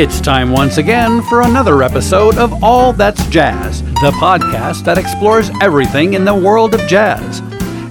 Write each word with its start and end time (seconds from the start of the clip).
It's 0.00 0.18
time 0.18 0.50
once 0.50 0.78
again 0.78 1.20
for 1.20 1.42
another 1.42 1.82
episode 1.82 2.38
of 2.38 2.64
All 2.64 2.94
That's 2.94 3.26
Jazz, 3.26 3.82
the 3.82 4.12
podcast 4.12 4.82
that 4.84 4.96
explores 4.96 5.50
everything 5.60 6.14
in 6.14 6.24
the 6.24 6.34
world 6.34 6.72
of 6.72 6.80
jazz. 6.88 7.42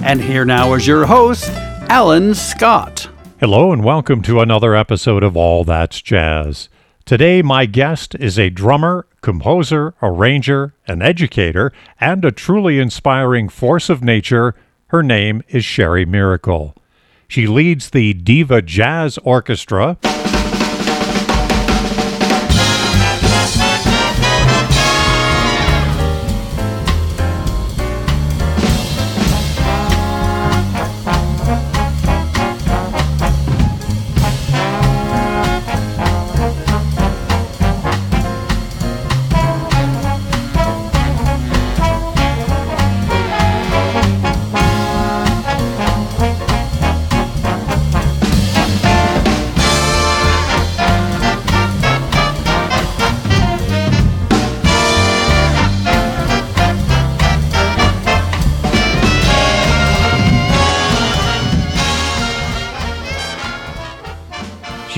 And 0.03 0.19
here 0.19 0.43
now 0.43 0.73
is 0.73 0.87
your 0.87 1.05
host, 1.05 1.51
Alan 1.87 2.33
Scott. 2.33 3.07
Hello, 3.39 3.71
and 3.71 3.83
welcome 3.83 4.23
to 4.23 4.39
another 4.39 4.75
episode 4.75 5.21
of 5.21 5.37
All 5.37 5.63
That's 5.63 6.01
Jazz. 6.01 6.67
Today, 7.05 7.43
my 7.43 7.67
guest 7.67 8.15
is 8.15 8.39
a 8.39 8.49
drummer, 8.49 9.05
composer, 9.21 9.93
arranger, 10.01 10.73
an 10.87 11.03
educator, 11.03 11.71
and 11.99 12.25
a 12.25 12.31
truly 12.31 12.79
inspiring 12.79 13.49
force 13.49 13.87
of 13.87 14.03
nature. 14.03 14.55
Her 14.87 15.03
name 15.03 15.43
is 15.49 15.63
Sherrie 15.63 16.07
Maricle. 16.07 16.73
She 17.27 17.45
leads 17.45 17.91
the 17.91 18.15
Diva 18.15 18.63
Jazz 18.63 19.19
Orchestra. 19.19 19.99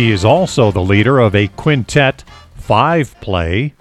She 0.02 0.10
is 0.10 0.26
also 0.26 0.72
the 0.72 0.82
leader 0.82 1.20
of 1.20 1.36
a 1.36 1.48
quintet 1.50 2.24
five 2.56 3.14
play 3.22 3.76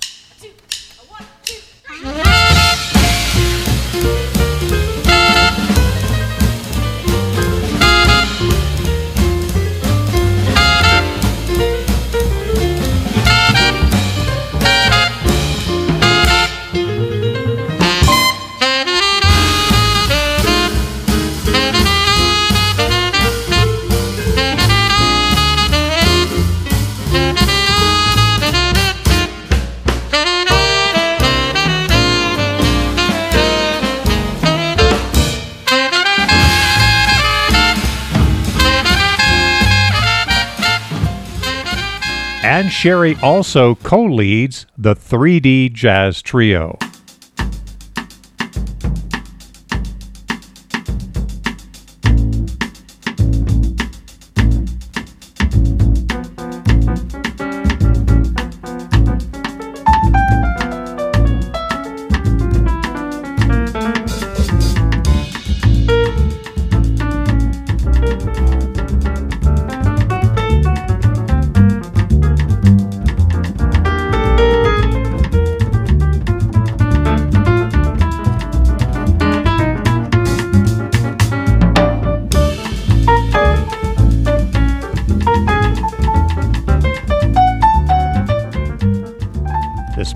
Sherrie 42.71 43.17
also 43.23 43.75
co 43.75 44.05
leads 44.05 44.67
the 44.79 44.95
3D 44.95 45.73
Jazz 45.73 46.23
Trio. 46.23 46.79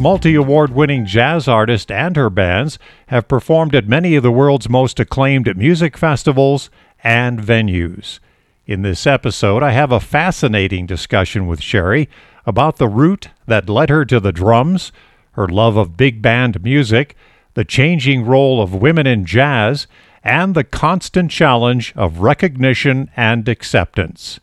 Multi 0.05 0.35
award 0.35 0.75
winning 0.75 1.07
jazz 1.07 1.49
artist 1.49 1.91
and 1.91 2.15
her 2.15 2.29
bands 2.29 2.79
have 3.07 3.27
performed 3.27 3.75
at 3.75 3.89
many 3.89 4.17
of 4.17 4.23
the 4.23 4.31
world's 4.31 4.69
most 4.69 5.01
acclaimed 5.01 5.57
music 5.57 5.97
festivals 5.97 6.69
and 7.03 7.41
venues. 7.41 8.19
In 8.67 8.83
this 8.83 9.07
episode, 9.07 9.63
I 9.63 9.71
have 9.71 9.91
a 9.91 10.01
fascinating 10.01 10.85
discussion 10.85 11.47
with 11.47 11.63
Sherrie 11.63 12.11
about 12.45 12.77
the 12.77 12.87
route 12.87 13.31
that 13.47 13.71
led 13.71 13.89
her 13.89 14.05
to 14.05 14.21
the 14.21 14.31
drums, 14.31 14.93
her 15.33 15.49
love 15.49 15.79
of 15.79 15.97
big 15.97 16.21
band 16.21 16.63
music, 16.63 17.17
the 17.55 17.65
changing 17.65 18.27
role 18.27 18.61
of 18.61 18.75
women 18.75 19.07
in 19.07 19.25
jazz, 19.25 19.87
and 20.23 20.55
the 20.55 20.65
constant 20.65 21.31
challenge 21.31 21.95
of 21.97 22.19
recognition 22.19 23.11
and 23.17 23.49
acceptance. 23.49 24.39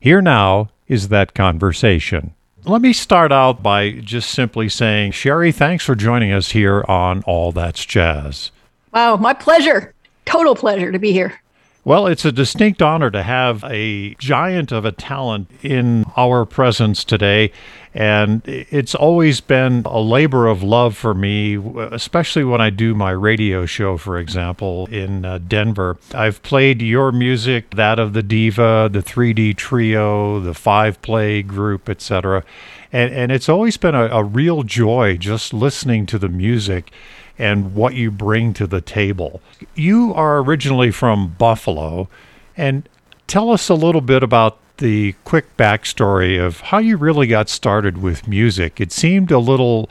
Here 0.00 0.22
now 0.22 0.70
is 0.88 1.08
that 1.08 1.34
conversation. 1.34 2.32
Let 2.68 2.82
me 2.82 2.92
start 2.92 3.30
out 3.30 3.62
by 3.62 3.92
just 3.92 4.28
simply 4.28 4.68
saying, 4.68 5.12
Sherrie, 5.12 5.52
thanks 5.52 5.84
for 5.84 5.94
joining 5.94 6.32
us 6.32 6.50
here 6.50 6.84
on 6.88 7.22
All 7.22 7.52
That's 7.52 7.84
Jazz. 7.84 8.50
Wow, 8.92 9.14
my 9.18 9.34
pleasure. 9.34 9.94
Total 10.24 10.56
pleasure 10.56 10.90
to 10.90 10.98
be 10.98 11.12
here. 11.12 11.40
Well, 11.86 12.08
it's 12.08 12.24
a 12.24 12.32
distinct 12.32 12.82
honor 12.82 13.12
to 13.12 13.22
have 13.22 13.62
a 13.62 14.16
giant 14.16 14.72
of 14.72 14.84
a 14.84 14.90
talent 14.90 15.48
in 15.62 16.04
our 16.16 16.44
presence 16.44 17.04
today. 17.04 17.52
And 17.94 18.42
it's 18.44 18.96
always 18.96 19.40
been 19.40 19.82
a 19.84 20.00
labor 20.00 20.48
of 20.48 20.64
love 20.64 20.96
for 20.96 21.14
me, 21.14 21.54
especially 21.92 22.42
when 22.42 22.60
I 22.60 22.70
do 22.70 22.96
my 22.96 23.12
radio 23.12 23.66
show, 23.66 23.98
for 23.98 24.18
example, 24.18 24.86
in 24.86 25.24
uh, 25.24 25.38
Denver. 25.38 25.96
I've 26.12 26.42
played 26.42 26.82
your 26.82 27.12
music, 27.12 27.70
that 27.76 28.00
of 28.00 28.14
the 28.14 28.22
Diva, 28.24 28.90
the 28.92 28.98
3D 28.98 29.56
Trio, 29.56 30.40
the 30.40 30.54
Five 30.54 31.00
Play 31.02 31.40
Group, 31.42 31.88
etc. 31.88 32.42
And, 32.92 33.14
and 33.14 33.30
it's 33.30 33.48
always 33.48 33.76
been 33.76 33.94
a, 33.94 34.06
a 34.06 34.24
real 34.24 34.64
joy 34.64 35.18
just 35.18 35.54
listening 35.54 36.04
to 36.06 36.18
the 36.18 36.28
music 36.28 36.90
and 37.38 37.74
what 37.74 37.94
you 37.94 38.10
bring 38.10 38.52
to 38.54 38.66
the 38.66 38.80
table. 38.80 39.40
You 39.74 40.14
are 40.14 40.38
originally 40.38 40.90
from 40.90 41.34
Buffalo, 41.38 42.08
and 42.56 42.88
tell 43.26 43.50
us 43.50 43.68
a 43.68 43.74
little 43.74 44.00
bit 44.00 44.22
about 44.22 44.58
the 44.78 45.14
quick 45.24 45.56
backstory 45.56 46.44
of 46.44 46.60
how 46.60 46.78
you 46.78 46.96
really 46.96 47.26
got 47.26 47.48
started 47.48 47.98
with 47.98 48.28
music. 48.28 48.80
It 48.80 48.92
seemed 48.92 49.30
a 49.30 49.38
little 49.38 49.88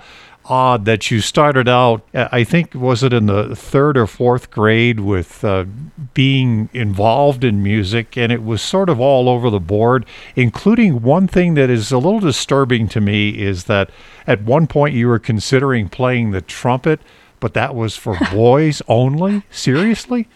odd 0.47 0.86
that 0.86 1.09
you 1.09 1.21
started 1.21 1.68
out, 1.68 2.03
I 2.13 2.44
think, 2.44 2.75
was 2.75 3.03
it 3.03 3.13
in 3.13 3.25
the 3.25 3.56
third 3.56 3.98
or 3.98 4.06
fourth 4.06 4.51
grade 4.51 5.00
with 5.00 5.44
uh, 5.44 5.65
being 6.13 6.69
involved 6.74 7.44
in 7.44 7.63
music, 7.63 8.15
and 8.15 8.31
it 8.31 8.44
was 8.44 8.62
sort 8.62 8.89
of 8.89 9.00
all 9.00 9.27
over 9.27 9.50
the 9.50 9.59
board, 9.59 10.06
including 10.36 11.01
one 11.01 11.27
thing 11.27 11.56
that 11.56 11.69
is 11.69 11.91
a 11.91 11.98
little 11.98 12.19
disturbing 12.19 12.88
to 12.89 13.01
me 13.01 13.30
is 13.30 13.63
that 13.65 13.89
at 14.27 14.44
one 14.44 14.68
point 14.68 14.94
you 14.94 15.07
were 15.07 15.19
considering 15.19 15.89
playing 15.89 16.31
the 16.31 16.41
trumpet 16.41 17.00
but 17.40 17.54
that 17.54 17.76
was 17.76 17.96
for 17.96 18.18
boys 18.32 18.82
only? 18.88 19.44
Seriously? 19.50 20.28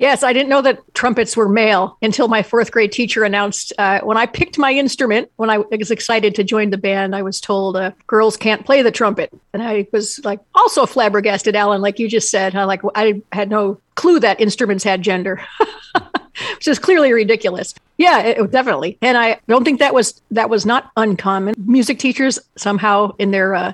Yes, 0.00 0.22
I 0.22 0.32
didn't 0.32 0.48
know 0.48 0.62
that 0.62 0.94
trumpets 0.94 1.36
were 1.36 1.46
male 1.46 1.98
until 2.00 2.26
my 2.26 2.42
fourth 2.42 2.72
grade 2.72 2.90
teacher 2.90 3.22
announced 3.22 3.74
uh, 3.76 4.00
when 4.00 4.16
I 4.16 4.24
picked 4.24 4.56
my 4.56 4.72
instrument. 4.72 5.30
When 5.36 5.50
I 5.50 5.58
was 5.58 5.90
excited 5.90 6.34
to 6.36 6.42
join 6.42 6.70
the 6.70 6.78
band, 6.78 7.14
I 7.14 7.20
was 7.20 7.38
told 7.38 7.76
uh, 7.76 7.90
girls 8.06 8.34
can't 8.38 8.64
play 8.64 8.80
the 8.80 8.90
trumpet, 8.90 9.30
and 9.52 9.62
I 9.62 9.86
was 9.92 10.18
like 10.24 10.40
also 10.54 10.86
flabbergasted, 10.86 11.54
Alan, 11.54 11.82
like 11.82 11.98
you 11.98 12.08
just 12.08 12.30
said. 12.30 12.54
Huh? 12.54 12.66
Like 12.66 12.80
I 12.94 13.20
had 13.30 13.50
no 13.50 13.78
clue 13.94 14.18
that 14.20 14.40
instruments 14.40 14.84
had 14.84 15.02
gender, 15.02 15.44
which 16.54 16.66
is 16.66 16.78
clearly 16.78 17.12
ridiculous. 17.12 17.74
Yeah, 17.98 18.20
it, 18.20 18.50
definitely, 18.50 18.96
and 19.02 19.18
I 19.18 19.38
don't 19.48 19.64
think 19.64 19.80
that 19.80 19.92
was 19.92 20.22
that 20.30 20.48
was 20.48 20.64
not 20.64 20.90
uncommon. 20.96 21.56
Music 21.58 21.98
teachers 21.98 22.38
somehow, 22.56 23.14
in 23.18 23.32
their 23.32 23.54
uh, 23.54 23.72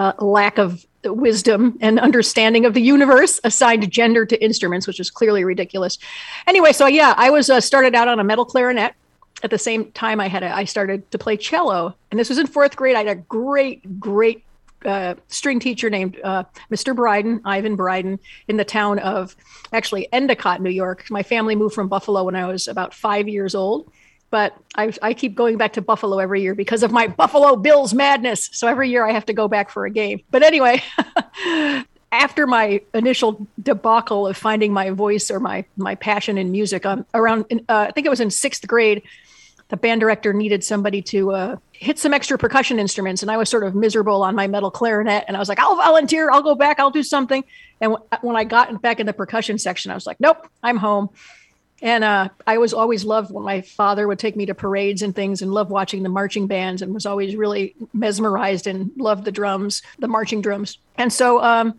uh 0.00 0.14
lack 0.18 0.58
of 0.58 0.84
wisdom 1.04 1.78
and 1.80 1.98
understanding 1.98 2.64
of 2.64 2.74
the 2.74 2.82
universe 2.82 3.40
assigned 3.44 3.90
gender 3.90 4.24
to 4.26 4.42
instruments, 4.42 4.86
which 4.86 5.00
is 5.00 5.10
clearly 5.10 5.44
ridiculous. 5.44 5.98
Anyway, 6.46 6.72
so 6.72 6.86
yeah, 6.86 7.14
I 7.16 7.30
was 7.30 7.50
uh, 7.50 7.60
started 7.60 7.94
out 7.94 8.08
on 8.08 8.20
a 8.20 8.24
metal 8.24 8.44
clarinet 8.44 8.94
at 9.42 9.50
the 9.50 9.58
same 9.58 9.90
time, 9.92 10.20
I 10.20 10.28
had 10.28 10.42
a, 10.42 10.54
I 10.54 10.64
started 10.64 11.10
to 11.10 11.18
play 11.18 11.36
cello, 11.36 11.94
and 12.10 12.20
this 12.20 12.28
was 12.28 12.38
in 12.38 12.46
fourth 12.46 12.76
grade. 12.76 12.94
I 12.94 12.98
had 13.04 13.08
a 13.08 13.20
great, 13.22 13.98
great 13.98 14.44
uh, 14.84 15.14
string 15.28 15.60
teacher 15.60 15.90
named 15.90 16.18
uh, 16.22 16.44
Mr. 16.70 16.94
Bryden, 16.94 17.40
Ivan 17.44 17.76
Bryden, 17.76 18.18
in 18.48 18.56
the 18.56 18.64
town 18.64 18.98
of 19.00 19.36
actually 19.72 20.12
Endicott, 20.12 20.60
New 20.60 20.70
York. 20.70 21.06
My 21.10 21.22
family 21.22 21.56
moved 21.56 21.74
from 21.74 21.88
Buffalo 21.88 22.24
when 22.24 22.36
I 22.36 22.46
was 22.46 22.68
about 22.68 22.94
five 22.94 23.28
years 23.28 23.54
old, 23.54 23.90
but 24.32 24.56
I, 24.74 24.90
I 25.02 25.12
keep 25.12 25.34
going 25.34 25.58
back 25.58 25.74
to 25.74 25.82
Buffalo 25.82 26.18
every 26.18 26.40
year 26.40 26.54
because 26.54 26.82
of 26.82 26.90
my 26.90 27.06
Buffalo 27.06 27.54
Bills 27.54 27.92
madness. 27.92 28.48
So 28.52 28.66
every 28.66 28.88
year 28.88 29.06
I 29.06 29.12
have 29.12 29.26
to 29.26 29.34
go 29.34 29.46
back 29.46 29.68
for 29.68 29.84
a 29.84 29.90
game. 29.90 30.22
But 30.30 30.42
anyway, 30.42 30.82
after 32.12 32.46
my 32.46 32.80
initial 32.94 33.46
debacle 33.62 34.26
of 34.26 34.36
finding 34.38 34.72
my 34.72 34.88
voice 34.88 35.30
or 35.30 35.38
my 35.38 35.66
my 35.76 35.94
passion 35.94 36.38
in 36.38 36.50
music, 36.50 36.86
um, 36.86 37.04
around 37.12 37.44
uh, 37.68 37.86
I 37.88 37.90
think 37.92 38.06
it 38.06 38.10
was 38.10 38.20
in 38.20 38.30
sixth 38.30 38.66
grade, 38.66 39.02
the 39.68 39.76
band 39.76 40.00
director 40.00 40.32
needed 40.32 40.64
somebody 40.64 41.02
to 41.02 41.32
uh, 41.32 41.56
hit 41.72 41.98
some 41.98 42.14
extra 42.14 42.38
percussion 42.38 42.78
instruments, 42.78 43.20
and 43.20 43.30
I 43.30 43.36
was 43.36 43.50
sort 43.50 43.64
of 43.64 43.74
miserable 43.74 44.22
on 44.22 44.34
my 44.34 44.46
metal 44.46 44.70
clarinet, 44.70 45.26
and 45.28 45.36
I 45.36 45.40
was 45.40 45.50
like, 45.50 45.58
I'll 45.58 45.76
volunteer, 45.76 46.30
I'll 46.30 46.42
go 46.42 46.54
back, 46.54 46.80
I'll 46.80 46.90
do 46.90 47.02
something. 47.02 47.44
And 47.82 47.92
w- 47.92 48.08
when 48.22 48.36
I 48.36 48.44
got 48.44 48.80
back 48.80 48.98
in 48.98 49.04
the 49.04 49.12
percussion 49.12 49.58
section, 49.58 49.90
I 49.90 49.94
was 49.94 50.06
like, 50.06 50.20
Nope, 50.20 50.48
I'm 50.62 50.78
home. 50.78 51.10
And 51.82 52.04
uh, 52.04 52.28
I 52.46 52.58
was 52.58 52.72
always 52.72 53.04
loved 53.04 53.32
when 53.32 53.44
my 53.44 53.60
father 53.60 54.06
would 54.06 54.20
take 54.20 54.36
me 54.36 54.46
to 54.46 54.54
parades 54.54 55.02
and 55.02 55.14
things 55.14 55.42
and 55.42 55.52
loved 55.52 55.70
watching 55.70 56.04
the 56.04 56.08
marching 56.08 56.46
bands 56.46 56.80
and 56.80 56.94
was 56.94 57.06
always 57.06 57.34
really 57.34 57.74
mesmerized 57.92 58.68
and 58.68 58.92
loved 58.96 59.24
the 59.24 59.32
drums, 59.32 59.82
the 59.98 60.06
marching 60.06 60.40
drums. 60.40 60.78
And 60.96 61.12
so, 61.12 61.42
um, 61.42 61.74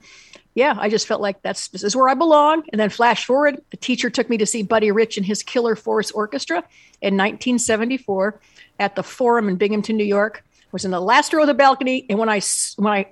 yeah, 0.56 0.76
I 0.78 0.90
just 0.90 1.08
felt 1.08 1.22
like 1.22 1.42
that's 1.42 1.70
this 1.70 1.84
is 1.84 1.96
where 1.96 2.10
I 2.10 2.16
belong. 2.16 2.64
And 2.72 2.80
then 2.80 2.90
flash 2.90 3.26
forward, 3.26 3.62
the 3.72 3.78
teacher 3.78 4.10
took 4.10 4.30
me 4.30 4.38
to 4.38 4.46
see 4.46 4.62
Buddy 4.62 4.92
Rich 4.92 5.16
and 5.16 5.26
his 5.26 5.42
Killer 5.42 5.76
Force 5.76 6.12
Orchestra 6.12 6.58
in 7.02 7.16
1974 7.16 8.40
at 8.80 8.96
the 8.96 9.04
Forum 9.04 9.48
in 9.48 9.56
Binghamton, 9.56 9.96
New 9.96 10.04
York. 10.04 10.44
I 10.46 10.70
was 10.74 10.84
in 10.84 10.92
the 10.92 11.00
last 11.00 11.34
row 11.34 11.42
of 11.42 11.48
the 11.48 11.54
balcony, 11.54 12.06
and 12.10 12.20
when 12.20 12.30
I 12.30 12.42
when 12.76 12.94
I 12.94 13.08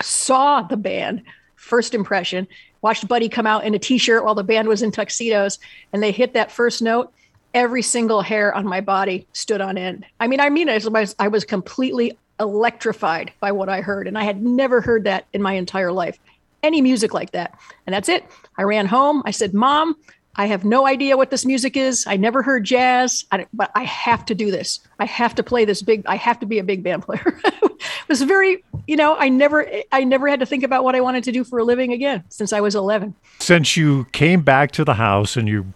saw 0.00 0.62
the 0.62 0.76
band, 0.76 1.22
first 1.56 1.92
impression, 1.92 2.46
watched 2.86 3.08
Buddy 3.08 3.28
come 3.28 3.48
out 3.48 3.64
in 3.64 3.74
a 3.74 3.80
t-shirt 3.80 4.24
while 4.24 4.36
the 4.36 4.44
band 4.44 4.68
was 4.68 4.80
in 4.80 4.92
tuxedos, 4.92 5.58
and 5.92 6.00
they 6.00 6.12
hit 6.12 6.34
that 6.34 6.52
first 6.52 6.80
note. 6.80 7.12
Every 7.52 7.82
single 7.82 8.20
hair 8.22 8.54
on 8.54 8.64
my 8.64 8.80
body 8.80 9.26
stood 9.32 9.60
on 9.60 9.76
end. 9.76 10.06
I 10.20 10.28
mean, 10.28 10.38
I 10.38 10.50
mean, 10.50 10.68
I 10.68 10.78
was, 10.78 11.16
I 11.18 11.26
was 11.26 11.44
completely 11.44 12.16
electrified 12.38 13.32
by 13.40 13.50
what 13.50 13.68
I 13.68 13.80
heard, 13.80 14.06
and 14.06 14.16
I 14.16 14.22
had 14.22 14.40
never 14.40 14.80
heard 14.80 15.02
that 15.02 15.26
in 15.32 15.42
my 15.42 15.54
entire 15.54 15.90
life. 15.90 16.20
Any 16.62 16.80
music 16.80 17.12
like 17.12 17.32
that, 17.32 17.58
and 17.86 17.92
that's 17.92 18.08
it. 18.08 18.24
I 18.56 18.62
ran 18.62 18.86
home. 18.86 19.20
I 19.24 19.32
said, 19.32 19.52
"Mom, 19.52 19.96
I 20.38 20.46
have 20.46 20.64
no 20.64 20.86
idea 20.86 21.16
what 21.16 21.30
this 21.30 21.46
music 21.46 21.76
is. 21.76 22.06
I 22.06 22.16
never 22.16 22.42
heard 22.42 22.64
jazz, 22.64 23.24
I, 23.32 23.46
but 23.54 23.70
I 23.74 23.84
have 23.84 24.26
to 24.26 24.34
do 24.34 24.50
this. 24.50 24.80
I 24.98 25.06
have 25.06 25.34
to 25.36 25.42
play 25.42 25.64
this 25.64 25.80
big. 25.82 26.04
I 26.06 26.16
have 26.16 26.38
to 26.40 26.46
be 26.46 26.58
a 26.58 26.64
big 26.64 26.82
band 26.82 27.04
player. 27.04 27.40
it 27.44 28.08
was 28.08 28.20
very, 28.22 28.62
you 28.86 28.96
know, 28.96 29.16
I 29.16 29.30
never, 29.30 29.66
I 29.92 30.04
never 30.04 30.28
had 30.28 30.40
to 30.40 30.46
think 30.46 30.62
about 30.62 30.84
what 30.84 30.94
I 30.94 31.00
wanted 31.00 31.24
to 31.24 31.32
do 31.32 31.42
for 31.42 31.58
a 31.58 31.64
living 31.64 31.92
again 31.92 32.22
since 32.28 32.52
I 32.52 32.60
was 32.60 32.74
11. 32.74 33.14
Since 33.38 33.76
you 33.76 34.06
came 34.12 34.42
back 34.42 34.72
to 34.72 34.84
the 34.84 34.94
house 34.94 35.36
and 35.36 35.48
you 35.48 35.72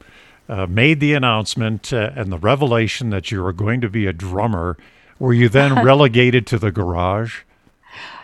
uh, 0.48 0.66
made 0.66 1.00
the 1.00 1.14
announcement 1.14 1.92
uh, 1.92 2.10
and 2.14 2.30
the 2.30 2.38
revelation 2.38 3.10
that 3.10 3.30
you 3.30 3.42
were 3.42 3.54
going 3.54 3.80
to 3.80 3.88
be 3.88 4.06
a 4.06 4.12
drummer, 4.12 4.76
were 5.18 5.32
you 5.32 5.48
then 5.48 5.82
relegated 5.84 6.46
to 6.48 6.58
the 6.58 6.70
garage? 6.70 7.42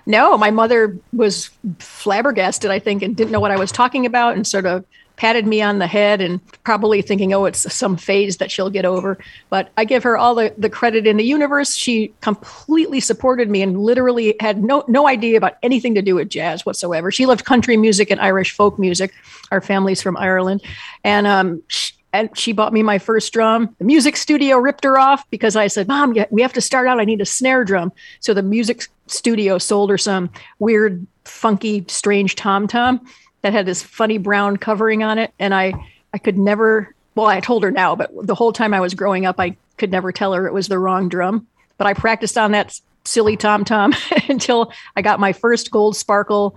No, 0.05 0.37
my 0.37 0.51
mother 0.51 0.97
was 1.13 1.51
flabbergasted, 1.79 2.71
I 2.71 2.79
think, 2.79 3.03
and 3.03 3.17
didn't 3.17 3.33
know 3.33 3.41
what 3.41 3.51
I 3.51 3.57
was 3.57 3.73
talking 3.73 4.07
about, 4.07 4.37
and 4.37 4.47
sort 4.47 4.67
of 4.67 4.85
patted 5.17 5.47
me 5.47 5.63
on 5.63 5.79
the 5.79 5.87
head 5.87 6.21
and 6.21 6.41
probably 6.63 7.03
thinking, 7.03 7.33
oh, 7.33 7.47
it's 7.47 7.73
some 7.73 7.97
phase 7.97 8.37
that 8.37 8.51
she'll 8.51 8.71
get 8.71 8.85
over. 8.85 9.19
But 9.49 9.71
I 9.77 9.85
give 9.85 10.03
her 10.03 10.17
all 10.17 10.35
the, 10.35 10.55
the 10.59 10.71
credit 10.71 11.07
in 11.07 11.17
the 11.17 11.25
universe. 11.25 11.75
She 11.75 12.13
completely 12.21 13.01
supported 13.01 13.49
me 13.51 13.63
and 13.63 13.81
literally 13.81 14.37
had 14.41 14.63
no, 14.63 14.85
no 14.89 15.09
idea 15.09 15.39
about 15.39 15.57
anything 15.63 15.95
to 15.95 16.03
do 16.03 16.15
with 16.15 16.29
jazz 16.29 16.67
whatsoever. 16.67 17.11
She 17.11 17.27
loved 17.27 17.45
country 17.45 17.77
music 17.77 18.11
and 18.11 18.21
Irish 18.21 18.53
folk 18.53 18.79
music. 18.79 19.13
Our 19.51 19.61
family's 19.61 20.03
from 20.03 20.17
Ireland. 20.17 20.63
And, 21.03 21.27
um, 21.27 21.63
she, 21.69 21.95
and 22.13 22.37
she 22.37 22.53
bought 22.53 22.73
me 22.73 22.83
my 22.83 22.99
first 22.99 23.33
drum. 23.33 23.75
The 23.79 23.85
music 23.85 24.17
studio 24.17 24.59
ripped 24.59 24.85
her 24.85 24.99
off 24.99 25.29
because 25.31 25.57
I 25.57 25.67
said, 25.67 25.89
Mom, 25.89 26.15
we 26.31 26.43
have 26.43 26.53
to 26.55 26.61
start 26.61 26.89
out. 26.89 27.01
I 27.01 27.05
need 27.05 27.21
a 27.21 27.27
snare 27.27 27.65
drum. 27.65 27.93
So 28.21 28.33
the 28.33 28.43
music 28.43 28.87
studio 29.07 29.59
sold 29.59 29.91
her 29.91 29.99
some 29.99 30.31
weird, 30.59 31.07
funky, 31.25 31.85
strange 31.89 32.35
tom 32.35 32.69
tom 32.69 33.07
that 33.43 33.53
had 33.53 33.67
this 33.67 33.83
funny 33.83 34.19
brown 34.19 34.57
covering 34.57 35.03
on 35.03 35.19
it. 35.19 35.33
And 35.39 35.55
I, 35.55 35.73
I 36.13 36.19
could 36.19 36.39
never, 36.39 36.95
well, 37.15 37.27
I 37.27 37.41
told 37.41 37.63
her 37.63 37.71
now, 37.71 37.95
but 37.95 38.11
the 38.27 38.35
whole 38.35 38.53
time 38.53 38.75
I 38.75 38.81
was 38.81 38.95
growing 38.95 39.27
up, 39.27 39.39
I 39.39 39.57
could 39.77 39.91
never 39.91 40.13
tell 40.13 40.33
her 40.33 40.47
it 40.47 40.53
was 40.53 40.69
the 40.69 40.79
wrong 40.79 41.09
drum. 41.09 41.47
But 41.79 41.87
I 41.87 41.95
practiced 41.95 42.39
on 42.39 42.53
that 42.53 42.81
silly 43.05 43.37
tom 43.37 43.65
tom 43.65 43.95
until 44.29 44.73
I 44.97 45.03
got 45.03 45.21
my 45.21 45.33
first 45.33 45.71
gold 45.71 45.97
sparkle, 45.97 46.57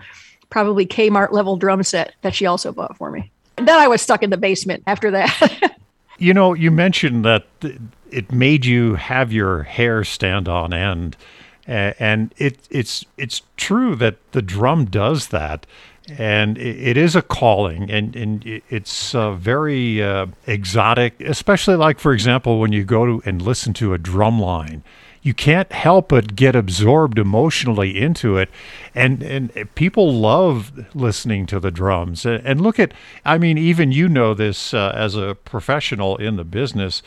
probably 0.50 0.86
Kmart 0.86 1.32
level 1.32 1.58
drum 1.58 1.84
set 1.84 2.16
that 2.22 2.34
she 2.34 2.46
also 2.46 2.72
bought 2.72 2.98
for 2.98 3.12
me. 3.12 3.32
And 3.58 3.68
then 3.68 3.78
I 3.78 3.88
was 3.88 4.02
stuck 4.02 4.24
in 4.24 4.30
the 4.30 4.38
basement 4.38 4.84
after 4.88 5.12
that. 5.12 5.78
you 6.18 6.34
know, 6.34 6.54
you 6.54 6.72
mentioned 6.72 7.26
that 7.26 7.46
it 8.10 8.32
made 8.32 8.66
you 8.66 8.96
have 8.96 9.32
your 9.32 9.64
hair 9.64 10.04
stand 10.04 10.48
on 10.48 10.74
end. 10.74 11.18
And 11.68 12.34
it, 12.38 12.58
it's 12.72 13.06
it's 13.16 13.44
true 13.56 13.96
that 13.98 14.16
the 14.32 14.42
drum 14.42 14.86
does 14.86 15.28
that 15.28 15.68
and 16.18 16.58
it 16.58 16.98
is 16.98 17.16
a 17.16 17.22
calling 17.22 17.90
and, 17.90 18.16
and 18.16 18.62
it's 18.70 19.14
uh, 19.14 19.32
very 19.34 20.02
uh, 20.02 20.26
exotic 20.48 21.20
especially 21.22 21.76
like 21.76 22.00
for 22.00 22.14
example 22.14 22.60
when 22.60 22.72
you 22.72 22.84
go 22.84 23.06
to 23.06 23.22
and 23.26 23.42
listen 23.42 23.74
to 23.74 23.94
a 23.94 23.98
drum 23.98 24.40
line 24.40 24.84
you 25.22 25.34
can't 25.34 25.72
help 25.72 26.10
but 26.10 26.36
get 26.36 26.56
absorbed 26.56 27.20
emotionally 27.20 28.00
into 28.00 28.38
it. 28.38 28.50
And 28.96 29.22
and 29.22 29.52
people 29.76 30.14
love 30.14 30.72
listening 30.96 31.46
to 31.48 31.60
the 31.60 31.72
drums. 31.72 32.26
And 32.26 32.62
look 32.62 32.80
at 32.80 32.94
i 33.26 33.38
mean 33.38 33.58
even 33.58 33.92
you 33.92 34.08
know 34.08 34.34
this 34.34 34.74
uh, 34.74 34.94
as 34.96 35.16
a 35.16 35.36
professional 35.46 36.18
in 36.18 36.36
the 36.36 36.44
business 36.44 37.02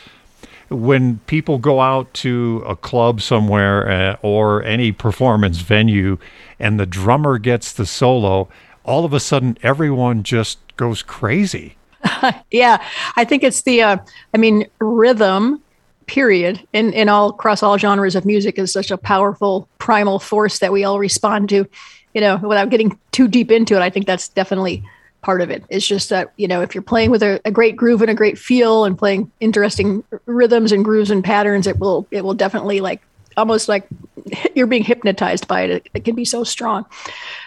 when 0.68 1.18
people 1.26 1.58
go 1.58 1.80
out 1.80 2.12
to 2.14 2.62
a 2.66 2.74
club 2.74 3.20
somewhere 3.20 3.90
uh, 3.90 4.16
or 4.22 4.62
any 4.62 4.90
performance 4.90 5.58
venue 5.58 6.18
and 6.58 6.80
the 6.80 6.86
drummer 6.86 7.38
gets 7.38 7.72
the 7.72 7.84
solo 7.84 8.48
all 8.84 9.04
of 9.04 9.12
a 9.12 9.20
sudden 9.20 9.58
everyone 9.62 10.22
just 10.22 10.58
goes 10.76 11.02
crazy. 11.02 11.76
yeah, 12.50 12.84
I 13.16 13.24
think 13.24 13.42
it's 13.42 13.62
the, 13.62 13.82
uh, 13.82 13.96
I 14.34 14.38
mean, 14.38 14.66
rhythm, 14.80 15.62
period, 16.06 16.66
in, 16.72 16.92
in 16.92 17.08
all 17.08 17.30
across 17.30 17.62
all 17.62 17.78
genres 17.78 18.16
of 18.16 18.24
music 18.24 18.58
is 18.58 18.72
such 18.72 18.90
a 18.90 18.98
powerful 18.98 19.68
primal 19.78 20.18
force 20.18 20.58
that 20.58 20.72
we 20.72 20.84
all 20.84 20.98
respond 20.98 21.48
to. 21.50 21.66
You 22.14 22.20
know, 22.20 22.36
without 22.36 22.70
getting 22.70 22.98
too 23.12 23.28
deep 23.28 23.50
into 23.50 23.74
it, 23.74 23.80
I 23.80 23.88
think 23.88 24.06
that's 24.06 24.28
definitely 24.28 24.82
part 25.22 25.40
of 25.40 25.50
it. 25.50 25.64
It's 25.70 25.86
just 25.86 26.10
that, 26.10 26.32
you 26.36 26.48
know, 26.48 26.60
if 26.60 26.74
you're 26.74 26.82
playing 26.82 27.10
with 27.10 27.22
a, 27.22 27.40
a 27.44 27.50
great 27.50 27.76
groove 27.76 28.02
and 28.02 28.10
a 28.10 28.14
great 28.14 28.36
feel 28.36 28.84
and 28.84 28.98
playing 28.98 29.30
interesting 29.40 30.04
rhythms 30.26 30.72
and 30.72 30.84
grooves 30.84 31.10
and 31.10 31.24
patterns, 31.24 31.66
it 31.66 31.78
will, 31.78 32.06
it 32.10 32.24
will 32.24 32.34
definitely 32.34 32.80
like 32.80 33.00
almost 33.36 33.68
like 33.68 33.86
you're 34.54 34.66
being 34.66 34.84
hypnotized 34.84 35.48
by 35.48 35.62
it. 35.62 35.88
it. 35.94 36.04
Can 36.04 36.14
be 36.14 36.24
so 36.24 36.44
strong. 36.44 36.86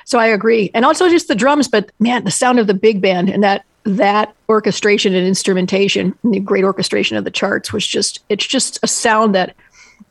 So 0.06 0.20
I 0.20 0.28
agree. 0.28 0.72
And 0.74 0.86
also 0.86 1.10
just 1.10 1.28
the 1.28 1.36
drums, 1.36 1.68
but 1.68 1.92
man, 2.00 2.24
the 2.24 2.32
sound 2.32 2.60
of 2.60 2.68
the 2.68 2.74
big 2.74 3.02
band 3.02 3.30
and 3.30 3.44
that 3.44 3.66
that 3.86 4.36
orchestration 4.50 5.14
and 5.14 5.28
instrumentation 5.28 6.18
and 6.24 6.34
the 6.34 6.40
great 6.40 6.64
orchestration 6.64 7.18
of 7.18 7.24
the 7.24 7.30
charts 7.30 7.72
was 7.72 7.86
just 7.86 8.24
it's 8.30 8.46
just 8.46 8.80
a 8.82 8.88
sound 8.88 9.36
that 9.36 9.56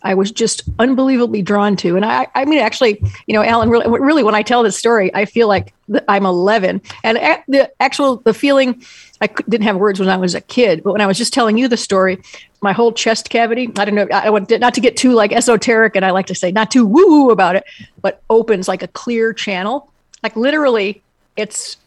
I 0.04 0.14
was 0.14 0.30
just 0.30 0.62
unbelievably 0.78 1.42
drawn 1.42 1.76
to. 1.76 1.96
And 1.96 2.04
I, 2.04 2.28
I 2.34 2.44
mean, 2.44 2.58
actually, 2.58 3.02
you 3.26 3.34
know, 3.34 3.42
Alan, 3.42 3.70
really, 3.70 3.88
really, 3.88 4.22
when 4.22 4.34
I 4.34 4.42
tell 4.42 4.62
this 4.62 4.76
story, 4.76 5.12
I 5.14 5.24
feel 5.24 5.48
like 5.48 5.72
I'm 6.08 6.26
11. 6.26 6.82
And 7.02 7.18
the 7.48 7.72
actual, 7.80 8.16
the 8.16 8.34
feeling, 8.34 8.82
I 9.22 9.28
didn't 9.48 9.62
have 9.62 9.76
words 9.76 9.98
when 9.98 10.10
I 10.10 10.18
was 10.18 10.34
a 10.34 10.42
kid, 10.42 10.84
but 10.84 10.92
when 10.92 11.00
I 11.00 11.06
was 11.06 11.16
just 11.16 11.32
telling 11.32 11.56
you 11.56 11.68
the 11.68 11.78
story, 11.78 12.22
my 12.60 12.72
whole 12.72 12.92
chest 12.92 13.30
cavity, 13.30 13.70
I 13.78 13.84
don't 13.86 13.94
know, 13.94 14.06
I 14.12 14.28
want 14.28 14.50
not 14.50 14.74
to 14.74 14.80
get 14.80 14.96
too 14.96 15.12
like 15.12 15.32
esoteric, 15.32 15.96
and 15.96 16.04
I 16.04 16.10
like 16.10 16.26
to 16.26 16.34
say 16.34 16.52
not 16.52 16.70
too 16.70 16.86
woo 16.86 17.06
woo 17.06 17.30
about 17.30 17.56
it, 17.56 17.64
but 18.02 18.22
opens 18.28 18.68
like 18.68 18.82
a 18.82 18.88
clear 18.88 19.32
channel. 19.32 19.90
Like 20.22 20.36
literally, 20.36 21.02
it's 21.36 21.78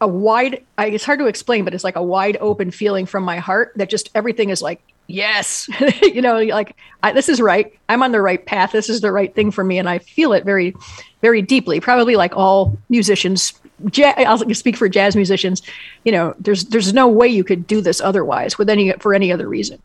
a 0.00 0.08
wide, 0.08 0.64
I, 0.78 0.86
it's 0.86 1.04
hard 1.04 1.18
to 1.18 1.26
explain, 1.26 1.64
but 1.64 1.74
it's 1.74 1.84
like 1.84 1.96
a 1.96 2.02
wide 2.02 2.38
open 2.40 2.70
feeling 2.70 3.06
from 3.06 3.22
my 3.22 3.38
heart 3.38 3.72
that 3.76 3.90
just 3.90 4.10
everything 4.14 4.50
is 4.50 4.62
like 4.62 4.80
yes. 5.06 5.68
You 6.02 6.22
know 6.22 6.40
like 6.42 6.76
I, 7.02 7.12
this 7.12 7.28
is 7.28 7.40
right. 7.40 7.76
I'm 7.88 8.02
on 8.02 8.12
the 8.12 8.22
right 8.22 8.44
path. 8.44 8.72
This 8.72 8.88
is 8.88 9.00
the 9.00 9.12
right 9.12 9.34
thing 9.34 9.50
for 9.50 9.64
me 9.64 9.78
and 9.78 9.88
i 9.88 9.98
feel 9.98 10.32
it 10.32 10.44
very 10.44 10.74
very 11.22 11.42
deeply. 11.42 11.80
Probably 11.80 12.16
like 12.16 12.36
all 12.36 12.76
musicians 12.88 13.52
jazz, 13.90 14.14
i'll 14.18 14.54
speak 14.54 14.74
for 14.74 14.88
jazz 14.88 15.14
musicians 15.14 15.60
you 16.04 16.10
know 16.10 16.34
there's 16.38 16.64
there's 16.64 16.94
no 16.94 17.06
way 17.06 17.28
you 17.28 17.44
could 17.44 17.66
do 17.66 17.82
this 17.82 18.00
otherwise 18.00 18.56
with 18.56 18.70
any 18.70 18.92
for 18.94 19.14
any 19.14 19.32
other 19.32 19.48
reason. 19.48 19.80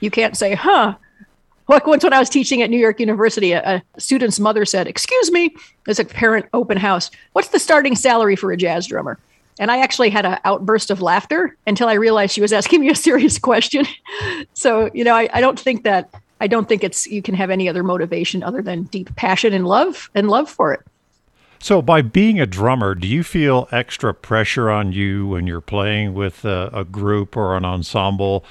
You 0.00 0.10
can't 0.10 0.36
say 0.36 0.54
huh. 0.54 0.96
Like 1.66 1.86
once 1.86 2.04
when 2.04 2.12
i 2.12 2.18
was 2.18 2.28
teaching 2.30 2.62
at 2.62 2.70
new 2.70 2.78
york 2.78 3.00
university 3.00 3.52
a, 3.52 3.82
a 3.96 4.00
student's 4.00 4.40
mother 4.40 4.64
said 4.64 4.86
excuse 4.86 5.30
me. 5.30 5.54
As 5.86 5.98
a 5.98 6.04
parent 6.04 6.46
open 6.54 6.78
house. 6.78 7.10
What's 7.32 7.48
the 7.48 7.58
starting 7.58 7.96
salary 7.96 8.36
for 8.36 8.52
a 8.52 8.56
jazz 8.56 8.86
drummer 8.86 9.18
And 9.58 9.70
I 9.70 9.78
actually 9.78 10.10
had 10.10 10.26
an 10.26 10.38
outburst 10.44 10.90
of 10.90 11.00
laughter 11.00 11.56
until 11.66 11.88
I 11.88 11.94
realized 11.94 12.34
she 12.34 12.40
was 12.40 12.52
asking 12.52 12.80
me 12.80 12.90
a 12.90 12.94
serious 12.94 13.38
question. 13.38 13.86
so, 14.54 14.90
you 14.94 15.04
know, 15.04 15.14
I, 15.14 15.28
I 15.32 15.40
don't 15.40 15.58
think 15.58 15.84
that 15.84 16.10
I 16.40 16.46
don't 16.46 16.68
think 16.68 16.82
it's 16.82 17.06
you 17.06 17.22
can 17.22 17.34
have 17.34 17.50
any 17.50 17.68
other 17.68 17.82
motivation 17.82 18.42
other 18.42 18.60
than 18.60 18.84
deep 18.84 19.14
passion 19.16 19.52
and 19.52 19.66
love 19.66 20.10
and 20.14 20.28
love 20.28 20.50
for 20.50 20.72
it. 20.72 20.80
So, 21.60 21.80
by 21.80 22.02
being 22.02 22.38
a 22.38 22.46
drummer, 22.46 22.94
do 22.94 23.08
you 23.08 23.22
feel 23.22 23.68
extra 23.72 24.12
pressure 24.12 24.70
on 24.70 24.92
you 24.92 25.28
when 25.28 25.46
you're 25.46 25.62
playing 25.62 26.12
with 26.12 26.44
a, 26.44 26.68
a 26.74 26.84
group 26.84 27.36
or 27.36 27.56
an 27.56 27.64
ensemble 27.64 28.44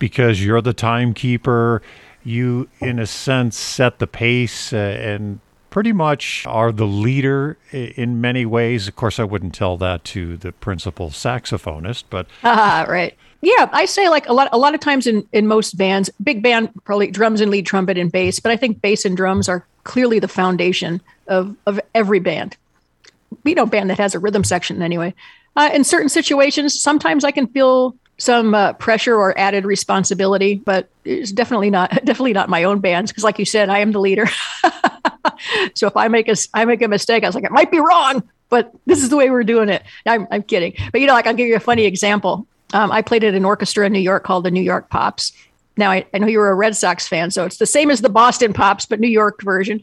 because 0.00 0.44
you're 0.44 0.60
the 0.60 0.72
timekeeper? 0.72 1.82
You, 2.24 2.68
in 2.80 2.98
a 2.98 3.06
sense, 3.06 3.56
set 3.56 4.00
the 4.00 4.08
pace 4.08 4.72
uh, 4.72 4.76
and 4.76 5.38
pretty 5.76 5.92
much 5.92 6.46
are 6.46 6.72
the 6.72 6.86
leader 6.86 7.58
in 7.70 8.18
many 8.18 8.46
ways. 8.46 8.88
Of 8.88 8.96
course, 8.96 9.20
I 9.20 9.24
wouldn't 9.24 9.54
tell 9.54 9.76
that 9.76 10.04
to 10.04 10.38
the 10.38 10.52
principal 10.52 11.10
saxophonist, 11.10 12.04
but 12.08 12.26
ah, 12.44 12.86
right. 12.88 13.14
Yeah, 13.42 13.68
I 13.70 13.84
say 13.84 14.08
like 14.08 14.26
a 14.26 14.32
lot. 14.32 14.48
A 14.52 14.56
lot 14.56 14.72
of 14.72 14.80
times 14.80 15.06
in 15.06 15.28
in 15.32 15.46
most 15.46 15.76
bands, 15.76 16.08
big 16.24 16.42
band 16.42 16.70
probably 16.84 17.10
drums 17.10 17.42
and 17.42 17.50
lead 17.50 17.66
trumpet 17.66 17.98
and 17.98 18.10
bass, 18.10 18.40
but 18.40 18.50
I 18.50 18.56
think 18.56 18.80
bass 18.80 19.04
and 19.04 19.14
drums 19.18 19.50
are 19.50 19.66
clearly 19.84 20.18
the 20.18 20.28
foundation 20.28 21.02
of 21.26 21.54
of 21.66 21.78
every 21.94 22.20
band. 22.20 22.56
You 23.44 23.54
know, 23.54 23.66
band 23.66 23.90
that 23.90 23.98
has 23.98 24.14
a 24.14 24.18
rhythm 24.18 24.44
section 24.44 24.80
anyway. 24.80 25.12
Uh, 25.56 25.68
in 25.74 25.84
certain 25.84 26.08
situations, 26.08 26.80
sometimes 26.80 27.22
I 27.22 27.32
can 27.32 27.48
feel 27.48 27.94
some 28.16 28.54
uh, 28.54 28.72
pressure 28.72 29.14
or 29.14 29.38
added 29.38 29.66
responsibility, 29.66 30.54
but 30.54 30.88
it's 31.04 31.32
definitely 31.32 31.68
not 31.68 31.90
definitely 32.06 32.32
not 32.32 32.48
my 32.48 32.64
own 32.64 32.80
bands 32.80 33.10
because, 33.10 33.24
like 33.24 33.38
you 33.38 33.44
said, 33.44 33.68
I 33.68 33.80
am 33.80 33.92
the 33.92 34.00
leader. 34.00 34.26
so 35.74 35.86
if 35.86 35.96
I 35.96 36.08
make 36.08 36.28
a 36.28 36.36
I 36.54 36.64
make 36.64 36.82
a 36.82 36.88
mistake, 36.88 37.24
I 37.24 37.26
was 37.26 37.34
like, 37.34 37.44
it 37.44 37.52
might 37.52 37.70
be 37.70 37.78
wrong, 37.78 38.22
but 38.48 38.72
this 38.86 39.02
is 39.02 39.08
the 39.08 39.16
way 39.16 39.30
we're 39.30 39.44
doing 39.44 39.68
it. 39.68 39.82
I'm, 40.06 40.26
I'm 40.30 40.42
kidding, 40.42 40.74
but 40.92 41.00
you 41.00 41.06
know, 41.06 41.14
like 41.14 41.26
I'll 41.26 41.34
give 41.34 41.48
you 41.48 41.56
a 41.56 41.60
funny 41.60 41.84
example. 41.84 42.46
Um, 42.72 42.90
I 42.90 43.02
played 43.02 43.24
at 43.24 43.34
an 43.34 43.44
orchestra 43.44 43.86
in 43.86 43.92
New 43.92 44.00
York 44.00 44.24
called 44.24 44.44
the 44.44 44.50
New 44.50 44.62
York 44.62 44.90
Pops. 44.90 45.32
Now 45.76 45.90
I, 45.90 46.06
I 46.12 46.18
know 46.18 46.26
you 46.26 46.38
were 46.38 46.50
a 46.50 46.54
Red 46.54 46.74
Sox 46.74 47.06
fan, 47.06 47.30
so 47.30 47.44
it's 47.44 47.58
the 47.58 47.66
same 47.66 47.90
as 47.90 48.00
the 48.00 48.08
Boston 48.08 48.52
Pops, 48.52 48.86
but 48.86 49.00
New 49.00 49.08
York 49.08 49.42
version 49.42 49.82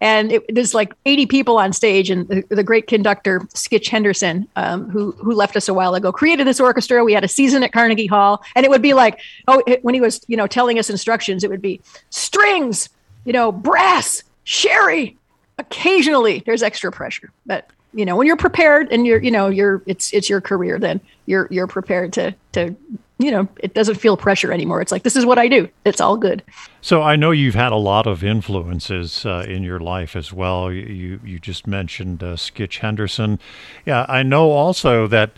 and 0.00 0.32
it, 0.32 0.54
there's 0.54 0.74
like 0.74 0.92
80 1.06 1.26
people 1.26 1.58
on 1.58 1.72
stage 1.72 2.10
and 2.10 2.28
the, 2.28 2.44
the 2.50 2.62
great 2.62 2.86
conductor 2.86 3.40
skitch 3.54 3.88
henderson 3.88 4.46
um, 4.56 4.90
who 4.90 5.12
who 5.12 5.32
left 5.32 5.56
us 5.56 5.68
a 5.68 5.74
while 5.74 5.94
ago 5.94 6.12
created 6.12 6.46
this 6.46 6.60
orchestra 6.60 7.04
we 7.04 7.12
had 7.12 7.24
a 7.24 7.28
season 7.28 7.62
at 7.62 7.72
carnegie 7.72 8.06
hall 8.06 8.42
and 8.54 8.64
it 8.64 8.70
would 8.70 8.82
be 8.82 8.94
like 8.94 9.20
oh 9.48 9.62
it, 9.66 9.82
when 9.84 9.94
he 9.94 10.00
was 10.00 10.20
you 10.28 10.36
know 10.36 10.46
telling 10.46 10.78
us 10.78 10.90
instructions 10.90 11.44
it 11.44 11.50
would 11.50 11.62
be 11.62 11.80
strings 12.10 12.88
you 13.24 13.32
know 13.32 13.50
brass 13.50 14.22
sherrie 14.46 15.16
occasionally 15.58 16.42
there's 16.46 16.62
extra 16.62 16.90
pressure 16.90 17.30
but 17.44 17.68
you 17.92 18.04
know 18.04 18.16
when 18.16 18.26
you're 18.26 18.36
prepared 18.36 18.90
and 18.90 19.06
you're 19.06 19.22
you 19.22 19.30
know 19.30 19.48
you're 19.48 19.82
it's 19.86 20.12
it's 20.12 20.30
your 20.30 20.40
career 20.40 20.78
then 20.78 21.00
you're 21.26 21.48
you're 21.50 21.66
prepared 21.66 22.12
to 22.12 22.34
to 22.52 22.74
you 23.18 23.30
know, 23.30 23.48
it 23.58 23.72
doesn't 23.72 23.94
feel 23.94 24.16
pressure 24.16 24.52
anymore. 24.52 24.82
It's 24.82 24.92
like, 24.92 25.02
this 25.02 25.16
is 25.16 25.24
what 25.24 25.38
I 25.38 25.48
do. 25.48 25.68
It's 25.84 26.00
all 26.00 26.18
good. 26.18 26.42
So 26.82 27.02
I 27.02 27.16
know 27.16 27.30
you've 27.30 27.54
had 27.54 27.72
a 27.72 27.76
lot 27.76 28.06
of 28.06 28.22
influences 28.22 29.24
uh, 29.24 29.46
in 29.48 29.62
your 29.62 29.80
life 29.80 30.14
as 30.14 30.32
well. 30.32 30.70
You, 30.70 31.20
you 31.24 31.38
just 31.38 31.66
mentioned 31.66 32.22
uh, 32.22 32.36
Skitch 32.36 32.78
Henderson. 32.78 33.38
Yeah, 33.86 34.04
I 34.08 34.22
know 34.22 34.50
also 34.50 35.06
that 35.06 35.30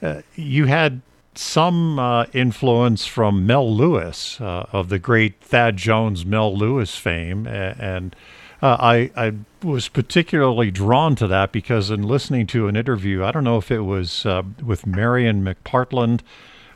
uh, 0.00 0.22
you 0.34 0.64
had 0.64 1.02
some 1.34 1.98
uh, 1.98 2.24
influence 2.32 3.04
from 3.04 3.46
Mel 3.46 3.70
Lewis 3.70 4.40
uh, 4.40 4.66
of 4.72 4.88
the 4.88 4.98
great 4.98 5.38
Thad 5.42 5.76
Jones 5.76 6.24
Mel 6.24 6.56
Lewis 6.56 6.96
fame. 6.96 7.46
And 7.46 8.16
uh, 8.62 8.76
I, 8.78 9.10
I 9.16 9.32
was 9.62 9.88
particularly 9.88 10.70
drawn 10.70 11.14
to 11.16 11.26
that 11.26 11.52
because 11.52 11.90
in 11.90 12.02
listening 12.02 12.46
to 12.48 12.68
an 12.68 12.76
interview, 12.76 13.24
I 13.24 13.32
don't 13.32 13.44
know 13.44 13.58
if 13.58 13.70
it 13.70 13.80
was 13.80 14.24
with 14.64 14.86
Marian 14.86 15.44
McPartland 15.44 16.20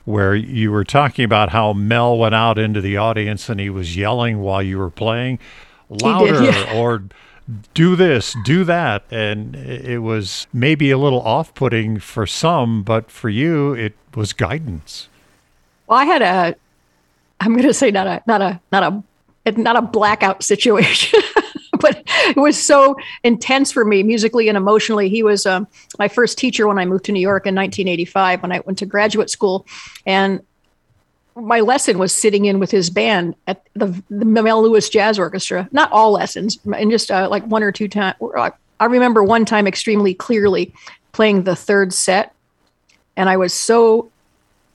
where 0.05 0.35
you 0.35 0.73
were 0.73 0.85
talking 0.85 1.25
about 1.25 1.51
how 1.51 1.73
Mel 1.73 2.17
went 2.19 2.35
out 2.35 2.59
into 2.59 2.81
the 2.81 2.97
audience 2.97 3.49
and 3.49 3.61
he 3.61 3.71
was 3.71 3.97
yelling 3.97 4.41
while 4.41 4.63
you 4.63 4.79
were 4.79 4.91
playing 4.91 5.39
louder 5.91 6.41
did, 6.41 6.55
yeah. 6.55 6.75
or 6.79 7.05
do 7.75 7.97
this, 7.97 8.37
do 8.45 8.65
that. 8.65 9.05
And 9.11 9.57
it 9.57 9.99
was 9.99 10.47
maybe 10.53 10.91
a 10.91 10.99
little 10.99 11.21
off 11.21 11.53
putting 11.55 11.99
for 11.99 12.27
some, 12.27 12.83
but 12.83 13.11
for 13.11 13.29
you, 13.29 13.75
it 13.75 13.95
was 14.15 14.33
guidance. 14.33 15.09
Well, 15.87 15.99
I 15.99 16.05
had 16.05 16.23
a, 16.23 16.55
I'm 17.41 17.53
going 17.53 17.67
to 17.67 17.75
say 17.75 17.91
not 17.91 18.07
a, 18.07 18.23
not 18.27 18.41
a, 18.41 18.61
not 18.71 18.83
a, 19.47 19.53
not 19.53 19.77
a 19.77 19.83
blackout 19.83 20.43
situation. 20.43 21.21
but 21.83 22.03
it 22.07 22.37
was 22.37 22.61
so 22.61 22.97
intense 23.25 23.73
for 23.73 23.85
me 23.85 24.03
musically 24.03 24.49
and 24.49 24.57
emotionally. 24.57 25.09
He 25.09 25.23
was 25.23 25.47
um, 25.47 25.67
my 25.99 26.09
first 26.09 26.39
teacher 26.39 26.67
when 26.67 26.79
I 26.79 26.85
moved 26.85 27.05
to 27.07 27.13
New 27.13 27.21
York 27.21 27.47
in 27.47 27.55
1985 27.55 28.43
when 28.43 28.53
I 28.53 28.61
went 28.61 28.79
to 28.79 28.87
graduate 28.87 29.31
school. 29.31 29.67
And 30.07 30.41
my 31.35 31.61
lesson 31.61 31.99
was 31.99 32.15
sitting 32.15 32.45
in 32.45 32.59
with 32.59 32.71
his 32.71 32.91
band 32.91 33.35
at 33.47 33.65
the, 33.75 34.03
the 34.11 34.25
Mel 34.25 34.63
Lewis 34.63 34.89
Jazz 34.89 35.19
Orchestra. 35.19 35.69
Not 35.73 35.91
all 35.93 36.13
lessons, 36.13 36.59
and 36.75 36.91
just 36.91 37.11
uh, 37.11 37.29
like 37.31 37.45
one 37.45 37.63
or 37.63 37.73
two 37.73 37.89
times. 37.89 38.17
I 38.81 38.87
remember 38.87 39.23
one 39.23 39.45
time 39.45 39.67
extremely 39.67 40.15
clearly 40.15 40.73
playing 41.13 41.45
the 41.45 41.57
third 41.57 41.93
set, 41.93 42.35
and 43.17 43.29
I 43.29 43.37
was 43.37 43.53
so 43.53 44.11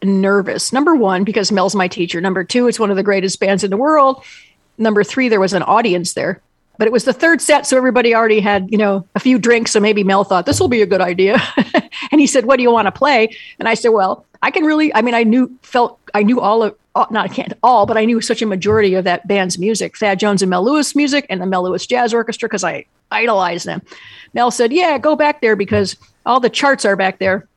nervous. 0.04 0.72
Number 0.72 0.96
one, 0.96 1.24
because 1.24 1.52
Mel's 1.52 1.76
my 1.76 1.88
teacher. 1.88 2.22
Number 2.22 2.44
two, 2.44 2.68
it's 2.68 2.80
one 2.80 2.92
of 2.92 2.98
the 2.98 3.04
greatest 3.04 3.40
bands 3.40 3.64
in 3.64 3.72
the 3.72 3.78
world. 3.78 4.24
Number 4.78 5.04
three, 5.04 5.30
there 5.30 5.40
was 5.40 5.54
an 5.54 5.64
audience 5.64 6.14
there 6.14 6.42
but 6.78 6.88
it 6.88 6.92
was 6.92 7.06
the 7.06 7.14
third 7.14 7.42
set 7.42 7.66
so 7.66 7.78
everybody 7.78 8.14
already 8.14 8.40
had 8.40 8.70
you 8.72 8.78
know 8.78 9.08
a 9.16 9.20
few 9.20 9.40
drinks 9.40 9.72
so 9.72 9.80
maybe 9.80 10.04
mel 10.04 10.24
thought 10.24 10.46
this 10.46 10.60
will 10.60 10.68
be 10.68 10.82
a 10.82 10.86
good 10.86 11.02
idea. 11.02 11.42
And 12.12 12.22
he 12.22 12.28
said 12.28 12.46
what 12.46 12.58
do 12.58 12.64
you 12.64 12.72
want 12.72 12.88
to 12.88 12.92
play? 12.92 13.36
And 13.60 13.68
i 13.68 13.74
said 13.74 13.90
well 13.90 14.26
i 14.42 14.52
can 14.52 14.64
really 14.64 14.94
i 14.94 15.02
mean 15.02 15.14
i 15.14 15.24
knew 15.24 15.52
felt 15.62 16.00
i 16.14 16.24
knew 16.24 16.40
all 16.40 16.64
of 16.64 16.76
not 17.10 17.32
can't 17.32 17.54
all 17.64 17.86
but 17.86 17.98
i 17.98 18.06
knew 18.06 18.22
such 18.22 18.42
a 18.42 18.46
majority 18.46 18.94
of 18.96 19.04
that 19.04 19.28
band's 19.28 19.58
music 19.58 19.98
thad 19.98 20.20
jones 20.20 20.42
and 20.42 20.50
mel 20.50 20.64
lewis 20.64 20.96
music 20.96 21.26
and 21.30 21.42
the 21.42 21.46
mel 21.46 21.64
lewis 21.64 21.86
jazz 21.86 22.14
orchestra 22.14 22.48
because 22.48 22.64
i 22.64 22.86
idolized 23.12 23.66
them. 23.66 23.82
Mel 24.34 24.52
said 24.52 24.74
yeah 24.74 24.98
go 24.98 25.16
back 25.16 25.42
there 25.42 25.56
because 25.56 25.96
all 26.26 26.40
the 26.40 26.50
charts 26.50 26.86
are 26.86 26.96
back 26.96 27.20
there 27.20 27.48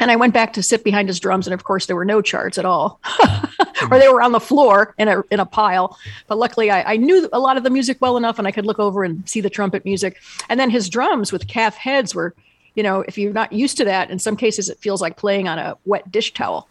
and 0.00 0.10
I 0.10 0.16
went 0.16 0.34
back 0.34 0.52
to 0.54 0.62
sit 0.62 0.84
behind 0.84 1.08
his 1.08 1.20
drums, 1.20 1.46
and 1.46 1.54
of 1.54 1.64
course, 1.64 1.86
there 1.86 1.96
were 1.96 2.04
no 2.04 2.20
charts 2.20 2.58
at 2.58 2.64
all, 2.64 3.00
or 3.90 3.98
they 3.98 4.08
were 4.08 4.22
on 4.22 4.32
the 4.32 4.40
floor 4.40 4.94
in 4.98 5.08
a 5.08 5.22
in 5.30 5.40
a 5.40 5.46
pile. 5.46 5.96
But 6.26 6.38
luckily, 6.38 6.70
I, 6.70 6.94
I, 6.94 6.96
knew 6.96 7.28
a 7.32 7.38
lot 7.38 7.56
of 7.56 7.64
the 7.64 7.70
music 7.70 7.98
well 8.00 8.16
enough, 8.16 8.38
and 8.38 8.46
I 8.46 8.52
could 8.52 8.66
look 8.66 8.78
over 8.78 9.04
and 9.04 9.28
see 9.28 9.40
the 9.40 9.50
trumpet 9.50 9.84
music. 9.84 10.18
And 10.48 10.58
then 10.58 10.70
his 10.70 10.88
drums 10.88 11.32
with 11.32 11.48
calf 11.48 11.76
heads 11.76 12.14
were, 12.14 12.34
you 12.74 12.82
know, 12.82 13.00
if 13.08 13.18
you're 13.18 13.32
not 13.32 13.52
used 13.52 13.76
to 13.78 13.84
that, 13.84 14.10
in 14.10 14.18
some 14.18 14.36
cases, 14.36 14.68
it 14.68 14.78
feels 14.78 15.00
like 15.00 15.16
playing 15.16 15.48
on 15.48 15.58
a 15.58 15.76
wet 15.84 16.10
dish 16.10 16.32
towel, 16.34 16.68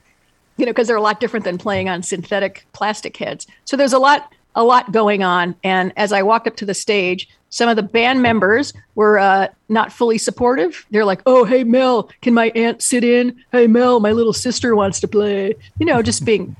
you 0.57 0.65
know, 0.65 0.71
because 0.71 0.87
they're 0.87 0.95
a 0.95 1.01
lot 1.01 1.19
different 1.19 1.43
than 1.43 1.57
playing 1.57 1.89
on 1.89 2.03
synthetic 2.03 2.65
plastic 2.73 3.17
heads. 3.17 3.47
So 3.65 3.77
there's 3.77 3.93
a 3.93 3.99
lot 3.99 4.33
a 4.57 4.63
lot 4.63 4.91
going 4.91 5.23
on. 5.23 5.55
And 5.63 5.93
as 5.95 6.11
I 6.11 6.23
walked 6.23 6.47
up 6.47 6.57
to 6.57 6.65
the 6.65 6.73
stage, 6.73 7.29
some 7.49 7.69
of 7.69 7.77
the 7.77 7.83
band 7.83 8.21
members 8.21 8.73
were 8.95 9.19
uh, 9.19 9.47
not 9.69 9.93
fully 9.93 10.17
supportive. 10.17 10.85
They're 10.91 11.05
like, 11.05 11.21
"Oh, 11.25 11.45
hey 11.45 11.63
Mel, 11.63 12.09
can 12.21 12.33
my 12.33 12.51
aunt 12.55 12.81
sit 12.81 13.05
in? 13.05 13.41
Hey 13.53 13.67
Mel, 13.67 14.01
my 14.01 14.11
little 14.11 14.33
sister 14.33 14.75
wants 14.75 14.99
to 14.99 15.07
play." 15.07 15.53
You 15.79 15.85
know, 15.85 16.01
just 16.01 16.25
being, 16.25 16.55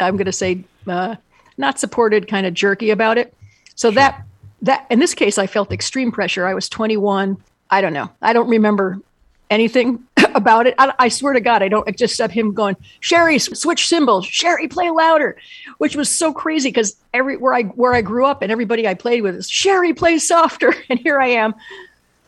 I'm 0.00 0.16
going 0.16 0.26
to 0.26 0.32
say, 0.32 0.64
uh, 0.88 1.14
not 1.58 1.78
supported, 1.78 2.26
kind 2.26 2.46
of 2.46 2.54
jerky 2.54 2.90
about 2.90 3.18
it. 3.18 3.32
So 3.76 3.90
sure. 3.90 3.96
that 3.96 4.24
that 4.62 4.86
in 4.90 4.98
this 4.98 5.14
case, 5.14 5.38
I 5.38 5.46
felt 5.46 5.70
extreme 5.70 6.10
pressure. 6.10 6.46
I 6.46 6.54
was 6.54 6.68
21. 6.68 7.36
I 7.70 7.80
don't 7.80 7.92
know. 7.92 8.10
I 8.20 8.32
don't 8.32 8.48
remember 8.48 8.98
anything 9.50 10.02
about 10.34 10.66
it. 10.66 10.74
I, 10.78 10.92
I, 10.98 11.08
swear 11.08 11.32
to 11.32 11.40
God, 11.40 11.62
I 11.62 11.68
don't. 11.68 11.96
Just 11.96 12.18
have 12.18 12.30
him 12.30 12.52
going, 12.52 12.76
Sherrie, 13.00 13.38
switch 13.38 13.86
cymbals. 13.86 14.26
Sherrie, 14.26 14.68
play 14.68 14.90
louder, 14.90 15.36
which 15.78 15.96
was 15.96 16.08
so 16.10 16.32
crazy 16.32 16.68
because 16.68 16.96
every 17.12 17.36
where 17.36 17.54
I 17.54 17.62
where 17.62 17.94
I 17.94 18.02
grew 18.02 18.26
up 18.26 18.42
and 18.42 18.52
everybody 18.52 18.86
I 18.86 18.94
played 18.94 19.22
with 19.22 19.36
is 19.36 19.50
Sherrie, 19.50 19.94
play 19.94 20.18
softer, 20.18 20.74
and 20.88 20.98
here 20.98 21.20
I 21.20 21.28
am 21.28 21.54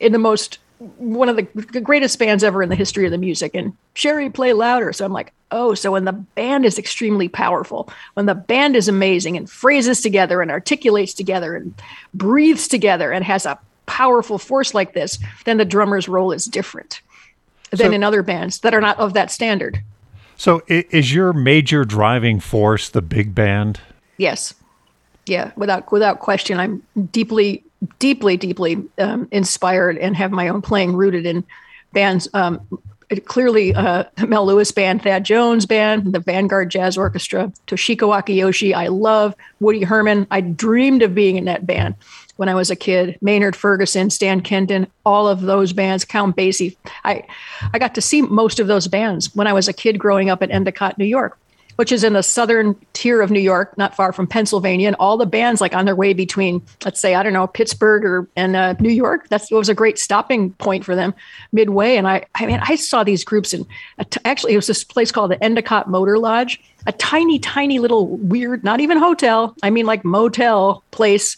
in 0.01 0.13
the 0.13 0.19
most 0.19 0.59
one 0.99 1.29
of 1.29 1.37
the, 1.37 1.47
the 1.73 1.81
greatest 1.81 2.19
bands 2.19 2.45
ever 2.45 2.63
in 2.63 2.69
the 2.69 2.75
history 2.75 3.05
of 3.05 3.13
the 3.13 3.19
music, 3.19 3.55
and 3.55 3.77
Sherrie, 3.95 4.31
play 4.31 4.53
louder. 4.53 4.93
So 4.93 5.05
I'm 5.05 5.13
like, 5.13 5.33
oh, 5.51 5.75
so 5.75 5.93
when 5.93 6.05
the 6.05 6.13
band 6.13 6.65
is 6.67 6.79
extremely 6.79 7.29
powerful, 7.29 7.89
when 8.15 8.27
the 8.27 8.35
band 8.35 8.77
is 8.77 8.89
amazing 8.89 9.37
and 9.37 9.49
phrases 9.49 10.01
together 10.01 10.43
and 10.43 10.51
articulates 10.51 11.15
together 11.15 11.55
and 11.55 11.75
breathes 12.13 12.69
together 12.69 13.13
and 13.13 13.25
has 13.25 13.47
a 13.47 13.59
powerful 13.87 14.39
force 14.39 14.75
like 14.75 14.95
this, 14.95 15.19
then 15.45 15.59
the 15.59 15.65
drummer's 15.65 16.09
role 16.09 16.33
is 16.33 16.45
different 16.45 17.01
than 17.76 17.88
so, 17.88 17.93
in 17.93 18.04
other 18.04 18.23
bands 18.23 18.61
that 18.61 18.75
are 18.75 18.81
not 18.81 18.99
of 18.99 19.14
that 19.14 19.31
standard. 19.31 19.83
So, 20.37 20.62
is 20.69 21.14
your 21.14 21.33
major 21.33 21.85
driving 21.85 22.40
force 22.40 22.88
the 22.88 23.02
big 23.02 23.35
band? 23.35 23.81
Yes, 24.16 24.54
yeah, 25.26 25.52
without 25.57 25.90
without 25.93 26.21
question. 26.21 26.59
I'm 26.59 26.83
deeply, 27.11 27.64
deeply, 27.99 28.37
deeply 28.37 28.83
um, 28.99 29.28
inspired 29.31 29.99
and 29.99 30.16
have 30.16 30.33
my 30.33 30.49
own 30.49 30.62
playing 30.62 30.95
rooted 30.95 31.26
in 31.26 31.45
bands. 31.93 32.28
Um, 32.35 32.66
clearly, 33.25 33.75
uh, 33.75 34.04
Mel 34.26 34.47
Lewis 34.47 34.71
band, 34.73 35.02
Thad 35.02 35.25
Jones 35.25 35.66
band, 35.66 36.12
the 36.12 36.21
Vanguard 36.21 36.71
Jazz 36.71 36.97
Orchestra, 36.97 37.52
Toshiko 37.66 38.21
Akiyoshi. 38.21 38.75
I 38.75 38.88
love 38.88 39.35
Woody 39.61 39.83
Herman. 39.83 40.26
I 40.31 40.40
dreamed 40.40 41.02
of 41.02 41.14
being 41.14 41.37
in 41.37 41.45
that 41.45 41.66
band. 41.66 41.95
When 42.37 42.49
I 42.49 42.55
was 42.55 42.71
a 42.71 42.76
kid. 42.76 43.19
Maynard 43.21 43.57
Ferguson, 43.57 44.11
Stan 44.11 44.41
Kenton, 44.41 44.87
all 45.05 45.29
of 45.29 45.43
those 45.43 45.73
bands, 45.73 46.05
Count 46.05 46.37
Basie. 46.37 46.76
I, 47.05 47.25
I 47.73 47.79
got 47.79 47.95
to 47.95 48.00
see 48.00 48.23
most 48.23 48.61
of 48.61 48.67
those 48.67 48.88
bands 48.88 49.35
when 49.35 49.47
I 49.47 49.53
was 49.53 49.69
a 49.69 49.73
kid 49.73 49.99
growing 49.99 50.31
up 50.31 50.43
in 50.43 50.50
Endicott, 50.50 50.99
New 50.99 51.05
York 51.05 51.38
which 51.76 51.91
is 51.91 52.05
in 52.05 52.12
the 52.12 52.23
southern 52.23 52.76
tier 52.93 53.21
of 53.21 53.31
New 53.31 53.41
York, 53.41 53.76
not 53.76 53.95
far 53.95 54.12
from 54.12 54.26
Pennsylvania. 54.26 54.87
And 54.87 54.97
all 54.99 55.17
the 55.17 55.26
bands, 55.26 55.61
like 55.61 55.75
on 55.75 55.85
their 55.85 55.97
way 55.97 56.12
between, 56.12 56.62
let's 56.85 57.00
say, 57.00 57.14
I 57.14 57.23
don't 57.23 57.33
know, 57.33 57.47
Pittsburgh 57.47 58.05
or 58.05 58.29
and 58.37 58.57
uh, 58.57 58.75
New 58.79 58.91
York, 58.91 59.29
that's 59.29 59.50
was 59.50 59.69
a 59.69 59.75
great 59.75 59.99
stopping 59.99 60.53
point 60.55 60.85
for 60.85 60.95
them 60.95 61.14
midway. 61.53 61.97
And 61.97 62.07
I, 62.07 62.26
I 62.35 62.47
mean, 62.47 62.61
I 62.62 62.76
saw 62.76 63.05
these 63.05 63.25
groups 63.25 63.53
in 63.53 63.67
actually 64.25 64.53
it 64.53 64.57
was 64.57 64.67
this 64.67 64.85
place 64.85 65.11
called 65.11 65.31
the 65.31 65.43
Endicott 65.43 65.88
Motor 65.88 66.19
Lodge, 66.19 66.62
a 66.87 66.93
tiny, 66.93 67.38
tiny 67.38 67.79
little 67.79 68.09
weird, 68.09 68.62
not 68.62 68.81
even 68.81 68.99
hotel, 68.99 69.55
I 69.62 69.71
mean 69.71 69.87
like 69.87 70.05
motel 70.05 70.83
place. 70.91 71.37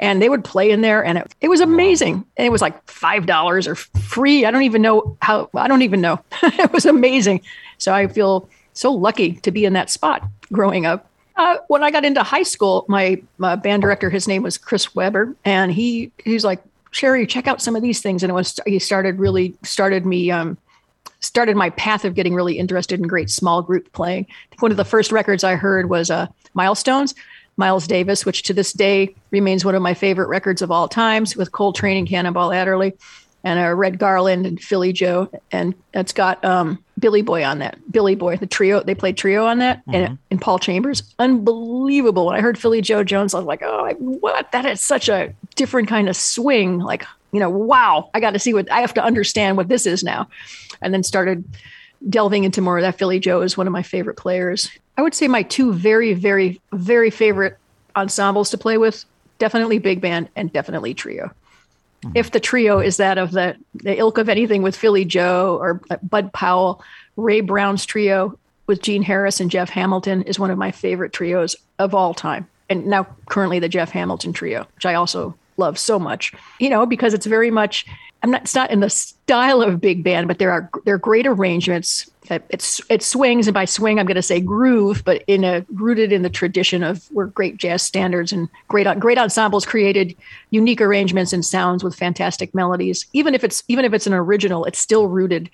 And 0.00 0.22
they 0.22 0.28
would 0.28 0.44
play 0.44 0.70
in 0.70 0.80
there, 0.80 1.04
and 1.04 1.18
it, 1.18 1.34
it 1.40 1.48
was 1.48 1.60
amazing. 1.60 2.24
And 2.36 2.46
it 2.46 2.50
was 2.50 2.62
like 2.62 2.88
five 2.88 3.26
dollars 3.26 3.66
or 3.66 3.74
free. 3.74 4.44
I 4.44 4.50
don't 4.50 4.62
even 4.62 4.82
know 4.82 5.16
how. 5.22 5.50
I 5.54 5.66
don't 5.66 5.82
even 5.82 6.00
know. 6.00 6.20
it 6.42 6.72
was 6.72 6.86
amazing. 6.86 7.40
So 7.78 7.92
I 7.92 8.06
feel 8.06 8.48
so 8.74 8.92
lucky 8.92 9.32
to 9.32 9.50
be 9.50 9.64
in 9.64 9.72
that 9.72 9.90
spot 9.90 10.26
growing 10.52 10.86
up. 10.86 11.10
Uh, 11.36 11.56
when 11.68 11.82
I 11.82 11.90
got 11.90 12.04
into 12.04 12.22
high 12.22 12.42
school, 12.42 12.84
my, 12.88 13.22
my 13.38 13.54
band 13.54 13.82
director, 13.82 14.10
his 14.10 14.26
name 14.26 14.42
was 14.42 14.58
Chris 14.58 14.94
Weber, 14.94 15.36
and 15.44 15.72
he 15.72 16.10
he's 16.24 16.44
like, 16.44 16.60
Sherrie, 16.90 17.26
check 17.26 17.46
out 17.46 17.62
some 17.62 17.76
of 17.76 17.82
these 17.82 18.00
things. 18.00 18.22
And 18.22 18.30
it 18.30 18.34
was 18.34 18.58
he 18.66 18.78
started 18.78 19.18
really 19.18 19.54
started 19.62 20.04
me 20.04 20.30
um, 20.30 20.58
started 21.20 21.56
my 21.56 21.70
path 21.70 22.04
of 22.04 22.14
getting 22.14 22.34
really 22.34 22.58
interested 22.58 23.00
in 23.00 23.06
great 23.06 23.30
small 23.30 23.62
group 23.62 23.92
playing. 23.92 24.26
one 24.60 24.70
of 24.70 24.76
the 24.76 24.84
first 24.84 25.12
records 25.12 25.44
I 25.44 25.56
heard 25.56 25.90
was 25.90 26.10
uh, 26.10 26.26
Milestones, 26.54 27.14
Miles 27.58 27.86
Davis, 27.86 28.24
which 28.24 28.44
to 28.44 28.54
this 28.54 28.72
day 28.72 29.14
remains 29.30 29.64
one 29.64 29.74
of 29.74 29.82
my 29.82 29.92
favorite 29.92 30.28
records 30.28 30.62
of 30.62 30.70
all 30.70 30.88
times 30.88 31.36
with 31.36 31.52
Coltrane 31.52 31.98
and 31.98 32.08
Cannonball 32.08 32.52
Adderley 32.52 32.94
and 33.44 33.58
a 33.60 33.74
Red 33.74 33.98
Garland 33.98 34.46
and 34.46 34.60
Philly 34.60 34.92
Joe, 34.92 35.30
and 35.52 35.74
it's 35.94 36.12
got 36.12 36.44
um, 36.44 36.82
Billy 36.98 37.22
Boy 37.22 37.44
on 37.44 37.60
that. 37.60 37.78
Billy 37.90 38.14
Boy, 38.14 38.36
the 38.36 38.46
trio, 38.46 38.82
they 38.82 38.94
played 38.94 39.16
trio 39.16 39.44
on 39.46 39.58
that, 39.58 39.80
mm-hmm. 39.82 39.94
and, 39.94 40.18
and 40.30 40.40
Paul 40.40 40.58
Chambers, 40.58 41.02
unbelievable. 41.18 42.26
When 42.26 42.36
I 42.36 42.40
heard 42.40 42.58
Philly 42.58 42.80
Joe 42.80 43.04
Jones, 43.04 43.34
I 43.34 43.38
was 43.38 43.46
like, 43.46 43.62
oh, 43.62 43.90
what? 43.98 44.50
That 44.52 44.66
is 44.66 44.80
such 44.80 45.08
a 45.08 45.32
different 45.54 45.88
kind 45.88 46.08
of 46.08 46.16
swing. 46.16 46.78
Like, 46.78 47.04
you 47.32 47.38
know, 47.40 47.50
wow, 47.50 48.10
I 48.12 48.20
got 48.20 48.32
to 48.32 48.38
see 48.38 48.54
what 48.54 48.70
I 48.72 48.80
have 48.80 48.94
to 48.94 49.04
understand 49.04 49.56
what 49.56 49.68
this 49.68 49.86
is 49.86 50.02
now, 50.02 50.28
and 50.82 50.92
then 50.92 51.02
started 51.02 51.44
delving 52.08 52.44
into 52.44 52.60
more 52.60 52.78
of 52.78 52.82
that. 52.82 52.98
Philly 52.98 53.20
Joe 53.20 53.42
is 53.42 53.56
one 53.56 53.66
of 53.66 53.72
my 53.72 53.82
favorite 53.82 54.16
players. 54.16 54.70
I 54.98 55.02
would 55.02 55.14
say 55.14 55.28
my 55.28 55.44
two 55.44 55.72
very, 55.72 56.12
very, 56.12 56.60
very 56.72 57.10
favorite 57.10 57.56
ensembles 57.96 58.50
to 58.50 58.58
play 58.58 58.76
with 58.76 59.04
definitely 59.38 59.78
big 59.78 60.00
band 60.00 60.28
and 60.34 60.52
definitely 60.52 60.92
trio. 60.92 61.30
Mm-hmm. 62.02 62.16
If 62.16 62.32
the 62.32 62.40
trio 62.40 62.80
is 62.80 62.96
that 62.96 63.16
of 63.16 63.30
the, 63.30 63.56
the 63.74 63.96
ilk 63.96 64.18
of 64.18 64.28
anything 64.28 64.62
with 64.62 64.76
Philly 64.76 65.04
Joe 65.04 65.56
or 65.60 65.80
Bud 66.02 66.32
Powell, 66.32 66.82
Ray 67.16 67.40
Brown's 67.40 67.86
trio 67.86 68.36
with 68.66 68.82
Gene 68.82 69.02
Harris 69.02 69.40
and 69.40 69.50
Jeff 69.50 69.70
Hamilton 69.70 70.22
is 70.22 70.38
one 70.38 70.50
of 70.50 70.58
my 70.58 70.72
favorite 70.72 71.12
trios 71.12 71.54
of 71.78 71.94
all 71.94 72.12
time. 72.12 72.48
And 72.68 72.86
now 72.86 73.06
currently 73.30 73.60
the 73.60 73.68
Jeff 73.68 73.90
Hamilton 73.90 74.32
trio, 74.32 74.66
which 74.74 74.84
I 74.84 74.94
also 74.94 75.34
love 75.56 75.78
so 75.78 75.98
much, 75.98 76.32
you 76.58 76.68
know, 76.68 76.86
because 76.86 77.14
it's 77.14 77.26
very 77.26 77.50
much 77.50 77.86
I'm 78.22 78.30
not. 78.30 78.42
It's 78.42 78.54
not 78.54 78.70
in 78.70 78.80
the 78.80 78.90
style 78.90 79.62
of 79.62 79.80
big 79.80 80.02
band, 80.02 80.26
but 80.26 80.38
there 80.38 80.50
are 80.50 80.68
there 80.84 80.94
are 80.94 80.98
great 80.98 81.26
arrangements. 81.26 82.10
It's 82.30 82.80
it 82.90 83.02
swings, 83.02 83.46
and 83.46 83.54
by 83.54 83.64
swing, 83.64 83.98
I'm 83.98 84.06
going 84.06 84.16
to 84.16 84.22
say 84.22 84.40
groove, 84.40 85.02
but 85.04 85.22
in 85.28 85.44
a 85.44 85.64
rooted 85.72 86.12
in 86.12 86.22
the 86.22 86.30
tradition 86.30 86.82
of 86.82 87.06
where 87.12 87.26
great 87.26 87.56
jazz 87.56 87.82
standards 87.82 88.32
and 88.32 88.48
great 88.66 88.86
great 88.98 89.18
ensembles 89.18 89.64
created 89.64 90.16
unique 90.50 90.80
arrangements 90.80 91.32
and 91.32 91.44
sounds 91.44 91.84
with 91.84 91.94
fantastic 91.94 92.54
melodies. 92.54 93.06
Even 93.12 93.34
if 93.34 93.44
it's 93.44 93.62
even 93.68 93.84
if 93.84 93.92
it's 93.92 94.06
an 94.06 94.14
original, 94.14 94.64
it's 94.64 94.80
still 94.80 95.06
rooted 95.06 95.48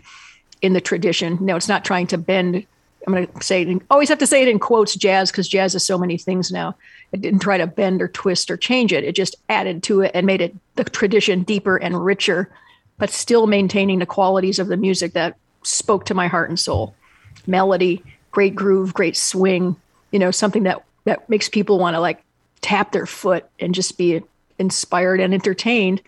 in 0.62 0.72
the 0.72 0.81
tradition. 0.81 1.37
No, 1.40 1.57
it's 1.57 1.68
not 1.68 1.85
trying 1.85 2.07
to 2.09 2.18
bend. 2.18 2.66
I'm 3.07 3.12
going 3.12 3.27
to 3.27 3.42
say 3.42 3.62
it. 3.62 3.83
always 3.90 4.09
have 4.09 4.18
to 4.18 4.27
say 4.27 4.40
it 4.40 4.48
in 4.48 4.59
quotes, 4.59 4.94
jazz, 4.94 5.31
because 5.31 5.46
jazz 5.46 5.74
is 5.74 5.85
so 5.85 5.98
many 5.98 6.16
things 6.16 6.50
now. 6.50 6.74
Didn't 7.20 7.40
try 7.40 7.59
to 7.59 7.66
bend 7.66 8.03
or 8.03 8.09
twist 8.09 8.50
or 8.50 8.57
change 8.57 8.92
it. 8.92 9.05
It 9.05 9.14
just 9.14 9.37
added 9.48 9.83
to 9.85 10.00
it 10.00 10.11
and 10.14 10.27
made 10.27 10.40
it 10.40 10.55
the 10.74 10.85
tradition 10.85 11.42
deeper 11.42 11.77
and 11.77 12.05
richer, 12.05 12.50
but 12.98 13.11
still 13.11 13.46
maintaining 13.46 13.98
the 13.98 14.07
qualities 14.07 14.59
of 14.59 14.68
the 14.68 14.77
music 14.77 15.12
that 15.12 15.37
spoke 15.62 16.07
to 16.07 16.14
my 16.14 16.27
heart 16.27 16.48
and 16.48 16.59
soul. 16.59 16.94
Melody, 17.46 18.03
great 18.31 18.55
groove, 18.55 18.94
great 18.94 19.16
swing, 19.16 19.77
you 20.11 20.18
know, 20.18 20.31
something 20.31 20.64
that 20.64 20.85
that 21.05 21.29
makes 21.29 21.48
people 21.48 21.79
want 21.79 21.94
to 21.94 22.00
like 22.00 22.22
tap 22.62 22.92
their 22.92 23.07
foot 23.07 23.46
and 23.61 23.74
just 23.74 23.98
be 23.98 24.22
inspired 24.59 25.20
and 25.20 25.35
entertained 25.35 26.00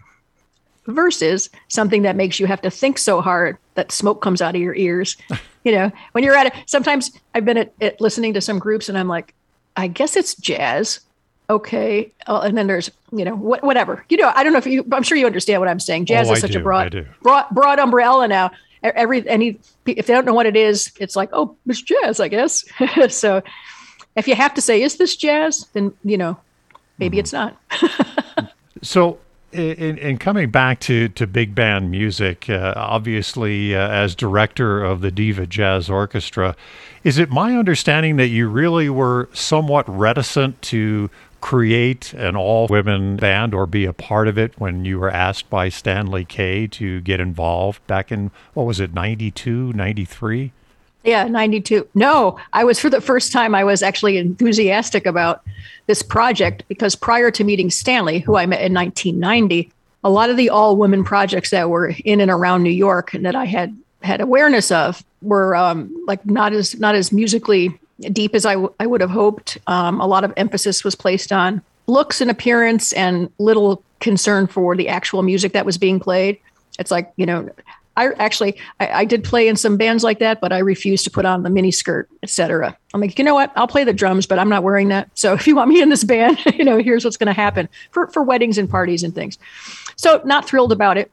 versus 0.87 1.51
something 1.69 2.03
that 2.03 2.17
makes 2.17 2.41
you 2.41 2.47
have 2.47 2.63
to 2.63 2.71
think 2.71 2.99
so 2.99 3.21
hard 3.21 3.59
that 3.75 3.93
smoke 3.93 4.23
comes 4.23 4.41
out 4.41 4.55
of 4.55 4.61
your 4.61 4.75
ears. 4.75 5.17
you 5.65 5.73
know, 5.73 5.91
when 6.13 6.25
you're 6.25 6.37
at 6.37 6.47
it, 6.47 6.55
sometimes 6.67 7.11
I've 7.35 7.45
been 7.45 7.59
at, 7.59 7.73
at 7.81 8.01
listening 8.01 8.35
to 8.35 8.41
some 8.41 8.59
groups 8.59 8.89
and 8.89 8.97
I'm 8.97 9.09
like, 9.09 9.35
I 9.77 9.89
guess 9.89 10.17
it's 10.17 10.35
jazz. 10.35 11.01
Okay. 11.49 12.13
Uh, 12.27 12.41
and 12.41 12.59
then 12.59 12.67
there's, 12.67 12.91
you 13.13 13.25
know, 13.25 13.37
wh- 13.37 13.63
whatever. 13.63 14.05
You 14.09 14.17
know, 14.17 14.33
I 14.35 14.43
don't 14.43 14.53
know 14.53 14.59
if 14.59 14.67
you, 14.67 14.85
I'm 14.93 15.03
sure 15.03 15.17
you 15.17 15.27
understand 15.27 15.61
what 15.61 15.69
I'm 15.69 15.81
saying. 15.81 16.07
Jazz 16.07 16.29
oh, 16.29 16.33
is 16.33 16.41
such 16.41 16.53
do, 16.53 16.59
a 16.59 16.63
broad, 16.63 17.07
broad, 17.23 17.47
broad 17.51 17.79
umbrella 17.79 18.27
now. 18.27 18.51
Every, 18.83 19.29
any, 19.29 19.59
if 19.87 20.07
they 20.07 20.15
don't 20.15 20.25
know 20.25 20.35
what 20.35 20.47
it 20.47 20.57
is, 20.57 20.93
it's 20.99 21.17
like, 21.17 21.31
oh, 21.33 21.57
it's 21.67 21.83
jazz, 21.83 22.21
I 22.21 22.29
guess. 22.29 22.65
so 23.09 23.43
if 24.17 24.29
you 24.29 24.35
have 24.35 24.55
to 24.55 24.61
say, 24.61 24.83
is 24.83 24.97
this 24.97 25.17
jazz? 25.17 25.67
Then, 25.73 25.93
you 26.05 26.17
know, 26.17 26.39
maybe 26.99 27.17
mm-hmm. 27.17 27.21
it's 27.21 27.33
not. 27.33 28.53
so 28.83 29.19
in, 29.53 29.99
in, 29.99 30.19
coming 30.19 30.51
back 30.51 30.81
to, 30.81 31.09
to 31.11 31.27
big 31.27 31.55
band 31.55 31.91
music, 31.91 32.49
uh, 32.49 32.75
obviously, 32.77 33.75
uh, 33.75 33.89
as 33.89 34.15
director 34.15 34.85
of 34.85 35.01
the 35.01 35.11
Diva 35.11 35.47
Jazz 35.47 35.89
Orchestra, 35.89 36.57
is 37.07 37.19
it 37.19 37.31
my 37.31 37.57
understanding 37.57 38.17
that 38.17 38.27
you 38.27 38.49
really 38.49 38.91
were 38.91 39.29
somewhat 39.33 39.89
reticent 39.89 40.61
to 40.61 41.09
create 41.41 42.13
an 42.15 42.35
all 42.35 42.67
women 42.67 43.17
band 43.17 43.55
or 43.55 43.65
be 43.65 43.85
a 43.85 43.93
part 43.93 44.27
of 44.27 44.37
it 44.37 44.53
when 44.59 44.85
you 44.85 44.99
were 44.99 45.09
asked 45.09 45.49
by 45.49 45.69
Stanley 45.69 46.25
Kay 46.25 46.67
to 46.67 47.01
get 47.03 47.21
involved 47.21 47.87
back 47.87 48.11
in, 48.11 48.33
what 48.55 48.67
was 48.67 48.81
it, 48.81 48.93
92, 48.93 49.73
93? 49.73 50.51
Yeah, 51.05 51.29
92. 51.29 51.87
No, 51.95 52.41
I 52.53 52.65
was 52.65 52.81
for 52.81 52.91
the 52.91 53.01
first 53.01 53.31
time, 53.33 53.55
I 53.55 53.63
was 53.63 53.85
actually 53.85 54.17
enthusiastic 54.17 55.07
about 55.07 55.45
this 55.87 56.03
project 56.03 56.65
because 56.67 56.97
prior 56.97 57.31
to 57.31 57.45
meeting 57.45 57.71
Stanley, 57.71 58.19
who 58.19 58.37
I 58.37 58.47
met 58.47 58.63
in 58.63 58.75
1990, 58.75 59.71
a 60.03 60.11
lot 60.11 60.29
of 60.29 60.37
the 60.37 60.51
all 60.51 60.77
women 60.77 61.05
projects 61.05 61.51
that 61.51 61.71
were 61.71 61.95
in 62.05 62.21
and 62.21 62.33
around 62.33 62.65
New 62.65 62.71
York 62.71 63.15
and 63.15 63.25
that 63.25 63.37
I 63.37 63.45
had 63.45 63.79
had 64.03 64.21
awareness 64.21 64.73
of 64.73 65.05
were 65.27 65.55
um, 65.57 65.95
like 66.07 66.25
not 66.27 66.53
as 66.53 66.79
not 66.79 66.95
as 66.95 67.13
musically 67.13 67.79
deep 68.13 68.35
as 68.35 68.45
I, 68.45 68.55
w- 68.55 68.73
I 68.79 68.87
would 68.87 69.01
have 69.01 69.11
hoped. 69.11 69.59
Um, 69.67 70.01
a 70.01 70.07
lot 70.07 70.25
of 70.25 70.33
emphasis 70.37 70.85
was 70.85 70.95
placed 70.95 71.33
on 71.33 71.63
looks 71.87 72.21
and 72.21 72.31
appearance 72.31 72.93
and 72.93 73.31
little 73.39 73.83
concern 74.01 74.47
for 74.47 74.77
the 74.77 74.89
actual 74.89 75.23
music 75.23 75.53
that 75.53 75.65
was 75.65 75.79
being 75.79 76.01
played. 76.01 76.39
It's 76.79 76.91
like, 76.91 77.13
you 77.17 77.25
know, 77.25 77.49
I 77.97 78.11
actually 78.19 78.59
I, 78.79 78.89
I, 78.89 79.05
did 79.07 79.25
play 79.25 79.49
in 79.49 79.57
some 79.57 79.79
bands 79.79 80.05
like 80.05 80.19
that, 80.19 80.41
but 80.41 80.53
I 80.53 80.59
refused 80.59 81.05
to 81.05 81.11
put 81.11 81.25
on 81.25 81.43
the 81.43 81.51
mini 81.51 81.71
skirt, 81.71 82.09
etc. 82.23 82.77
I'm 82.93 83.01
like, 83.01 83.19
you 83.19 83.25
know 83.25 83.35
what? 83.35 83.53
I'll 83.57 83.67
play 83.67 83.85
the 83.85 83.95
drums, 83.95 84.27
but 84.27 84.39
I'm 84.39 84.51
not 84.51 84.63
wearing 84.63 84.89
that. 84.89 85.09
So 85.15 85.33
if 85.35 85.47
you 85.47 85.57
want 85.57 85.71
me 85.71 85.81
in 85.81 85.89
this 85.89 86.05
band, 86.05 86.39
you 86.55 86.65
know, 86.65 86.79
here's 86.79 87.05
what's 87.05 87.17
going 87.17 87.29
to 87.29 87.33
happen 87.33 87.69
for 87.93 88.09
for 88.09 88.23
weddings 88.23 88.59
and 88.59 88.69
parties 88.69 89.03
and 89.03 89.15
things. 89.15 89.39
So 89.97 90.21
not 90.25 90.47
thrilled 90.47 90.73
about 90.73 90.99
it. 90.99 91.11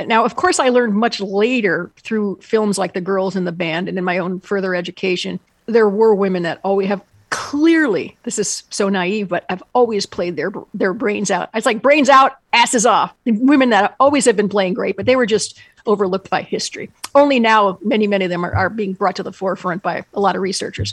Now, 0.00 0.24
of 0.24 0.36
course, 0.36 0.58
I 0.58 0.68
learned 0.68 0.94
much 0.94 1.20
later 1.20 1.90
through 1.98 2.38
films 2.40 2.78
like 2.78 2.94
The 2.94 3.00
Girls 3.00 3.36
in 3.36 3.44
the 3.44 3.52
Band 3.52 3.88
and 3.88 3.98
in 3.98 4.04
my 4.04 4.18
own 4.18 4.40
further 4.40 4.74
education. 4.74 5.38
There 5.66 5.88
were 5.88 6.14
women 6.14 6.42
that 6.42 6.60
always 6.64 6.88
have 6.88 7.02
clearly 7.32 8.14
this 8.24 8.38
is 8.38 8.62
so 8.68 8.90
naive 8.90 9.26
but 9.26 9.46
i've 9.48 9.62
always 9.74 10.04
played 10.04 10.36
their 10.36 10.52
their 10.74 10.92
brains 10.92 11.30
out. 11.30 11.48
It's 11.54 11.64
like 11.64 11.80
brains 11.80 12.10
out 12.10 12.36
asses 12.52 12.84
off. 12.84 13.14
Women 13.24 13.70
that 13.70 13.96
always 13.98 14.26
have 14.26 14.36
been 14.36 14.50
playing 14.50 14.74
great 14.74 14.98
but 14.98 15.06
they 15.06 15.16
were 15.16 15.24
just 15.24 15.58
overlooked 15.86 16.28
by 16.28 16.42
history. 16.42 16.90
Only 17.14 17.40
now 17.40 17.78
many 17.82 18.06
many 18.06 18.26
of 18.26 18.30
them 18.30 18.44
are, 18.44 18.54
are 18.54 18.68
being 18.68 18.92
brought 18.92 19.16
to 19.16 19.22
the 19.22 19.32
forefront 19.32 19.82
by 19.82 20.04
a 20.12 20.20
lot 20.20 20.36
of 20.36 20.42
researchers. 20.42 20.92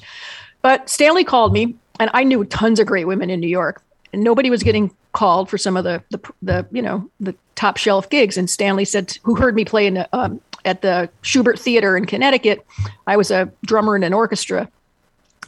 But 0.61 0.89
stanley 0.89 1.25
called 1.25 1.51
me 1.51 1.75
and 1.99 2.09
i 2.13 2.23
knew 2.23 2.45
tons 2.45 2.79
of 2.79 2.87
great 2.87 3.05
women 3.05 3.29
in 3.29 3.41
new 3.41 3.47
york 3.47 3.83
nobody 4.13 4.49
was 4.49 4.63
getting 4.63 4.93
called 5.13 5.49
for 5.49 5.57
some 5.57 5.75
of 5.75 5.83
the 5.83 6.03
the, 6.11 6.19
the 6.41 6.67
you 6.71 6.81
know 6.81 7.09
the 7.19 7.35
top 7.55 7.77
shelf 7.77 8.09
gigs 8.09 8.37
and 8.37 8.49
stanley 8.49 8.85
said 8.85 9.17
who 9.23 9.35
heard 9.35 9.55
me 9.55 9.65
play 9.65 9.87
in 9.87 10.05
um, 10.13 10.39
at 10.65 10.81
the 10.81 11.09
shubert 11.23 11.59
theater 11.59 11.97
in 11.97 12.05
connecticut 12.05 12.65
i 13.07 13.17
was 13.17 13.31
a 13.31 13.51
drummer 13.65 13.95
in 13.95 14.03
an 14.03 14.13
orchestra 14.13 14.69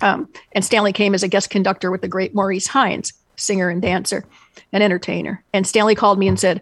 um, 0.02 0.28
and 0.54 0.66
Stanley 0.66 0.94
came 0.94 1.14
as 1.14 1.24
a 1.24 1.28
guest 1.28 1.50
conductor 1.50 1.92
with 1.92 2.02
the 2.02 2.08
great 2.08 2.34
Maurice 2.34 2.68
Hines, 2.68 3.14
singer 3.36 3.70
and 3.70 3.82
dancer 3.82 4.26
and 4.74 4.84
entertainer. 4.84 5.44
And 5.54 5.66
Stanley 5.68 5.96
called 5.96 6.20
me 6.20 6.28
and 6.28 6.40
said, 6.40 6.62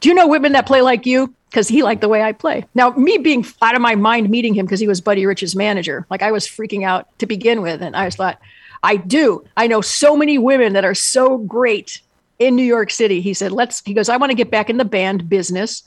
Do 0.00 0.08
you 0.08 0.14
know 0.14 0.28
women 0.28 0.52
that 0.52 0.66
play 0.66 0.82
like 0.82 1.06
you? 1.06 1.34
Because 1.50 1.68
he 1.68 1.82
liked 1.82 2.00
the 2.00 2.08
way 2.08 2.22
I 2.22 2.32
play. 2.32 2.64
Now, 2.74 2.90
me 2.90 3.18
being 3.18 3.46
out 3.62 3.74
of 3.74 3.80
my 3.80 3.94
mind 3.94 4.28
meeting 4.28 4.54
him 4.54 4.66
because 4.66 4.80
he 4.80 4.88
was 4.88 5.00
Buddy 5.00 5.26
Rich's 5.26 5.56
manager, 5.56 6.06
like 6.10 6.22
I 6.22 6.32
was 6.32 6.46
freaking 6.46 6.84
out 6.84 7.06
to 7.18 7.26
begin 7.26 7.62
with. 7.62 7.82
And 7.82 7.96
I 7.96 8.04
was 8.04 8.16
thought, 8.16 8.38
I 8.86 8.96
do. 8.96 9.44
I 9.56 9.66
know 9.66 9.80
so 9.80 10.16
many 10.16 10.38
women 10.38 10.72
that 10.74 10.84
are 10.84 10.94
so 10.94 11.38
great 11.38 12.00
in 12.38 12.54
New 12.54 12.62
York 12.62 12.92
City. 12.92 13.20
He 13.20 13.34
said, 13.34 13.50
let's, 13.50 13.82
he 13.84 13.92
goes, 13.92 14.08
I 14.08 14.16
want 14.16 14.30
to 14.30 14.36
get 14.36 14.48
back 14.48 14.70
in 14.70 14.76
the 14.76 14.84
band 14.84 15.28
business. 15.28 15.82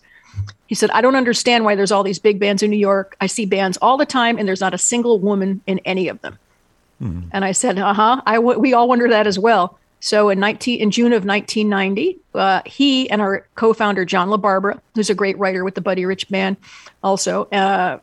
He 0.67 0.75
said, 0.75 0.91
I 0.91 0.99
don't 0.99 1.15
understand 1.15 1.63
why 1.63 1.75
there's 1.75 1.93
all 1.93 2.03
these 2.03 2.19
big 2.19 2.41
bands 2.41 2.62
in 2.62 2.69
New 2.69 2.77
York. 2.77 3.15
I 3.21 3.27
see 3.27 3.45
bands 3.45 3.77
all 3.81 3.95
the 3.95 4.05
time 4.05 4.38
and 4.38 4.45
there's 4.45 4.59
not 4.59 4.73
a 4.73 4.77
single 4.77 5.17
woman 5.17 5.62
in 5.65 5.79
any 5.85 6.09
of 6.09 6.19
them. 6.19 6.38
Mm-hmm. 7.01 7.29
And 7.31 7.45
I 7.45 7.53
said, 7.53 7.79
uh 7.79 7.93
huh. 7.93 8.21
I 8.25 8.35
w- 8.35 8.59
we 8.59 8.73
all 8.73 8.89
wonder 8.89 9.07
that 9.07 9.27
as 9.27 9.39
well. 9.39 9.79
So 10.01 10.27
in 10.27 10.41
19 10.41 10.81
in 10.81 10.91
June 10.91 11.13
of 11.13 11.23
1990, 11.23 12.19
uh, 12.35 12.62
he 12.65 13.09
and 13.09 13.21
our 13.21 13.47
co-founder 13.55 14.03
John 14.03 14.27
LaBarbera, 14.27 14.77
who's 14.95 15.09
a 15.09 15.15
great 15.15 15.38
writer 15.38 15.63
with 15.63 15.75
the 15.75 15.81
Buddy 15.81 16.05
Rich 16.05 16.27
Band, 16.27 16.57
also 17.01 17.45
uh, 17.45 17.99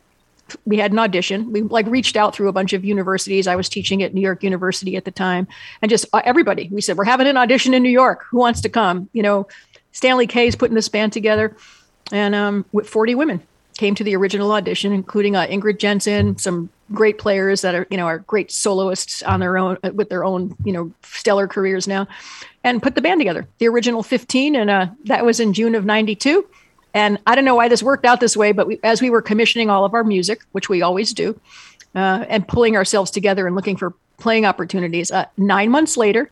we 0.64 0.76
had 0.76 0.92
an 0.92 0.98
audition. 0.98 1.52
We 1.52 1.62
like 1.62 1.86
reached 1.86 2.16
out 2.16 2.34
through 2.34 2.48
a 2.48 2.52
bunch 2.52 2.72
of 2.72 2.84
universities. 2.84 3.46
I 3.46 3.56
was 3.56 3.68
teaching 3.68 4.02
at 4.02 4.14
New 4.14 4.20
York 4.20 4.42
University 4.42 4.96
at 4.96 5.04
the 5.04 5.10
time, 5.10 5.46
and 5.82 5.90
just 5.90 6.06
uh, 6.12 6.22
everybody. 6.24 6.68
We 6.70 6.80
said 6.80 6.96
we're 6.96 7.04
having 7.04 7.26
an 7.26 7.36
audition 7.36 7.74
in 7.74 7.82
New 7.82 7.90
York. 7.90 8.24
Who 8.30 8.38
wants 8.38 8.60
to 8.62 8.68
come? 8.68 9.08
You 9.12 9.22
know, 9.22 9.48
Stanley 9.92 10.26
Kay's 10.26 10.56
putting 10.56 10.74
this 10.74 10.88
band 10.88 11.12
together, 11.12 11.56
and 12.12 12.34
um, 12.34 12.64
with 12.72 12.88
40 12.88 13.14
women 13.14 13.42
came 13.76 13.94
to 13.94 14.04
the 14.04 14.16
original 14.16 14.52
audition, 14.52 14.92
including 14.92 15.36
uh, 15.36 15.46
Ingrid 15.46 15.78
Jensen, 15.78 16.38
some 16.38 16.70
great 16.92 17.18
players 17.18 17.62
that 17.62 17.74
are 17.74 17.86
you 17.90 17.96
know 17.96 18.06
are 18.06 18.18
great 18.20 18.50
soloists 18.50 19.22
on 19.22 19.40
their 19.40 19.58
own 19.58 19.78
uh, 19.82 19.90
with 19.94 20.08
their 20.08 20.24
own 20.24 20.56
you 20.64 20.72
know 20.72 20.92
stellar 21.02 21.46
careers 21.46 21.88
now, 21.88 22.06
and 22.64 22.82
put 22.82 22.94
the 22.94 23.02
band 23.02 23.20
together. 23.20 23.46
The 23.58 23.68
original 23.68 24.02
15, 24.02 24.56
and 24.56 24.70
uh, 24.70 24.86
that 25.04 25.24
was 25.24 25.40
in 25.40 25.52
June 25.52 25.74
of 25.74 25.84
'92 25.84 26.46
and 26.96 27.18
I 27.26 27.34
don't 27.34 27.44
know 27.44 27.54
why 27.54 27.68
this 27.68 27.82
worked 27.82 28.06
out 28.06 28.20
this 28.20 28.38
way, 28.38 28.52
but 28.52 28.66
we, 28.66 28.80
as 28.82 29.02
we 29.02 29.10
were 29.10 29.20
commissioning 29.20 29.68
all 29.68 29.84
of 29.84 29.92
our 29.92 30.02
music, 30.02 30.40
which 30.52 30.70
we 30.70 30.80
always 30.80 31.12
do, 31.12 31.38
uh, 31.94 32.24
and 32.26 32.48
pulling 32.48 32.74
ourselves 32.74 33.10
together 33.10 33.46
and 33.46 33.54
looking 33.54 33.76
for 33.76 33.92
playing 34.16 34.46
opportunities, 34.46 35.10
uh, 35.10 35.26
nine 35.36 35.70
months 35.70 35.98
later, 35.98 36.30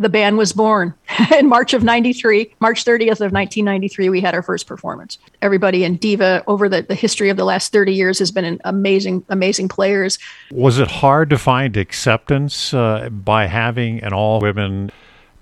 the 0.00 0.08
band 0.08 0.36
was 0.36 0.52
born 0.52 0.94
in 1.38 1.48
March 1.48 1.74
of 1.74 1.84
93, 1.84 2.52
March 2.58 2.84
30th 2.84 3.20
of 3.20 3.30
1993, 3.30 4.08
we 4.08 4.20
had 4.20 4.34
our 4.34 4.42
first 4.42 4.66
performance. 4.66 5.16
Everybody 5.42 5.84
in 5.84 5.94
Diva 5.94 6.42
over 6.48 6.68
the, 6.68 6.82
the 6.82 6.96
history 6.96 7.28
of 7.28 7.36
the 7.36 7.44
last 7.44 7.70
30 7.70 7.94
years 7.94 8.18
has 8.18 8.32
been 8.32 8.44
an 8.44 8.60
amazing, 8.64 9.24
amazing 9.28 9.68
players. 9.68 10.18
Was 10.50 10.80
it 10.80 10.88
hard 10.88 11.30
to 11.30 11.38
find 11.38 11.76
acceptance 11.76 12.74
uh, 12.74 13.10
by 13.10 13.46
having 13.46 14.02
an 14.02 14.12
all 14.12 14.40
women 14.40 14.90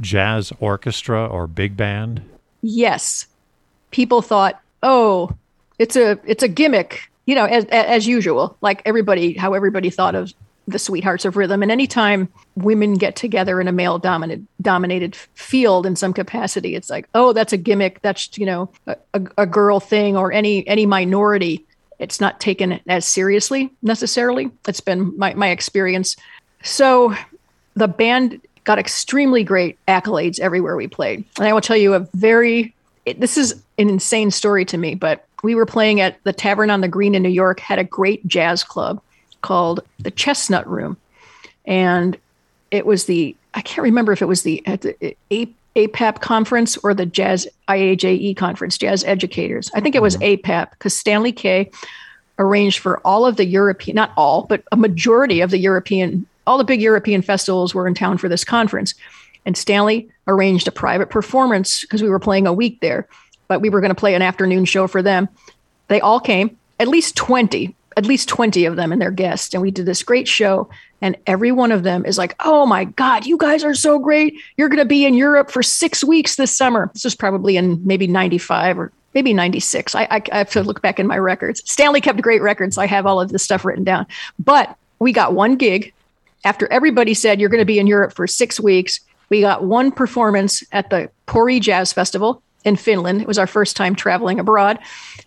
jazz 0.02 0.52
orchestra 0.60 1.26
or 1.26 1.46
big 1.46 1.74
band? 1.74 2.20
Yes 2.60 3.28
people 3.92 4.22
thought, 4.22 4.60
oh, 4.82 5.30
it's 5.78 5.96
a 5.96 6.18
it's 6.24 6.42
a 6.42 6.48
gimmick, 6.48 7.10
you 7.26 7.34
know, 7.34 7.44
as 7.44 7.64
as 7.66 8.06
usual, 8.06 8.56
like 8.60 8.82
everybody 8.84 9.34
how 9.34 9.54
everybody 9.54 9.90
thought 9.90 10.14
of 10.14 10.32
the 10.68 10.78
sweethearts 10.78 11.24
of 11.24 11.36
rhythm. 11.36 11.62
And 11.62 11.72
anytime 11.72 12.28
women 12.56 12.94
get 12.94 13.16
together 13.16 13.60
in 13.60 13.68
a 13.68 13.72
male 13.72 13.98
dominated 13.98 14.46
dominated 14.60 15.16
field 15.34 15.86
in 15.86 15.96
some 15.96 16.12
capacity, 16.12 16.74
it's 16.74 16.90
like, 16.90 17.08
oh, 17.14 17.32
that's 17.32 17.52
a 17.52 17.56
gimmick. 17.56 18.02
That's 18.02 18.36
you 18.36 18.46
know 18.46 18.70
a, 18.86 18.96
a 19.38 19.46
girl 19.46 19.80
thing 19.80 20.16
or 20.16 20.32
any 20.32 20.66
any 20.66 20.86
minority. 20.86 21.64
It's 21.98 22.20
not 22.20 22.40
taken 22.40 22.80
as 22.88 23.06
seriously 23.06 23.70
necessarily. 23.82 24.50
It's 24.66 24.80
been 24.80 25.16
my 25.16 25.34
my 25.34 25.48
experience. 25.48 26.16
So 26.62 27.14
the 27.74 27.88
band 27.88 28.40
got 28.64 28.78
extremely 28.78 29.42
great 29.42 29.78
accolades 29.86 30.38
everywhere 30.38 30.76
we 30.76 30.86
played. 30.86 31.24
And 31.38 31.48
I 31.48 31.52
will 31.52 31.60
tell 31.60 31.76
you 31.76 31.94
a 31.94 32.00
very 32.14 32.74
it, 33.04 33.20
this 33.20 33.36
is 33.36 33.62
an 33.78 33.88
insane 33.88 34.30
story 34.30 34.64
to 34.66 34.78
me, 34.78 34.94
but 34.94 35.26
we 35.42 35.54
were 35.54 35.66
playing 35.66 36.00
at 36.00 36.22
the 36.24 36.32
Tavern 36.32 36.70
on 36.70 36.80
the 36.80 36.88
Green 36.88 37.14
in 37.14 37.22
New 37.22 37.28
York, 37.28 37.60
had 37.60 37.78
a 37.78 37.84
great 37.84 38.26
jazz 38.26 38.62
club 38.62 39.00
called 39.40 39.80
the 39.98 40.10
Chestnut 40.10 40.66
Room. 40.68 40.96
And 41.64 42.16
it 42.70 42.86
was 42.86 43.06
the, 43.06 43.36
I 43.54 43.60
can't 43.60 43.82
remember 43.82 44.12
if 44.12 44.22
it 44.22 44.26
was 44.26 44.42
the, 44.42 44.62
the 44.66 45.16
APAP 45.76 46.20
conference 46.20 46.76
or 46.78 46.94
the 46.94 47.06
Jazz 47.06 47.46
IAJE 47.68 48.36
conference, 48.36 48.78
Jazz 48.78 49.04
Educators. 49.04 49.70
I 49.74 49.80
think 49.80 49.94
it 49.94 50.02
was 50.02 50.16
mm-hmm. 50.16 50.42
APAP 50.42 50.70
because 50.70 50.96
Stanley 50.96 51.32
Kay 51.32 51.70
arranged 52.38 52.78
for 52.78 52.98
all 53.06 53.26
of 53.26 53.36
the 53.36 53.44
European, 53.44 53.94
not 53.94 54.12
all, 54.16 54.42
but 54.44 54.62
a 54.72 54.76
majority 54.76 55.40
of 55.40 55.50
the 55.50 55.58
European, 55.58 56.26
all 56.46 56.58
the 56.58 56.64
big 56.64 56.80
European 56.80 57.22
festivals 57.22 57.74
were 57.74 57.86
in 57.86 57.94
town 57.94 58.18
for 58.18 58.28
this 58.28 58.44
conference. 58.44 58.94
And 59.44 59.56
Stanley 59.56 60.08
arranged 60.26 60.68
a 60.68 60.72
private 60.72 61.10
performance 61.10 61.82
because 61.82 62.02
we 62.02 62.08
were 62.08 62.18
playing 62.18 62.46
a 62.46 62.52
week 62.52 62.80
there, 62.80 63.08
but 63.48 63.60
we 63.60 63.70
were 63.70 63.80
going 63.80 63.90
to 63.90 63.94
play 63.94 64.14
an 64.14 64.22
afternoon 64.22 64.64
show 64.64 64.86
for 64.86 65.02
them. 65.02 65.28
They 65.88 66.00
all 66.00 66.20
came, 66.20 66.56
at 66.78 66.88
least 66.88 67.16
20, 67.16 67.74
at 67.96 68.06
least 68.06 68.28
20 68.28 68.64
of 68.64 68.76
them 68.76 68.92
and 68.92 69.02
their 69.02 69.10
guests. 69.10 69.52
And 69.52 69.62
we 69.62 69.70
did 69.70 69.86
this 69.86 70.02
great 70.02 70.28
show. 70.28 70.70
And 71.00 71.16
every 71.26 71.50
one 71.50 71.72
of 71.72 71.82
them 71.82 72.06
is 72.06 72.16
like, 72.16 72.36
oh 72.40 72.64
my 72.64 72.84
God, 72.84 73.26
you 73.26 73.36
guys 73.36 73.64
are 73.64 73.74
so 73.74 73.98
great. 73.98 74.34
You're 74.56 74.68
going 74.68 74.78
to 74.78 74.84
be 74.84 75.04
in 75.04 75.14
Europe 75.14 75.50
for 75.50 75.62
six 75.62 76.04
weeks 76.04 76.36
this 76.36 76.56
summer. 76.56 76.90
This 76.92 77.04
was 77.04 77.14
probably 77.14 77.56
in 77.56 77.84
maybe 77.84 78.06
95 78.06 78.78
or 78.78 78.92
maybe 79.14 79.34
96. 79.34 79.94
I, 79.94 80.04
I, 80.04 80.22
I 80.32 80.38
have 80.38 80.50
to 80.50 80.62
look 80.62 80.80
back 80.80 81.00
in 81.00 81.06
my 81.06 81.18
records. 81.18 81.68
Stanley 81.70 82.00
kept 82.00 82.22
great 82.22 82.40
records. 82.40 82.76
So 82.76 82.82
I 82.82 82.86
have 82.86 83.04
all 83.04 83.20
of 83.20 83.30
this 83.30 83.42
stuff 83.42 83.64
written 83.64 83.84
down. 83.84 84.06
But 84.38 84.76
we 85.00 85.12
got 85.12 85.34
one 85.34 85.56
gig 85.56 85.92
after 86.44 86.72
everybody 86.72 87.14
said, 87.14 87.40
you're 87.40 87.48
going 87.48 87.60
to 87.60 87.64
be 87.64 87.78
in 87.78 87.86
Europe 87.86 88.12
for 88.14 88.26
six 88.26 88.58
weeks 88.58 89.00
we 89.28 89.40
got 89.40 89.64
one 89.64 89.90
performance 89.90 90.62
at 90.72 90.90
the 90.90 91.10
Pori 91.26 91.60
Jazz 91.60 91.92
Festival 91.92 92.42
in 92.64 92.76
Finland. 92.76 93.20
It 93.20 93.26
was 93.26 93.38
our 93.38 93.46
first 93.46 93.76
time 93.76 93.94
traveling 93.94 94.38
abroad. 94.38 94.78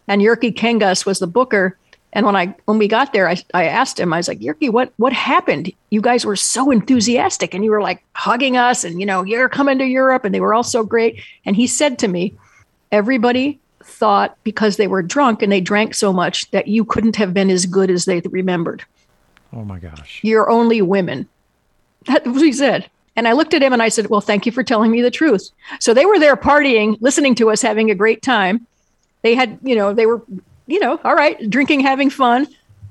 And 0.08 0.22
Jyrki 0.22 0.54
Kangas 0.54 1.06
was 1.06 1.20
the 1.20 1.28
booker. 1.28 1.78
And 2.14 2.26
when 2.26 2.36
I 2.36 2.56
when 2.66 2.78
we 2.78 2.88
got 2.88 3.12
there, 3.12 3.28
I, 3.28 3.38
I 3.54 3.66
asked 3.66 4.00
him, 4.00 4.14
I 4.14 4.18
was 4.18 4.28
like, 4.28 4.40
Jyrki, 4.40 4.72
what 4.72 4.94
what 4.98 5.12
happened? 5.12 5.72
You 5.90 6.02
guys 6.02 6.26
were 6.26 6.38
so 6.38 6.72
enthusiastic 6.72 7.54
and 7.54 7.64
you 7.64 7.72
were 7.72 7.82
like 7.82 8.04
hugging 8.14 8.56
us 8.56 8.84
and 8.84 9.00
you 9.00 9.06
know, 9.06 9.24
you're 9.24 9.50
coming 9.50 9.78
to 9.80 9.86
Europe 9.86 10.24
and 10.24 10.34
they 10.34 10.40
were 10.40 10.54
all 10.54 10.64
so 10.64 10.84
great. 10.84 11.22
And 11.46 11.56
he 11.56 11.68
said 11.68 12.00
to 12.00 12.08
me, 12.08 12.34
everybody 12.92 13.60
thought 13.84 14.38
because 14.44 14.78
they 14.78 14.88
were 14.88 15.02
drunk 15.02 15.42
and 15.42 15.52
they 15.52 15.62
drank 15.62 15.94
so 15.94 16.14
much 16.14 16.50
that 16.52 16.68
you 16.68 16.86
couldn't 16.86 17.18
have 17.18 17.34
been 17.34 17.50
as 17.50 17.66
good 17.66 17.92
as 17.92 18.06
they 18.06 18.22
remembered. 18.22 18.84
Oh 19.54 19.64
my 19.64 19.80
gosh. 19.80 20.20
You're 20.24 20.50
only 20.50 20.82
women. 20.82 21.28
That 22.08 22.26
was 22.26 22.36
what 22.36 22.46
he 22.46 22.54
said. 22.54 22.90
And 23.16 23.28
I 23.28 23.34
looked 23.34 23.54
at 23.54 23.64
him 23.64 23.74
and 23.74 23.82
I 23.82 23.90
said, 23.90 24.08
Well, 24.08 24.22
thank 24.22 24.46
you 24.46 24.52
for 24.52 24.64
telling 24.64 24.92
me 24.92 25.02
the 25.02 25.12
truth. 25.12 25.50
So 25.80 25.94
they 25.94 26.06
were 26.06 26.20
there 26.20 26.36
partying, 26.36 26.98
listening 27.00 27.36
to 27.36 27.50
us, 27.50 27.62
having 27.62 27.90
a 27.92 27.96
great 27.96 28.22
time. 28.22 28.68
They 29.22 29.36
had, 29.36 29.60
you 29.64 29.76
know, 29.76 29.94
they 29.94 30.06
were, 30.06 30.22
you 30.68 30.80
know, 30.80 31.00
all 31.04 31.16
right, 31.16 31.50
drinking, 31.50 31.82
having 31.82 32.10
fun. 32.10 32.48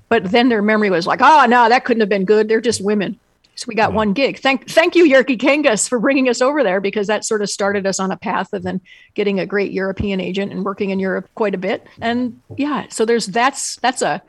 But 0.08 0.30
then 0.30 0.48
their 0.48 0.62
memory 0.62 0.90
was 0.90 1.06
like, 1.06 1.20
ah, 1.22 1.42
Oh, 1.44 1.46
no, 1.46 1.68
that 1.68 1.84
couldn't 1.84 2.00
have 2.00 2.08
been 2.08 2.24
good. 2.24 2.48
They're 2.48 2.60
just 2.60 2.82
women. 2.82 3.18
So 3.56 3.66
we 3.68 3.74
got 3.74 3.90
yeah. 3.90 3.96
one 3.96 4.12
gig. 4.14 4.38
Thank, 4.40 4.68
thank 4.68 4.96
you, 4.96 5.04
Jyrki 5.04 5.38
Kangas, 5.38 5.88
for 5.88 5.98
bringing 6.00 6.28
us 6.28 6.40
over 6.40 6.64
there 6.64 6.80
because 6.80 7.06
that 7.06 7.24
sort 7.24 7.40
of 7.40 7.48
started 7.48 7.86
us 7.86 8.00
on 8.00 8.10
a 8.10 8.16
path 8.16 8.52
of 8.52 8.64
then 8.64 8.80
getting 9.14 9.38
a 9.38 9.46
great 9.46 9.70
European 9.70 10.20
agent 10.20 10.52
and 10.52 10.64
working 10.64 10.90
in 10.90 10.98
Europe 10.98 11.28
quite 11.34 11.54
a 11.54 11.58
bit. 11.58 11.86
And 12.00 12.40
yeah, 12.56 12.86
so 12.88 13.04
there's 13.04 13.26
that's 13.26 13.76
that's 13.76 14.02
a 14.02 14.22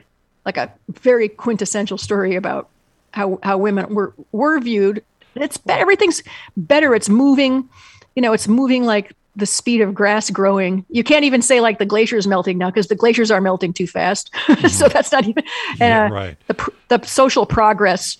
like 0.45 0.57
a 0.57 0.71
very 0.89 1.27
quintessential 1.27 1.97
story 1.97 2.35
about 2.35 2.69
how 3.11 3.39
how 3.41 3.57
women 3.57 3.95
were 3.95 4.13
were 4.31 4.59
viewed 4.59 5.03
it's 5.43 5.57
better. 5.57 5.81
Everything's 5.81 6.23
better. 6.57 6.95
It's 6.95 7.09
moving. 7.09 7.69
You 8.15 8.21
know, 8.21 8.33
it's 8.33 8.47
moving 8.47 8.85
like 8.85 9.13
the 9.35 9.45
speed 9.45 9.81
of 9.81 9.93
grass 9.93 10.29
growing. 10.29 10.85
You 10.89 11.03
can't 11.03 11.25
even 11.25 11.41
say 11.41 11.59
like 11.59 11.79
the 11.79 11.85
glaciers 11.85 12.25
melting 12.25 12.57
now 12.57 12.69
because 12.69 12.87
the 12.87 12.95
glaciers 12.95 13.31
are 13.31 13.41
melting 13.41 13.73
too 13.73 13.87
fast. 13.87 14.31
Mm-hmm. 14.45 14.67
so 14.67 14.87
that's 14.87 15.11
not 15.11 15.25
even. 15.25 15.43
Yeah, 15.77 16.05
uh, 16.05 16.09
right. 16.09 16.37
The 16.47 16.71
the 16.87 17.01
social 17.03 17.45
progress 17.45 18.17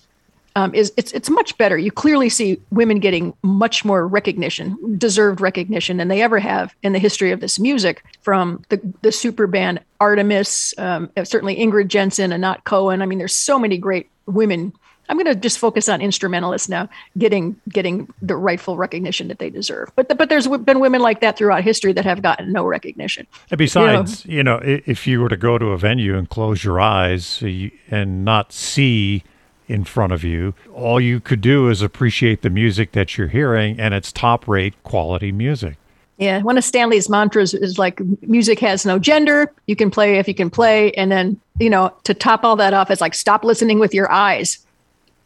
um, 0.56 0.74
is 0.74 0.92
it's 0.96 1.12
it's 1.12 1.30
much 1.30 1.56
better. 1.56 1.78
You 1.78 1.92
clearly 1.92 2.28
see 2.28 2.60
women 2.70 2.98
getting 2.98 3.32
much 3.42 3.84
more 3.84 4.08
recognition, 4.08 4.76
deserved 4.98 5.40
recognition 5.40 5.98
than 5.98 6.08
they 6.08 6.20
ever 6.20 6.38
have 6.38 6.74
in 6.82 6.94
the 6.94 6.98
history 6.98 7.30
of 7.30 7.40
this 7.40 7.60
music. 7.60 8.02
From 8.22 8.64
the 8.70 8.80
the 9.02 9.12
super 9.12 9.46
band 9.46 9.80
Artemis, 10.00 10.74
um, 10.78 11.10
certainly 11.24 11.56
Ingrid 11.56 11.88
Jensen, 11.88 12.32
and 12.32 12.44
Anat 12.44 12.64
Cohen. 12.64 13.02
I 13.02 13.06
mean, 13.06 13.18
there's 13.18 13.34
so 13.34 13.58
many 13.58 13.78
great 13.78 14.10
women 14.26 14.72
I'm 15.08 15.16
going 15.16 15.26
to 15.26 15.34
just 15.34 15.58
focus 15.58 15.88
on 15.88 16.00
instrumentalists 16.00 16.68
now, 16.68 16.88
getting 17.18 17.60
getting 17.68 18.12
the 18.22 18.36
rightful 18.36 18.76
recognition 18.76 19.28
that 19.28 19.38
they 19.38 19.50
deserve. 19.50 19.90
But 19.94 20.08
the, 20.08 20.14
but 20.14 20.28
there's 20.28 20.48
been 20.48 20.80
women 20.80 21.00
like 21.00 21.20
that 21.20 21.36
throughout 21.36 21.62
history 21.62 21.92
that 21.92 22.04
have 22.04 22.22
gotten 22.22 22.52
no 22.52 22.64
recognition. 22.64 23.26
And 23.50 23.58
besides, 23.58 24.24
you 24.26 24.42
know, 24.42 24.60
you 24.62 24.76
know 24.76 24.82
if 24.86 25.06
you 25.06 25.20
were 25.20 25.28
to 25.28 25.36
go 25.36 25.58
to 25.58 25.66
a 25.66 25.78
venue 25.78 26.16
and 26.16 26.28
close 26.28 26.64
your 26.64 26.80
eyes 26.80 27.42
uh, 27.42 27.68
and 27.90 28.24
not 28.24 28.52
see 28.52 29.24
in 29.68 29.84
front 29.84 30.12
of 30.12 30.22
you, 30.22 30.54
all 30.72 31.00
you 31.00 31.20
could 31.20 31.40
do 31.40 31.68
is 31.68 31.82
appreciate 31.82 32.42
the 32.42 32.50
music 32.50 32.92
that 32.92 33.18
you're 33.18 33.28
hearing, 33.28 33.80
and 33.80 33.94
it's 33.94 34.12
top 34.12 34.46
rate 34.46 34.74
quality 34.84 35.32
music. 35.32 35.76
Yeah, 36.18 36.40
one 36.42 36.56
of 36.56 36.64
Stanley's 36.64 37.10
mantras 37.10 37.52
is 37.52 37.78
like 37.78 38.00
music 38.22 38.58
has 38.60 38.86
no 38.86 38.98
gender. 38.98 39.52
You 39.66 39.76
can 39.76 39.90
play 39.90 40.18
if 40.18 40.26
you 40.26 40.34
can 40.34 40.48
play. 40.48 40.90
And 40.92 41.12
then, 41.12 41.38
you 41.58 41.68
know, 41.68 41.94
to 42.04 42.14
top 42.14 42.42
all 42.42 42.56
that 42.56 42.72
off, 42.72 42.90
it's 42.90 43.02
like 43.02 43.12
stop 43.12 43.44
listening 43.44 43.78
with 43.78 43.92
your 43.92 44.10
eyes 44.10 44.65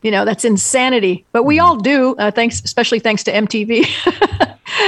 you 0.03 0.11
know 0.11 0.25
that's 0.25 0.45
insanity 0.45 1.25
but 1.33 1.45
we 1.45 1.57
mm-hmm. 1.57 1.67
all 1.67 1.77
do 1.77 2.15
uh, 2.17 2.31
thanks 2.31 2.61
especially 2.65 2.99
thanks 2.99 3.23
to 3.25 3.33
mtv 3.33 3.87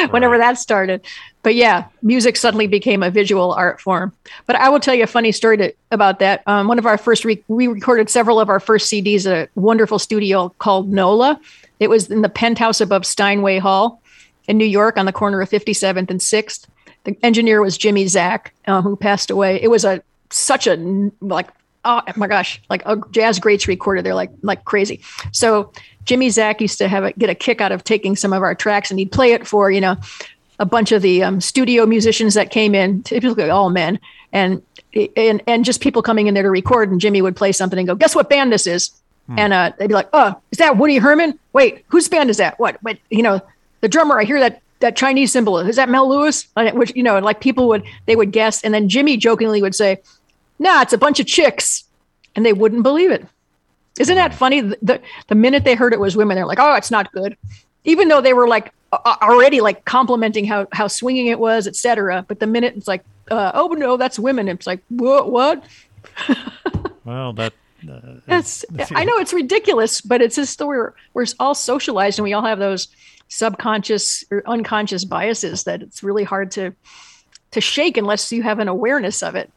whenever 0.10 0.38
that 0.38 0.58
started 0.58 1.04
but 1.42 1.54
yeah 1.54 1.86
music 2.02 2.36
suddenly 2.36 2.66
became 2.66 3.02
a 3.02 3.10
visual 3.10 3.52
art 3.52 3.80
form 3.80 4.12
but 4.46 4.56
i 4.56 4.68
will 4.68 4.80
tell 4.80 4.94
you 4.94 5.04
a 5.04 5.06
funny 5.06 5.32
story 5.32 5.56
to, 5.56 5.72
about 5.90 6.18
that 6.18 6.42
um, 6.46 6.68
one 6.68 6.78
of 6.78 6.86
our 6.86 6.98
first 6.98 7.24
re- 7.24 7.42
we 7.48 7.66
recorded 7.66 8.08
several 8.08 8.40
of 8.40 8.48
our 8.48 8.60
first 8.60 8.90
cds 8.90 9.26
at 9.26 9.48
a 9.48 9.60
wonderful 9.60 9.98
studio 9.98 10.48
called 10.58 10.90
nola 10.90 11.40
it 11.80 11.90
was 11.90 12.10
in 12.10 12.22
the 12.22 12.28
penthouse 12.28 12.80
above 12.80 13.04
steinway 13.04 13.58
hall 13.58 14.02
in 14.48 14.58
New 14.58 14.66
York 14.66 14.96
on 14.96 15.06
the 15.06 15.12
corner 15.12 15.40
of 15.40 15.50
57th 15.50 16.10
and 16.10 16.20
6th. 16.20 16.66
The 17.04 17.16
engineer 17.22 17.60
was 17.60 17.76
Jimmy 17.76 18.06
Czak, 18.06 18.52
uh, 18.66 18.82
who 18.82 18.96
passed 18.96 19.30
away. 19.30 19.60
It 19.60 19.68
was 19.68 19.84
a 19.84 20.02
such 20.30 20.66
a 20.66 20.76
like 21.20 21.48
oh 21.84 22.02
my 22.16 22.26
gosh, 22.26 22.60
like 22.70 22.82
a 22.86 23.00
jazz 23.10 23.38
greats 23.38 23.68
recorded 23.68 24.04
there 24.04 24.14
like 24.14 24.30
like 24.42 24.64
crazy. 24.64 25.00
So 25.32 25.72
Jimmy 26.04 26.30
Czak 26.30 26.60
used 26.60 26.78
to 26.78 26.88
have 26.88 27.04
a, 27.04 27.12
get 27.12 27.30
a 27.30 27.34
kick 27.34 27.60
out 27.60 27.72
of 27.72 27.84
taking 27.84 28.16
some 28.16 28.32
of 28.32 28.42
our 28.42 28.54
tracks 28.54 28.90
and 28.90 28.98
he'd 28.98 29.12
play 29.12 29.32
it 29.32 29.46
for 29.46 29.70
you 29.70 29.80
know 29.80 29.96
a 30.58 30.64
bunch 30.64 30.92
of 30.92 31.02
the 31.02 31.22
um, 31.22 31.40
studio 31.40 31.86
musicians 31.86 32.34
that 32.34 32.50
came 32.50 32.74
in, 32.74 33.02
typically 33.02 33.50
all 33.50 33.70
men, 33.70 33.98
and 34.32 34.62
and 35.16 35.42
and 35.46 35.64
just 35.64 35.80
people 35.80 36.02
coming 36.02 36.26
in 36.26 36.34
there 36.34 36.42
to 36.42 36.50
record. 36.50 36.90
And 36.90 37.00
Jimmy 37.00 37.22
would 37.22 37.36
play 37.36 37.52
something 37.52 37.78
and 37.78 37.88
go, 37.88 37.94
"Guess 37.94 38.14
what 38.14 38.28
band 38.28 38.52
this 38.52 38.66
is?" 38.66 38.90
Hmm. 39.26 39.38
And 39.38 39.52
uh, 39.52 39.72
they'd 39.78 39.88
be 39.88 39.94
like, 39.94 40.08
"Oh, 40.12 40.40
is 40.50 40.58
that 40.58 40.78
Woody 40.78 40.98
Herman? 40.98 41.38
Wait, 41.52 41.84
whose 41.88 42.08
band 42.08 42.30
is 42.30 42.36
that? 42.36 42.58
What? 42.58 42.76
What? 42.82 42.98
You 43.10 43.22
know, 43.22 43.40
the 43.80 43.88
drummer. 43.88 44.20
I 44.20 44.24
hear 44.24 44.40
that 44.40 44.62
that 44.80 44.96
Chinese 44.96 45.32
cymbal 45.32 45.58
Is 45.58 45.76
that 45.76 45.88
Mel 45.88 46.08
Lewis? 46.08 46.46
Which 46.54 46.94
you 46.94 47.02
know, 47.02 47.18
like 47.18 47.40
people 47.40 47.68
would 47.68 47.82
they 48.06 48.16
would 48.16 48.32
guess, 48.32 48.62
and 48.62 48.72
then 48.72 48.88
Jimmy 48.88 49.16
jokingly 49.16 49.62
would 49.62 49.74
say, 49.74 50.00
"Nah, 50.58 50.82
it's 50.82 50.92
a 50.92 50.98
bunch 50.98 51.20
of 51.20 51.26
chicks," 51.26 51.84
and 52.34 52.44
they 52.44 52.52
wouldn't 52.52 52.82
believe 52.82 53.10
it. 53.10 53.26
Isn't 53.98 54.16
that 54.16 54.34
funny? 54.34 54.60
The, 54.62 55.00
the, 55.28 55.34
minute 55.34 55.64
they 55.64 55.74
heard 55.74 55.92
it 55.92 56.00
was 56.00 56.16
women, 56.16 56.34
they're 56.36 56.46
like, 56.46 56.58
"Oh, 56.60 56.74
it's 56.74 56.90
not 56.90 57.12
good," 57.12 57.36
even 57.84 58.08
though 58.08 58.20
they 58.20 58.32
were 58.32 58.48
like 58.48 58.72
already 58.92 59.60
like 59.60 59.84
complimenting 59.84 60.44
how 60.44 60.66
how 60.72 60.88
swinging 60.88 61.26
it 61.26 61.38
was, 61.38 61.66
etc. 61.66 62.24
But 62.26 62.40
the 62.40 62.46
minute 62.46 62.74
it's 62.76 62.88
like, 62.88 63.04
uh, 63.30 63.52
"Oh 63.54 63.68
no, 63.68 63.96
that's 63.96 64.18
women," 64.18 64.48
it's 64.48 64.66
like, 64.66 64.82
"What? 64.88 65.30
What?" 65.30 65.64
well, 67.04 67.32
that 67.34 67.52
uh, 67.88 68.20
it's, 68.28 68.64
I 68.92 69.04
know 69.04 69.18
it's 69.18 69.32
ridiculous, 69.32 70.00
but 70.00 70.22
it's 70.22 70.36
just 70.36 70.60
we're 70.60 70.94
we're 71.14 71.26
all 71.38 71.54
socialized 71.54 72.18
and 72.18 72.24
we 72.24 72.32
all 72.32 72.44
have 72.44 72.58
those 72.58 72.88
subconscious 73.28 74.24
or 74.30 74.42
unconscious 74.46 75.04
biases 75.04 75.64
that 75.64 75.82
it's 75.82 76.02
really 76.02 76.24
hard 76.24 76.50
to 76.52 76.74
to 77.50 77.60
shake 77.60 77.96
unless 77.96 78.30
you 78.32 78.42
have 78.42 78.58
an 78.58 78.68
awareness 78.68 79.22
of 79.22 79.34
it. 79.34 79.50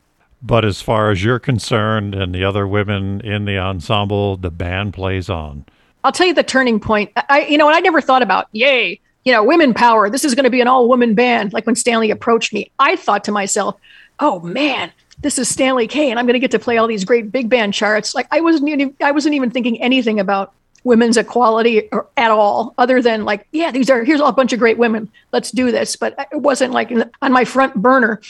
But 0.46 0.64
as 0.64 0.80
far 0.80 1.10
as 1.10 1.24
you're 1.24 1.40
concerned 1.40 2.14
and 2.14 2.34
the 2.34 2.44
other 2.44 2.68
women 2.68 3.20
in 3.22 3.46
the 3.46 3.58
ensemble, 3.58 4.38
the 4.38 4.52
band 4.52 4.94
plays 4.94 5.28
on. 5.28 5.66
I'll 6.04 6.12
tell 6.12 6.28
you 6.28 6.36
the 6.36 6.44
turning 6.44 6.80
point. 6.80 7.12
I 7.16 7.46
you 7.46 7.58
know, 7.58 7.68
and 7.68 7.76
I 7.76 7.80
never 7.80 8.00
thought 8.00 8.22
about, 8.22 8.48
yay, 8.52 9.00
you 9.24 9.34
know, 9.34 9.44
women 9.44 9.74
power. 9.74 10.08
This 10.08 10.24
is 10.24 10.36
going 10.36 10.44
to 10.44 10.52
be 10.52 10.62
an 10.62 10.68
all 10.68 10.88
woman 10.88 11.16
band. 11.16 11.52
Like 11.52 11.66
when 11.66 11.76
Stanley 11.76 12.12
approached 12.12 12.54
me, 12.54 12.70
I 12.78 12.96
thought 12.96 13.24
to 13.24 13.32
myself, 13.32 13.76
oh 14.20 14.40
man, 14.42 14.92
this 15.20 15.40
is 15.40 15.50
Stanley 15.50 15.88
Kay, 15.88 16.12
and 16.12 16.20
I'm 16.20 16.28
going 16.28 16.36
to 16.36 16.40
get 16.40 16.52
to 16.52 16.60
play 16.60 16.78
all 16.78 16.86
these 16.86 17.06
great 17.06 17.32
big 17.32 17.50
band 17.50 17.74
charts. 17.74 18.14
Like 18.14 18.28
I 18.30 18.42
wasn't 18.42 18.70
even, 18.70 18.96
I 19.02 19.14
wasn't 19.14 19.34
even 19.34 19.50
thinking 19.50 19.82
anything 19.82 20.20
about 20.20 20.54
women's 20.84 21.18
equality 21.18 21.90
or, 21.92 22.06
at 22.18 22.30
all, 22.30 22.76
other 22.78 23.02
than 23.02 23.26
like, 23.26 23.48
yeah, 23.52 23.72
these 23.72 23.90
are 23.90 24.04
here's 24.04 24.22
a 24.22 24.32
bunch 24.32 24.54
of 24.54 24.60
great 24.60 24.78
women. 24.78 25.10
Let's 25.32 25.50
do 25.50 25.72
this. 25.72 25.96
But 25.96 26.14
it 26.32 26.42
wasn't 26.42 26.72
like 26.72 26.92
on 27.24 27.32
my 27.32 27.46
front 27.46 27.74
burner. 27.74 28.22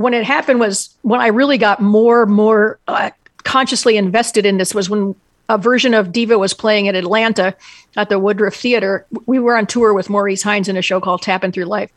When 0.00 0.14
it 0.14 0.24
happened 0.24 0.60
was 0.60 0.96
when 1.02 1.20
I 1.20 1.26
really 1.26 1.58
got 1.58 1.80
more 1.82 2.24
more 2.24 2.78
uh, 2.88 3.10
consciously 3.44 3.96
invested 3.96 4.46
in 4.46 4.56
this 4.56 4.74
was 4.74 4.88
when 4.88 5.14
a 5.50 5.58
version 5.58 5.94
of 5.94 6.10
Diva 6.10 6.38
was 6.38 6.54
playing 6.54 6.86
in 6.86 6.94
Atlanta 6.94 7.54
at 7.96 8.08
the 8.08 8.18
Woodruff 8.18 8.54
Theater. 8.54 9.04
We 9.26 9.38
were 9.38 9.56
on 9.56 9.66
tour 9.66 9.92
with 9.92 10.08
Maurice 10.08 10.42
Hines 10.42 10.68
in 10.68 10.76
a 10.76 10.82
show 10.82 11.00
called 11.00 11.22
Tapping 11.22 11.52
Through 11.52 11.66
Life. 11.66 11.90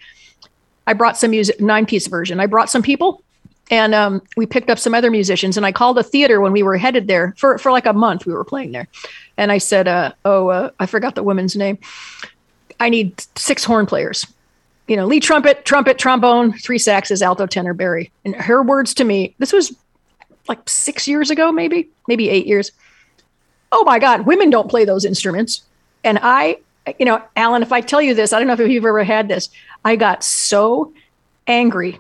I 0.86 0.94
brought 0.94 1.18
some 1.18 1.32
music, 1.32 1.62
nine 1.62 1.86
piece 1.86 2.08
version. 2.08 2.40
I 2.42 2.46
brought 2.46 2.70
some 2.70 2.82
people 2.82 3.24
and 3.72 3.96
um, 3.96 4.22
we 4.36 4.46
picked 4.46 4.70
up 4.70 4.78
some 4.78 4.94
other 4.94 5.10
musicians 5.10 5.58
and 5.58 5.66
i 5.66 5.72
called 5.72 5.98
the 5.98 6.04
theater 6.04 6.42
when 6.42 6.52
we 6.52 6.64
were 6.64 6.78
headed 6.78 7.08
there 7.08 7.34
for, 7.38 7.58
for 7.58 7.72
like 7.72 7.86
a 7.86 7.94
month 7.94 8.26
we 8.26 8.34
were 8.34 8.44
playing 8.44 8.72
there 8.74 8.88
and 9.38 9.52
i 9.52 9.58
said 9.58 9.88
uh, 9.88 10.12
oh 10.26 10.50
uh, 10.50 10.70
i 10.80 10.86
forgot 10.86 11.16
the 11.16 11.24
woman's 11.24 11.56
name 11.56 11.78
i 12.80 12.90
need 12.90 13.24
six 13.38 13.64
horn 13.64 13.86
players 13.86 14.26
you 14.88 14.96
know 14.96 15.06
lead 15.06 15.24
trumpet 15.24 15.66
trumpet 15.66 15.98
trombone 15.98 16.54
three 16.54 16.78
saxes 16.78 17.22
alto 17.22 17.46
tenor 17.46 17.74
bari. 17.74 18.12
and 18.26 18.36
her 18.36 18.62
words 18.62 18.94
to 18.94 19.04
me 19.04 19.36
this 19.40 19.54
was 19.54 19.76
like 20.48 20.68
six 20.68 21.08
years 21.08 21.30
ago 21.30 21.52
maybe 21.52 21.90
maybe 22.08 22.30
eight 22.30 22.46
years 22.46 22.72
oh 23.72 23.84
my 23.86 24.00
god 24.00 24.26
women 24.26 24.50
don't 24.50 24.70
play 24.70 24.86
those 24.86 25.06
instruments 25.06 25.62
and 26.04 26.20
i 26.22 26.58
you 27.00 27.06
know 27.06 27.22
alan 27.36 27.62
if 27.62 27.72
i 27.72 27.80
tell 27.80 28.02
you 28.02 28.14
this 28.14 28.34
i 28.34 28.40
don't 28.40 28.48
know 28.48 28.54
if 28.54 28.70
you've 28.70 28.86
ever 28.86 29.04
had 29.04 29.28
this 29.28 29.50
i 29.86 29.96
got 29.96 30.24
so 30.24 30.94
angry 31.48 32.00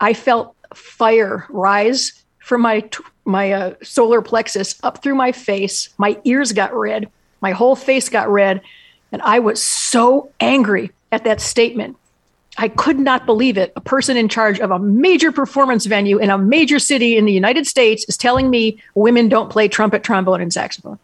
i 0.00 0.12
felt 0.12 0.54
fire 0.72 1.46
rise 1.48 2.22
from 2.38 2.62
my 2.62 2.82
my 3.24 3.52
uh, 3.52 3.74
solar 3.82 4.22
plexus 4.22 4.78
up 4.82 5.02
through 5.02 5.14
my 5.14 5.32
face. 5.32 5.90
My 5.98 6.18
ears 6.24 6.52
got 6.52 6.74
red. 6.74 7.08
My 7.40 7.52
whole 7.52 7.76
face 7.76 8.08
got 8.08 8.28
red, 8.28 8.60
and 9.12 9.22
I 9.22 9.38
was 9.38 9.62
so 9.62 10.30
angry 10.40 10.90
at 11.12 11.24
that 11.24 11.40
statement. 11.40 11.96
I 12.58 12.68
could 12.68 12.98
not 12.98 13.26
believe 13.26 13.56
it. 13.56 13.72
A 13.76 13.80
person 13.80 14.16
in 14.16 14.28
charge 14.28 14.60
of 14.60 14.70
a 14.70 14.78
major 14.78 15.32
performance 15.32 15.86
venue 15.86 16.18
in 16.18 16.30
a 16.30 16.38
major 16.38 16.78
city 16.78 17.16
in 17.16 17.24
the 17.24 17.32
United 17.32 17.66
States 17.66 18.04
is 18.08 18.16
telling 18.16 18.50
me 18.50 18.82
women 18.94 19.28
don't 19.28 19.50
play 19.50 19.68
trumpet, 19.68 20.02
trombone, 20.02 20.40
and 20.40 20.52
saxophone. 20.52 20.98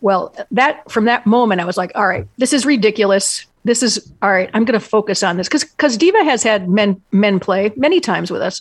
Well, 0.00 0.34
that 0.50 0.90
from 0.90 1.06
that 1.06 1.26
moment, 1.26 1.60
I 1.60 1.64
was 1.64 1.76
like, 1.76 1.92
all 1.94 2.06
right, 2.06 2.26
this 2.38 2.52
is 2.52 2.64
ridiculous 2.64 3.46
this 3.64 3.82
is 3.82 4.12
all 4.22 4.30
right 4.30 4.50
i'm 4.54 4.64
going 4.64 4.78
to 4.78 4.86
focus 4.86 5.22
on 5.22 5.36
this 5.36 5.48
because 5.48 5.64
because 5.64 5.96
diva 5.96 6.22
has 6.24 6.42
had 6.42 6.68
men 6.68 7.00
men 7.10 7.40
play 7.40 7.72
many 7.76 8.00
times 8.00 8.30
with 8.30 8.40
us 8.40 8.60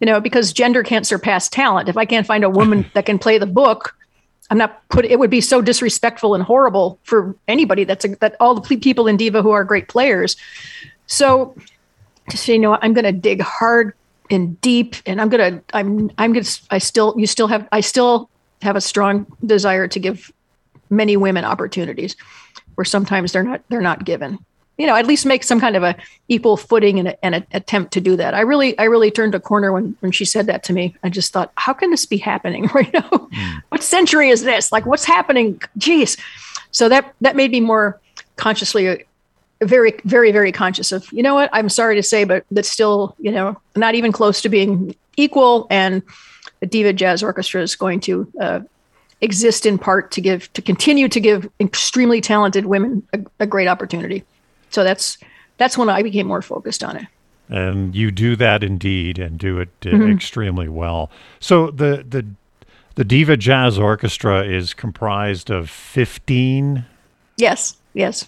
you 0.00 0.06
know 0.06 0.20
because 0.20 0.52
gender 0.52 0.82
can't 0.82 1.06
surpass 1.06 1.48
talent 1.48 1.88
if 1.88 1.96
i 1.96 2.04
can't 2.04 2.26
find 2.26 2.44
a 2.44 2.50
woman 2.50 2.88
that 2.94 3.06
can 3.06 3.18
play 3.18 3.38
the 3.38 3.46
book 3.46 3.94
i'm 4.50 4.58
not 4.58 4.88
put 4.88 5.04
it 5.04 5.18
would 5.18 5.30
be 5.30 5.40
so 5.40 5.60
disrespectful 5.60 6.34
and 6.34 6.44
horrible 6.44 6.98
for 7.02 7.36
anybody 7.48 7.84
that's 7.84 8.04
a, 8.04 8.08
that 8.16 8.36
all 8.40 8.54
the 8.54 8.76
people 8.78 9.06
in 9.06 9.16
diva 9.16 9.42
who 9.42 9.50
are 9.50 9.64
great 9.64 9.88
players 9.88 10.36
so 11.06 11.54
say 12.30 12.54
you 12.54 12.58
know 12.58 12.78
i'm 12.82 12.92
going 12.92 13.04
to 13.04 13.12
dig 13.12 13.40
hard 13.40 13.94
and 14.30 14.60
deep 14.60 14.96
and 15.06 15.20
i'm 15.20 15.28
going 15.28 15.54
to 15.54 15.76
i'm 15.76 16.10
i'm 16.18 16.32
going 16.32 16.44
to 16.44 16.60
i 16.70 16.78
still 16.78 17.14
you 17.16 17.26
still 17.26 17.46
have 17.46 17.68
i 17.72 17.80
still 17.80 18.28
have 18.62 18.76
a 18.76 18.80
strong 18.80 19.26
desire 19.44 19.86
to 19.86 20.00
give 20.00 20.32
many 20.90 21.16
women 21.16 21.44
opportunities 21.44 22.16
where 22.74 22.84
sometimes 22.84 23.32
they're 23.32 23.42
not 23.42 23.62
they're 23.68 23.80
not 23.80 24.04
given. 24.04 24.38
You 24.78 24.86
know 24.86 24.94
at 24.94 25.06
least 25.06 25.24
make 25.24 25.42
some 25.42 25.58
kind 25.58 25.74
of 25.74 25.82
a 25.82 25.96
equal 26.28 26.56
footing 26.58 26.98
and, 26.98 27.16
and 27.22 27.34
an 27.34 27.46
attempt 27.52 27.92
to 27.94 28.00
do 28.00 28.16
that. 28.16 28.34
I 28.34 28.40
really 28.40 28.78
i 28.78 28.84
really 28.84 29.10
turned 29.10 29.34
a 29.34 29.40
corner 29.40 29.72
when 29.72 29.96
when 30.00 30.12
she 30.12 30.24
said 30.24 30.46
that 30.46 30.62
to 30.64 30.72
me. 30.72 30.94
I 31.02 31.08
just 31.08 31.32
thought 31.32 31.52
how 31.56 31.72
can 31.72 31.90
this 31.90 32.06
be 32.06 32.18
happening? 32.18 32.68
Right 32.74 32.92
now? 32.92 33.08
Mm. 33.08 33.62
what 33.70 33.82
century 33.82 34.28
is 34.28 34.42
this? 34.42 34.70
Like 34.70 34.84
what's 34.86 35.04
happening? 35.04 35.60
Jeez. 35.78 36.18
So 36.70 36.88
that 36.88 37.14
that 37.22 37.36
made 37.36 37.52
me 37.52 37.60
more 37.60 38.00
consciously 38.36 39.04
very 39.62 39.94
very 40.04 40.32
very 40.32 40.52
conscious 40.52 40.92
of 40.92 41.10
you 41.12 41.22
know 41.22 41.34
what 41.34 41.48
i'm 41.52 41.68
sorry 41.68 41.94
to 41.94 42.02
say 42.02 42.24
but 42.24 42.44
that's 42.50 42.70
still 42.70 43.14
you 43.18 43.30
know 43.30 43.58
not 43.74 43.94
even 43.94 44.12
close 44.12 44.42
to 44.42 44.48
being 44.48 44.94
equal 45.16 45.66
and 45.70 46.02
the 46.60 46.66
diva 46.66 46.92
jazz 46.92 47.22
orchestra 47.22 47.62
is 47.62 47.74
going 47.74 47.98
to 48.00 48.30
uh, 48.40 48.60
exist 49.20 49.66
in 49.66 49.78
part 49.78 50.10
to 50.12 50.20
give 50.20 50.52
to 50.52 50.62
continue 50.62 51.08
to 51.08 51.20
give 51.20 51.48
extremely 51.60 52.20
talented 52.20 52.66
women 52.66 53.06
a, 53.12 53.20
a 53.40 53.46
great 53.46 53.68
opportunity. 53.68 54.24
So 54.70 54.84
that's 54.84 55.18
that's 55.58 55.78
when 55.78 55.88
I 55.88 56.02
became 56.02 56.26
more 56.26 56.42
focused 56.42 56.84
on 56.84 56.96
it. 56.96 57.06
And 57.48 57.94
you 57.94 58.10
do 58.10 58.34
that 58.36 58.64
indeed, 58.64 59.18
and 59.18 59.38
do 59.38 59.60
it 59.60 59.68
uh, 59.84 59.90
mm-hmm. 59.90 60.12
extremely 60.12 60.68
well. 60.68 61.10
So 61.40 61.70
the 61.70 62.04
the 62.08 62.26
the 62.96 63.04
Diva 63.04 63.36
Jazz 63.36 63.78
Orchestra 63.78 64.44
is 64.44 64.74
comprised 64.74 65.50
of 65.50 65.70
fifteen. 65.70 66.84
Yes. 67.36 67.76
Yes. 67.94 68.26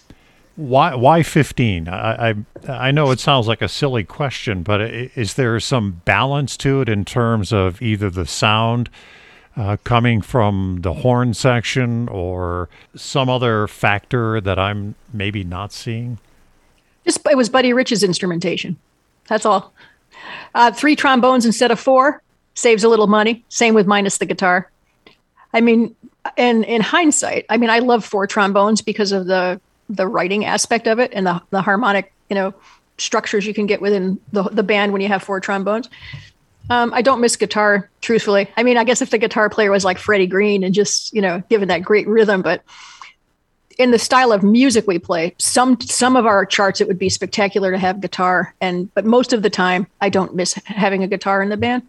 Why 0.59 0.93
why 0.95 1.23
fifteen? 1.23 1.87
I, 1.87 2.29
I 2.29 2.35
I 2.67 2.91
know 2.91 3.11
it 3.11 3.19
sounds 3.19 3.47
like 3.47 3.61
a 3.61 3.69
silly 3.69 4.03
question, 4.03 4.63
but 4.63 4.81
is 4.81 5.35
there 5.35 5.59
some 5.59 6.01
balance 6.03 6.57
to 6.57 6.81
it 6.81 6.89
in 6.89 7.05
terms 7.05 7.53
of 7.53 7.81
either 7.81 8.09
the 8.09 8.25
sound? 8.25 8.89
uh, 9.59 9.75
coming 9.83 10.21
from 10.21 10.79
the 10.81 10.93
horn 10.93 11.33
section 11.33 12.07
or 12.07 12.69
some 12.95 13.29
other 13.29 13.67
factor 13.67 14.39
that 14.39 14.57
I'm 14.57 14.95
maybe 15.11 15.43
not 15.43 15.73
seeing? 15.73 16.17
Just 17.03 17.19
it 17.29 17.35
was 17.35 17.49
Buddy 17.49 17.73
Rich's 17.73 18.01
instrumentation. 18.01 18.77
That's 19.27 19.45
all. 19.45 19.73
Uh, 20.55 20.71
three 20.71 20.95
trombones 20.95 21.45
instead 21.45 21.71
of 21.71 21.79
four 21.79 22.21
saves 22.53 22.83
a 22.83 22.89
little 22.89 23.07
money. 23.07 23.43
Same 23.49 23.73
with 23.73 23.85
minus 23.85 24.17
the 24.17 24.25
guitar. 24.25 24.69
I 25.53 25.59
mean, 25.61 25.93
and 26.37 26.63
in 26.63 26.81
hindsight, 26.81 27.45
I 27.49 27.57
mean, 27.57 27.69
I 27.69 27.79
love 27.79 28.05
four 28.05 28.27
trombones 28.27 28.81
because 28.81 29.11
of 29.11 29.25
the 29.25 29.59
the 29.89 30.07
writing 30.07 30.45
aspect 30.45 30.87
of 30.87 30.99
it 30.99 31.11
and 31.13 31.25
the 31.25 31.41
the 31.49 31.61
harmonic, 31.61 32.13
you 32.29 32.35
know, 32.35 32.53
structures 32.97 33.45
you 33.45 33.53
can 33.53 33.65
get 33.65 33.81
within 33.81 34.19
the 34.31 34.43
the 34.43 34.63
band 34.63 34.93
when 34.93 35.01
you 35.01 35.07
have 35.07 35.23
four 35.23 35.39
trombones. 35.39 35.89
Um, 36.69 36.93
I 36.93 37.01
don't 37.01 37.19
miss 37.19 37.35
guitar, 37.35 37.89
truthfully. 38.01 38.47
I 38.55 38.61
mean, 38.61 38.77
I 38.77 38.83
guess 38.83 39.01
if 39.01 39.09
the 39.09 39.17
guitar 39.17 39.49
player 39.49 39.71
was 39.71 39.83
like 39.83 39.97
Freddie 39.97 40.27
Green 40.27 40.63
and 40.63 40.71
just, 40.73 41.11
you 41.15 41.21
know, 41.21 41.41
given 41.49 41.67
that 41.69 41.81
great 41.81 42.07
rhythm, 42.07 42.43
but 42.43 42.63
in 43.79 43.89
the 43.89 43.97
style 43.97 44.31
of 44.31 44.43
music 44.43 44.85
we 44.85 44.99
play, 44.99 45.33
some 45.39 45.79
some 45.81 46.15
of 46.15 46.25
our 46.25 46.45
charts 46.45 46.81
it 46.81 46.87
would 46.87 46.99
be 46.99 47.09
spectacular 47.09 47.71
to 47.71 47.77
have 47.77 48.01
guitar, 48.01 48.53
and 48.61 48.93
but 48.93 49.05
most 49.05 49.33
of 49.33 49.41
the 49.41 49.49
time 49.49 49.87
I 50.01 50.09
don't 50.09 50.35
miss 50.35 50.53
having 50.65 51.01
a 51.01 51.07
guitar 51.07 51.41
in 51.41 51.49
the 51.49 51.57
band. 51.57 51.83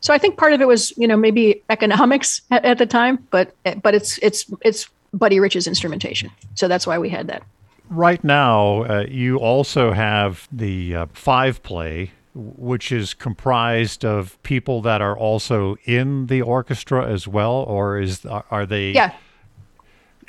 So 0.00 0.14
I 0.14 0.18
think 0.18 0.36
part 0.36 0.52
of 0.52 0.60
it 0.60 0.66
was, 0.66 0.96
you 0.96 1.06
know, 1.06 1.16
maybe 1.16 1.62
economics 1.68 2.40
at, 2.50 2.64
at 2.64 2.78
the 2.78 2.86
time, 2.86 3.26
but 3.30 3.54
but 3.82 3.94
it's 3.94 4.18
it's 4.18 4.46
it's 4.62 4.88
Buddy 5.12 5.40
Rich's 5.40 5.66
instrumentation, 5.66 6.30
so 6.54 6.68
that's 6.68 6.86
why 6.86 6.98
we 6.98 7.08
had 7.08 7.26
that. 7.28 7.42
right 7.90 8.22
now, 8.24 8.84
uh, 8.84 9.06
you 9.08 9.36
also 9.38 9.92
have 9.92 10.48
the 10.50 10.94
uh, 10.94 11.06
five 11.12 11.62
play, 11.62 12.10
which 12.34 12.90
is 12.90 13.12
comprised 13.12 14.04
of 14.04 14.42
people 14.42 14.80
that 14.82 15.02
are 15.02 15.16
also 15.16 15.76
in 15.84 16.26
the 16.26 16.40
orchestra 16.40 17.06
as 17.06 17.28
well, 17.28 17.52
or 17.52 17.98
is 18.00 18.24
are 18.24 18.64
they? 18.66 18.92
Yeah. 18.92 19.12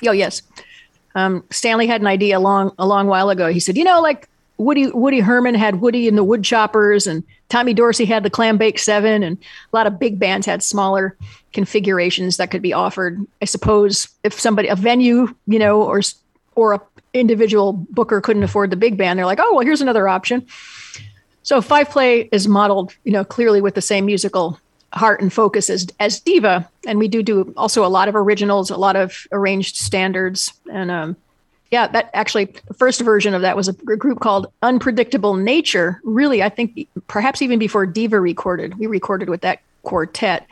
Oh 0.06 0.12
yes. 0.12 0.42
Um, 1.16 1.44
Stanley 1.50 1.88
had 1.88 2.02
an 2.02 2.08
idea 2.08 2.38
a 2.38 2.42
long 2.42 2.74
a 2.78 2.86
long 2.86 3.08
while 3.08 3.30
ago. 3.30 3.48
He 3.48 3.60
said, 3.62 3.78
you 3.78 3.84
know, 3.86 4.02
like 4.02 4.28
Woody 4.58 4.88
Woody 4.88 5.20
Herman 5.22 5.56
had 5.56 5.80
Woody 5.80 6.08
and 6.10 6.18
the 6.18 6.26
Woodchoppers, 6.26 7.08
and 7.08 7.24
Tommy 7.54 7.76
Dorsey 7.76 8.06
had 8.06 8.24
the 8.24 8.32
Clambake 8.32 8.80
Seven, 8.80 9.22
and 9.22 9.38
a 9.38 9.76
lot 9.76 9.86
of 9.86 10.00
big 10.00 10.18
bands 10.18 10.48
had 10.48 10.64
smaller 10.64 11.16
configurations 11.52 12.38
that 12.38 12.50
could 12.50 12.64
be 12.64 12.74
offered. 12.74 13.24
I 13.44 13.46
suppose 13.46 14.08
if 14.24 14.40
somebody 14.40 14.70
a 14.70 14.76
venue, 14.76 15.28
you 15.46 15.60
know, 15.60 15.84
or 15.84 16.02
or 16.56 16.74
a 16.74 16.82
individual 17.14 17.74
booker 17.74 18.22
couldn't 18.22 18.42
afford 18.42 18.72
the 18.72 18.76
big 18.76 18.98
band, 18.98 19.20
they're 19.20 19.28
like, 19.28 19.38
oh 19.40 19.54
well, 19.54 19.64
here's 19.64 19.82
another 19.82 20.08
option. 20.08 20.48
So 21.44 21.62
five 21.62 21.92
play 21.92 22.22
is 22.32 22.48
modeled, 22.48 22.96
you 23.04 23.12
know, 23.12 23.24
clearly 23.24 23.62
with 23.62 23.76
the 23.76 23.84
same 23.84 24.08
musical 24.08 24.60
heart 24.92 25.22
and 25.22 25.32
focus 25.32 25.70
as 25.70 25.86
as 26.00 26.22
diva, 26.22 26.68
and 26.88 26.98
we 26.98 27.08
do 27.08 27.22
do 27.22 27.54
also 27.56 27.86
a 27.86 27.88
lot 27.88 28.08
of 28.08 28.16
originals, 28.16 28.72
a 28.72 28.78
lot 28.78 28.96
of 28.96 29.28
arranged 29.32 29.76
standards, 29.76 30.52
and 30.72 30.90
um, 30.90 31.16
yeah, 31.74 31.88
that 31.88 32.12
actually 32.14 32.46
the 32.68 32.76
first 32.76 33.02
version 33.02 33.34
of 33.34 33.42
that 33.42 33.58
was 33.58 33.68
a 33.68 33.74
group 33.74 34.20
called 34.20 34.46
Unpredictable 34.62 35.34
Nature. 35.34 36.00
Really, 36.04 36.44
I 36.44 36.50
think 36.50 36.88
perhaps 37.08 37.42
even 37.42 37.58
before 37.58 37.88
Diva 37.88 38.20
recorded, 38.20 38.78
we 38.78 38.86
recorded 38.86 39.28
with 39.28 39.42
that 39.42 39.60
quartet. 39.82 40.46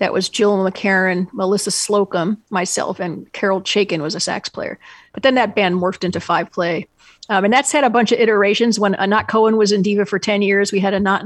That 0.00 0.12
was 0.12 0.28
Jill 0.28 0.58
McCarron, 0.58 1.32
Melissa 1.32 1.70
Slocum, 1.70 2.42
myself, 2.50 3.00
and 3.00 3.32
Carol 3.32 3.62
Chaikin 3.62 4.02
was 4.02 4.14
a 4.14 4.20
sax 4.20 4.50
player. 4.50 4.78
But 5.14 5.22
then 5.22 5.34
that 5.36 5.54
band 5.54 5.76
morphed 5.76 6.04
into 6.04 6.20
five 6.20 6.52
play. 6.52 6.86
Um, 7.30 7.44
and 7.44 7.52
that's 7.54 7.72
had 7.72 7.84
a 7.84 7.88
bunch 7.88 8.12
of 8.12 8.20
iterations. 8.20 8.78
When 8.78 8.94
Anat 8.96 9.28
Cohen 9.28 9.56
was 9.56 9.72
in 9.72 9.80
Diva 9.80 10.04
for 10.04 10.18
10 10.18 10.42
years, 10.42 10.72
we 10.72 10.80
had 10.80 10.92
Anat 10.92 11.22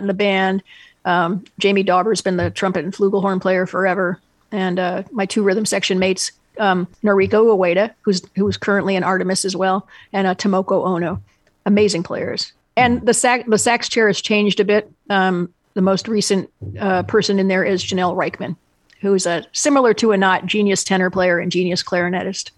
in 0.00 0.06
the 0.08 0.14
band. 0.14 0.64
Um, 1.04 1.44
Jami 1.60 1.84
Dauber's 1.84 2.20
been 2.20 2.36
the 2.36 2.50
trumpet 2.50 2.84
and 2.84 2.92
flugelhorn 2.92 3.40
player 3.40 3.64
forever. 3.64 4.18
And 4.50 4.80
uh, 4.80 5.04
my 5.12 5.24
two 5.24 5.44
rhythm 5.44 5.66
section 5.66 6.00
mates, 6.00 6.32
um, 6.58 6.86
Noriko 7.02 7.44
Ueda, 7.56 7.92
who's 8.02 8.22
who's 8.36 8.56
currently 8.56 8.96
in 8.96 9.04
Artemis 9.04 9.44
as 9.44 9.56
well, 9.56 9.88
and 10.12 10.26
uh, 10.26 10.34
Tomoko 10.34 10.84
Ohno, 10.84 11.20
amazing 11.66 12.02
players. 12.02 12.52
And 12.76 13.04
the 13.06 13.14
sax 13.14 13.44
the 13.48 13.58
sax 13.58 13.88
chair 13.88 14.06
has 14.06 14.20
changed 14.20 14.60
a 14.60 14.64
bit. 14.64 14.90
Um, 15.10 15.52
the 15.74 15.82
most 15.82 16.08
recent 16.08 16.50
uh, 16.78 17.02
person 17.04 17.38
in 17.38 17.48
there 17.48 17.64
is 17.64 17.82
Janelle 17.82 18.14
Reichman, 18.14 18.56
who's 19.00 19.26
a 19.26 19.44
similar 19.52 19.94
to 19.94 20.12
Anat 20.12 20.46
genius 20.46 20.84
tenor 20.84 21.10
player 21.10 21.38
and 21.38 21.50
genius 21.50 21.82
clarinetist. 21.82 22.50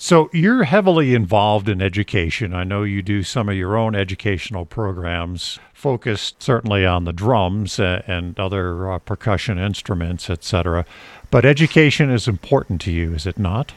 So 0.00 0.30
you're 0.32 0.62
heavily 0.62 1.12
involved 1.12 1.68
in 1.68 1.82
education. 1.82 2.54
I 2.54 2.62
know 2.62 2.84
you 2.84 3.02
do 3.02 3.24
some 3.24 3.48
of 3.48 3.56
your 3.56 3.76
own 3.76 3.96
educational 3.96 4.64
programs 4.64 5.58
focused 5.74 6.40
certainly 6.40 6.86
on 6.86 7.04
the 7.04 7.12
drums 7.12 7.80
and 7.80 8.38
other 8.38 8.92
uh, 8.92 8.98
percussion 9.00 9.58
instruments, 9.58 10.30
etc. 10.30 10.86
But 11.32 11.44
education 11.44 12.10
is 12.10 12.28
important 12.28 12.80
to 12.82 12.92
you, 12.92 13.12
is 13.12 13.26
it 13.26 13.40
not? 13.40 13.72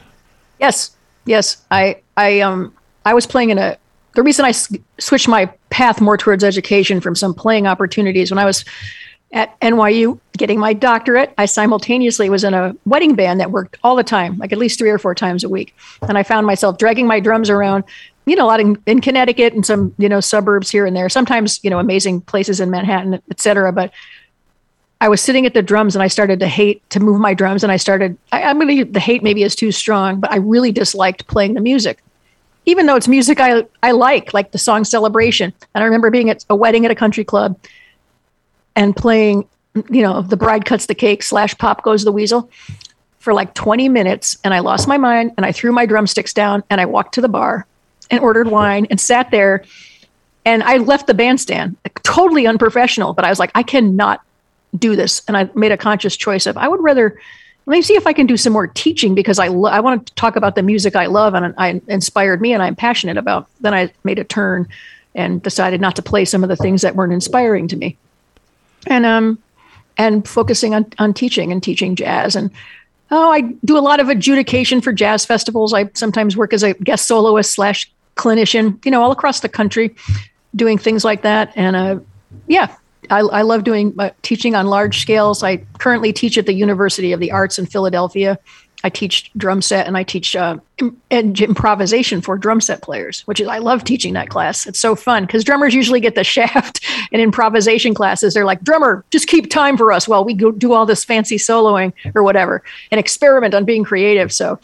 Yes. 0.60 0.96
Yes. 1.26 1.64
I 1.72 2.02
I 2.16 2.42
um 2.42 2.72
I 3.04 3.16
was 3.16 3.26
playing 3.26 3.50
in 3.50 3.58
a 3.58 3.78
the 4.14 4.22
reason 4.22 4.46
I 4.46 4.50
s- 4.50 4.72
switched 5.00 5.28
my 5.28 5.48
path 5.72 6.02
more 6.02 6.18
towards 6.18 6.44
education 6.44 7.02
from 7.02 7.16
some 7.16 7.34
playing 7.34 7.66
opportunities 7.66 8.30
when 8.30 8.38
I 8.38 8.46
was 8.46 8.64
at 9.34 9.60
NYU 9.62 10.20
getting 10.38 10.60
my 10.60 10.74
doctorate, 10.74 11.34
I 11.38 11.46
simultaneously 11.46 12.30
was 12.30 12.44
in 12.44 12.54
a 12.54 12.76
wedding 12.86 13.16
band 13.16 13.40
that 13.40 13.52
worked 13.52 13.78
all 13.84 13.96
the 13.96 14.04
time, 14.04 14.38
like 14.38 14.52
at 14.52 14.58
least 14.58 14.78
three 14.78 14.90
or 14.90 14.98
four 14.98 15.16
times 15.16 15.44
a 15.44 15.50
week. 15.50 15.76
And 16.02 16.18
I 16.18 16.24
found 16.24 16.46
myself 16.46 16.78
dragging 16.78 17.08
my 17.08 17.20
drums 17.20 17.50
around, 17.50 17.84
you 18.26 18.36
know, 18.36 18.46
a 18.46 18.48
lot 18.48 18.60
in, 18.60 18.82
in 18.86 19.02
Connecticut 19.02 19.54
and 19.54 19.66
some, 19.66 19.94
you 19.98 20.10
know, 20.10 20.20
suburbs 20.20 20.70
here 20.70 20.86
and 20.86 20.96
there, 20.96 21.10
sometimes, 21.10 21.64
you 21.64 21.70
know, 21.70 21.80
amazing 21.80 22.22
places 22.22 22.60
in 22.60 22.70
Manhattan, 22.70 23.22
et 23.30 23.40
cetera. 23.40 23.72
But 23.72 23.94
I 25.00 25.10
was 25.10 25.22
sitting 25.22 25.46
at 25.46 25.54
the 25.54 25.62
drums 25.62 25.96
and 25.96 26.04
I 26.04 26.08
started 26.08 26.40
to 26.42 26.48
hate 26.48 26.88
to 26.92 27.00
move 27.00 27.20
my 27.20 27.34
drums. 27.34 27.64
And 27.64 27.72
I 27.72 27.78
started, 27.78 28.18
I, 28.32 28.44
I'm 28.44 28.60
going 28.60 28.78
to, 28.78 28.86
the 28.86 29.00
hate 29.00 29.24
maybe 29.24 29.44
is 29.44 29.56
too 29.56 29.72
strong, 29.72 30.20
but 30.20 30.32
I 30.32 30.38
really 30.38 30.72
disliked 30.72 31.28
playing 31.28 31.54
the 31.54 31.62
music 31.62 32.00
even 32.68 32.86
though 32.86 32.96
it's 32.96 33.08
music 33.08 33.40
I, 33.40 33.66
I 33.82 33.90
like, 33.92 34.36
like 34.36 34.52
the 34.52 34.60
song 34.60 34.84
Celebration. 34.84 35.52
And 35.74 35.84
I 35.84 35.86
remember 35.86 36.12
being 36.12 36.30
at 36.30 36.46
a 36.48 36.56
wedding 36.56 36.86
at 36.86 36.92
a 36.92 36.96
country 36.96 37.24
club 37.24 37.58
and 38.76 38.96
playing, 38.96 39.48
you 39.90 40.02
know, 40.02 40.22
the 40.22 40.38
bride 40.38 40.66
cuts 40.66 40.86
the 40.86 40.96
cake 40.96 41.24
slash 41.24 41.58
pop 41.58 41.84
goes 41.84 42.04
the 42.04 42.12
weasel 42.12 42.50
for 43.20 43.34
like 43.34 43.54
20 43.54 43.90
minutes. 43.90 44.38
And 44.44 44.54
I 44.54 44.60
lost 44.60 44.88
my 44.88 44.98
mind 44.98 45.32
and 45.38 45.46
I 45.46 45.52
threw 45.52 45.72
my 45.72 45.86
drumsticks 45.86 46.34
down 46.34 46.64
and 46.70 46.82
I 46.82 46.86
walked 46.86 47.14
to 47.16 47.22
the 47.22 47.30
bar 47.30 47.66
and 48.10 48.20
ordered 48.20 48.48
wine 48.48 48.88
and 48.90 49.00
sat 49.00 49.32
there. 49.32 49.64
And 50.44 50.64
I 50.64 50.78
left 50.78 51.06
the 51.06 51.14
bandstand, 51.14 51.78
like, 51.86 52.02
totally 52.02 52.48
unprofessional, 52.48 53.14
but 53.14 53.24
I 53.24 53.30
was 53.30 53.38
like, 53.38 53.52
I 53.54 53.62
cannot 53.62 54.22
do 54.76 54.96
this. 54.96 55.22
And 55.28 55.38
I 55.38 55.50
made 55.54 55.72
a 55.72 55.78
conscious 55.78 56.18
choice 56.18 56.48
of 56.48 56.58
I 56.58 56.68
would 56.68 56.82
rather 56.82 57.20
let 57.68 57.76
me 57.76 57.82
see 57.84 57.94
if 57.94 58.08
I 58.08 58.14
can 58.14 58.26
do 58.26 58.38
some 58.38 58.54
more 58.54 58.66
teaching 58.66 59.14
because 59.14 59.38
I 59.38 59.48
lo- 59.50 59.70
I 59.70 59.80
want 59.82 60.08
to 60.08 60.16
talk 60.16 60.36
about 60.36 60.56
the 60.56 60.64
music 60.64 60.96
I 60.96 61.06
love 61.06 61.36
and 61.36 61.54
I 61.58 61.80
inspired 61.88 62.42
me 62.42 62.54
and 62.54 62.64
I'm 62.64 62.76
passionate 62.76 63.18
about. 63.18 63.48
Then 63.60 63.74
I 63.74 63.94
made 64.04 64.18
a 64.18 64.24
turn 64.24 64.68
and 65.14 65.44
decided 65.44 65.80
not 65.80 65.96
to 65.98 66.02
play 66.02 66.26
some 66.26 66.42
of 66.44 66.50
the 66.50 66.56
things 66.56 66.82
that 66.82 66.96
weren't 66.96 67.14
inspiring 67.14 67.68
to 67.68 67.78
me 67.78 67.98
and 68.88 69.06
um 69.06 69.40
and 69.98 70.28
focusing 70.28 70.74
on 70.74 70.86
on 71.00 71.14
teaching 71.14 71.52
and 71.52 71.62
teaching 71.62 71.96
jazz. 71.96 72.36
And 72.36 72.52
oh 73.12 73.32
i 73.32 73.42
do 73.66 73.78
a 73.78 73.80
lot 73.80 74.00
of 74.00 74.10
adjudication 74.10 74.82
for 74.82 74.94
jazz 74.94 75.26
festivals. 75.26 75.74
I 75.74 75.90
sometimes 75.94 76.38
work 76.38 76.54
as 76.54 76.64
a 76.64 76.74
guest 76.76 77.08
soloist 77.08 77.54
slash 77.54 77.92
clinician 78.16 78.84
you 78.86 78.92
know 78.92 79.02
all 79.02 79.12
across 79.12 79.40
the 79.40 79.50
country 79.50 79.96
doing 80.56 80.78
things 80.78 81.04
like 81.04 81.22
that. 81.22 81.54
And 81.56 81.76
uh 81.76 82.00
yeah 82.48 82.76
I, 83.10 83.20
I 83.20 83.42
love 83.42 83.64
doing 83.64 83.94
uh, 83.98 84.12
teaching 84.22 84.56
on 84.56 84.68
large 84.68 85.02
scales. 85.02 85.44
I 85.44 85.58
currently 85.80 86.14
teach 86.14 86.38
at 86.38 86.46
the 86.46 86.54
University 86.54 87.12
of 87.12 87.20
the 87.20 87.32
Arts 87.32 87.58
in 87.58 87.66
Philadelphia, 87.66 88.38
I 88.84 88.90
teach 88.90 89.32
drum 89.38 89.62
set 89.62 89.88
and 89.88 89.98
I 89.98 90.04
teach 90.04 90.36
uh, 90.36 90.58
improvisation 91.10 92.22
for 92.22 92.38
drum 92.38 92.62
set 92.62 92.82
players, 92.82 93.22
which 93.22 93.40
is 93.40 93.48
I 93.48 93.60
love 93.60 93.84
teaching 93.84 94.14
that 94.14 94.30
class. 94.30 94.66
It's 94.66 94.80
so 94.80 94.96
fun 94.96 95.26
because 95.26 95.44
drummers 95.44 95.74
usually 95.74 96.00
get 96.00 96.16
the 96.16 96.24
shaft 96.36 96.86
in 97.12 97.20
improvisation 97.20 97.94
classes. 97.94 98.34
They're 98.34 98.46
like, 98.46 98.64
drummer, 98.64 99.06
just 99.12 99.28
keep 99.28 99.50
time 99.50 99.78
for 99.78 99.92
us 99.92 100.08
while 100.08 100.24
we 100.24 100.34
go 100.34 100.52
do 100.52 100.74
all 100.74 100.86
this 100.86 101.04
fancy 101.04 101.38
soloing 101.38 101.94
or 102.16 102.24
whatever, 102.24 102.64
and 102.92 103.00
experiment 103.00 103.54
on 103.54 103.66
being 103.66 103.84
creative. 103.84 104.32
So. 104.32 104.60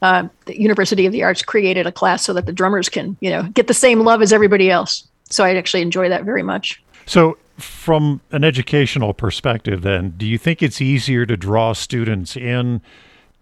Uh, 0.00 0.28
the 0.44 0.56
University 0.56 1.06
of 1.06 1.12
the 1.12 1.24
Arts 1.24 1.42
created 1.42 1.84
a 1.84 1.90
class 1.90 2.24
so 2.24 2.32
that 2.32 2.46
the 2.46 2.52
drummers 2.52 2.88
can, 2.88 3.16
you 3.18 3.30
know, 3.30 3.42
get 3.54 3.66
the 3.66 3.74
same 3.74 3.98
love 4.04 4.22
as 4.22 4.32
everybody 4.32 4.70
else. 4.70 5.08
So 5.28 5.42
I 5.42 5.56
actually 5.56 5.82
enjoy 5.82 6.08
that 6.08 6.22
very 6.22 6.44
much. 6.44 6.80
So, 7.04 7.36
from 7.56 8.20
an 8.30 8.44
educational 8.44 9.12
perspective, 9.12 9.82
then, 9.82 10.10
do 10.10 10.24
you 10.24 10.38
think 10.38 10.62
it's 10.62 10.80
easier 10.80 11.26
to 11.26 11.36
draw 11.36 11.72
students 11.72 12.36
in 12.36 12.80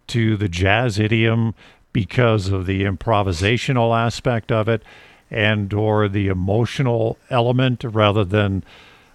to 0.08 0.36
the 0.36 0.48
jazz 0.48 0.98
idiom 0.98 1.54
because 1.92 2.48
of 2.48 2.66
the 2.66 2.82
improvisational 2.84 3.96
aspect 3.96 4.52
of 4.52 4.68
it 4.68 4.82
and 5.30 5.72
or 5.72 6.08
the 6.08 6.28
emotional 6.28 7.18
element 7.30 7.82
rather 7.84 8.24
than 8.24 8.62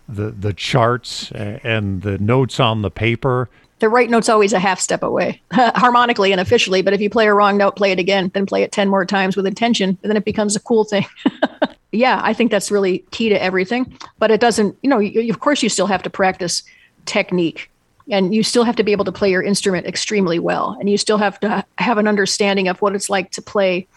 the 0.10 0.32
the 0.32 0.54
charts 0.54 1.32
and 1.32 2.02
the 2.02 2.18
notes 2.18 2.60
on 2.60 2.82
the 2.82 2.92
paper. 2.92 3.50
The 3.80 3.90
right 3.90 4.10
note's 4.10 4.30
always 4.30 4.54
a 4.54 4.60
half 4.60 4.80
step 4.80 5.04
away 5.04 5.42
harmonically 5.52 6.32
and 6.32 6.42
officially 6.42 6.82
but 6.82 6.94
if 6.94 7.02
you 7.02 7.10
play 7.10 7.28
a 7.28 7.34
wrong 7.34 7.58
note 7.58 7.76
play 7.76 7.92
it 7.92 8.00
again 8.00 8.30
then 8.34 8.46
play 8.46 8.62
it 8.62 8.72
10 8.72 8.90
more 8.90 9.06
times 9.06 9.36
with 9.36 9.48
intention 9.48 9.98
and 10.04 10.10
then 10.10 10.18
it 10.18 10.26
becomes 10.26 10.56
a 10.56 10.60
cool 10.60 10.84
thing. 10.84 11.06
Yeah 11.92 12.22
i 12.24 12.34
think 12.34 12.52
that's 12.52 12.72
really 12.72 13.00
key 13.12 13.28
to 13.30 13.42
everything 13.42 13.98
but 14.18 14.32
it 14.32 14.40
doesn't 14.40 14.78
you 14.82 14.90
know 14.90 15.00
you, 15.00 15.30
of 15.30 15.40
course 15.42 15.62
you 15.62 15.68
still 15.68 15.88
have 15.88 16.02
to 16.04 16.10
practice 16.10 16.64
technique 17.06 17.70
and 18.10 18.34
you 18.34 18.44
still 18.44 18.64
have 18.64 18.76
to 18.76 18.84
be 18.84 18.92
able 18.92 19.06
to 19.06 19.12
play 19.12 19.30
your 19.30 19.44
instrument 19.44 19.86
extremely 19.86 20.40
well 20.40 20.76
and 20.80 20.90
you 20.90 20.98
still 20.98 21.18
have 21.18 21.40
to 21.40 21.66
have 21.78 21.98
an 21.98 22.08
understanding 22.08 22.68
of 22.68 22.82
what 22.82 22.96
it's 22.96 23.10
like 23.10 23.32
to 23.32 23.42
play 23.42 23.88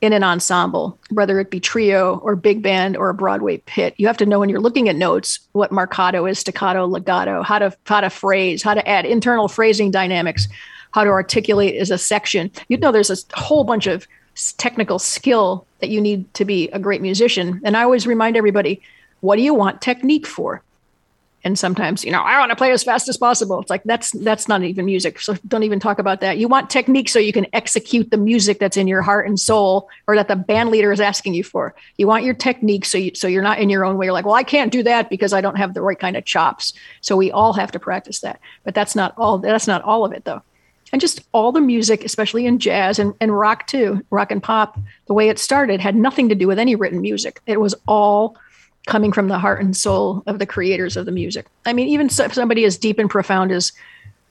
in 0.00 0.12
an 0.12 0.22
ensemble 0.22 0.96
whether 1.10 1.40
it 1.40 1.50
be 1.50 1.58
trio 1.58 2.18
or 2.18 2.36
big 2.36 2.62
band 2.62 2.96
or 2.96 3.08
a 3.08 3.14
broadway 3.14 3.58
pit. 3.58 3.94
You 3.96 4.06
have 4.06 4.16
to 4.18 4.26
know 4.26 4.38
when 4.38 4.48
you're 4.48 4.60
looking 4.60 4.88
at 4.88 4.96
notes 4.96 5.40
what 5.52 5.70
marcato 5.70 6.30
is 6.30 6.38
staccato 6.38 6.86
legato 6.86 7.42
how 7.42 7.58
to 7.58 7.76
how 7.84 8.00
to 8.00 8.10
phrase 8.10 8.62
how 8.62 8.74
to 8.74 8.88
add 8.88 9.04
internal 9.04 9.48
phrasing 9.48 9.90
dynamics 9.90 10.46
how 10.92 11.04
to 11.04 11.10
articulate 11.10 11.74
as 11.76 11.90
a 11.90 11.98
section. 11.98 12.50
You 12.68 12.76
know 12.76 12.92
there's 12.92 13.10
a 13.10 13.38
whole 13.38 13.64
bunch 13.64 13.86
of 13.86 14.06
technical 14.56 14.98
skill 14.98 15.66
that 15.80 15.90
you 15.90 16.00
need 16.00 16.32
to 16.34 16.44
be 16.44 16.68
a 16.70 16.78
great 16.78 17.02
musician. 17.02 17.60
And 17.64 17.76
i 17.76 17.82
always 17.82 18.06
remind 18.06 18.36
everybody 18.36 18.80
what 19.20 19.36
do 19.36 19.42
you 19.42 19.52
want 19.52 19.80
technique 19.80 20.26
for 20.26 20.62
and 21.48 21.58
sometimes 21.58 22.04
you 22.04 22.12
know 22.12 22.20
i 22.20 22.38
want 22.38 22.50
to 22.50 22.56
play 22.56 22.70
as 22.72 22.84
fast 22.84 23.08
as 23.08 23.16
possible. 23.16 23.58
It's 23.60 23.70
like 23.70 23.82
that's 23.84 24.10
that's 24.10 24.48
not 24.48 24.62
even 24.62 24.84
music. 24.84 25.18
So 25.18 25.34
don't 25.48 25.62
even 25.62 25.80
talk 25.80 25.98
about 25.98 26.20
that. 26.20 26.36
You 26.36 26.46
want 26.46 26.68
technique 26.68 27.08
so 27.08 27.18
you 27.18 27.32
can 27.32 27.46
execute 27.54 28.10
the 28.10 28.18
music 28.18 28.58
that's 28.58 28.76
in 28.76 28.86
your 28.86 29.00
heart 29.00 29.26
and 29.26 29.40
soul 29.40 29.88
or 30.06 30.14
that 30.16 30.28
the 30.28 30.36
band 30.36 30.70
leader 30.70 30.92
is 30.92 31.00
asking 31.00 31.32
you 31.32 31.42
for. 31.42 31.74
You 31.96 32.06
want 32.06 32.24
your 32.24 32.34
technique 32.34 32.84
so 32.84 32.98
you 32.98 33.14
so 33.14 33.26
you're 33.26 33.42
not 33.42 33.58
in 33.58 33.70
your 33.70 33.86
own 33.86 33.96
way. 33.96 34.06
You're 34.06 34.12
like 34.12 34.26
well 34.26 34.34
i 34.34 34.42
can't 34.42 34.70
do 34.70 34.82
that 34.82 35.08
because 35.08 35.32
i 35.32 35.40
don't 35.40 35.56
have 35.56 35.72
the 35.72 35.80
right 35.80 35.98
kind 35.98 36.16
of 36.16 36.24
chops. 36.26 36.74
So 37.00 37.16
we 37.16 37.32
all 37.32 37.54
have 37.54 37.72
to 37.72 37.78
practice 37.78 38.20
that. 38.20 38.40
But 38.64 38.74
that's 38.74 38.94
not 38.94 39.14
all 39.16 39.38
that's 39.38 39.66
not 39.66 39.82
all 39.82 40.04
of 40.04 40.12
it 40.12 40.24
though. 40.24 40.42
And 40.92 41.00
just 41.00 41.20
all 41.32 41.52
the 41.52 41.60
music, 41.60 42.04
especially 42.04 42.46
in 42.46 42.58
jazz 42.58 42.98
and, 42.98 43.14
and 43.20 43.38
rock 43.38 43.66
too, 43.66 44.04
rock 44.10 44.30
and 44.30 44.42
pop, 44.42 44.78
the 45.06 45.14
way 45.14 45.28
it 45.28 45.38
started 45.38 45.80
had 45.80 45.94
nothing 45.96 46.28
to 46.28 46.34
do 46.34 46.46
with 46.46 46.58
any 46.58 46.76
written 46.76 47.00
music. 47.00 47.40
It 47.46 47.60
was 47.60 47.74
all 47.86 48.36
coming 48.88 49.12
from 49.12 49.28
the 49.28 49.38
heart 49.38 49.60
and 49.60 49.76
soul 49.76 50.22
of 50.26 50.38
the 50.38 50.46
creators 50.46 50.96
of 50.96 51.06
the 51.06 51.12
music. 51.12 51.46
I 51.66 51.72
mean, 51.72 51.88
even 51.88 52.08
somebody 52.08 52.64
as 52.64 52.76
deep 52.76 52.98
and 52.98 53.08
profound 53.08 53.52
as 53.52 53.72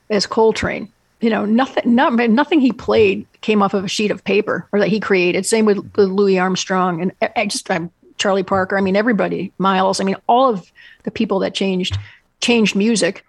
as 0.10 0.26
Coltrane, 0.26 0.92
you 1.22 1.30
know, 1.30 1.46
nothing, 1.46 1.94
not, 1.94 2.14
nothing 2.14 2.62
he 2.62 2.72
played 2.72 3.26
came 3.42 3.62
off 3.62 3.74
of 3.74 3.84
a 3.84 3.90
sheet 3.90 4.10
of 4.10 4.24
paper 4.24 4.68
or 4.72 4.80
that 4.80 4.88
he 4.88 5.02
created. 5.02 5.46
Same 5.46 5.66
with, 5.66 5.78
with 5.78 6.10
Louis 6.10 6.40
Armstrong 6.40 7.02
and 7.02 7.12
I 7.36 7.46
just 7.46 7.70
I'm 7.70 7.92
Charlie 8.18 8.44
Parker. 8.44 8.78
I 8.78 8.82
mean, 8.82 8.96
everybody, 8.96 9.52
Miles. 9.58 10.00
I 10.00 10.04
mean, 10.04 10.16
all 10.28 10.50
of 10.50 10.72
the 11.04 11.12
people 11.12 11.40
that 11.40 11.54
changed 11.54 11.98
changed 12.42 12.76
music 12.76 13.24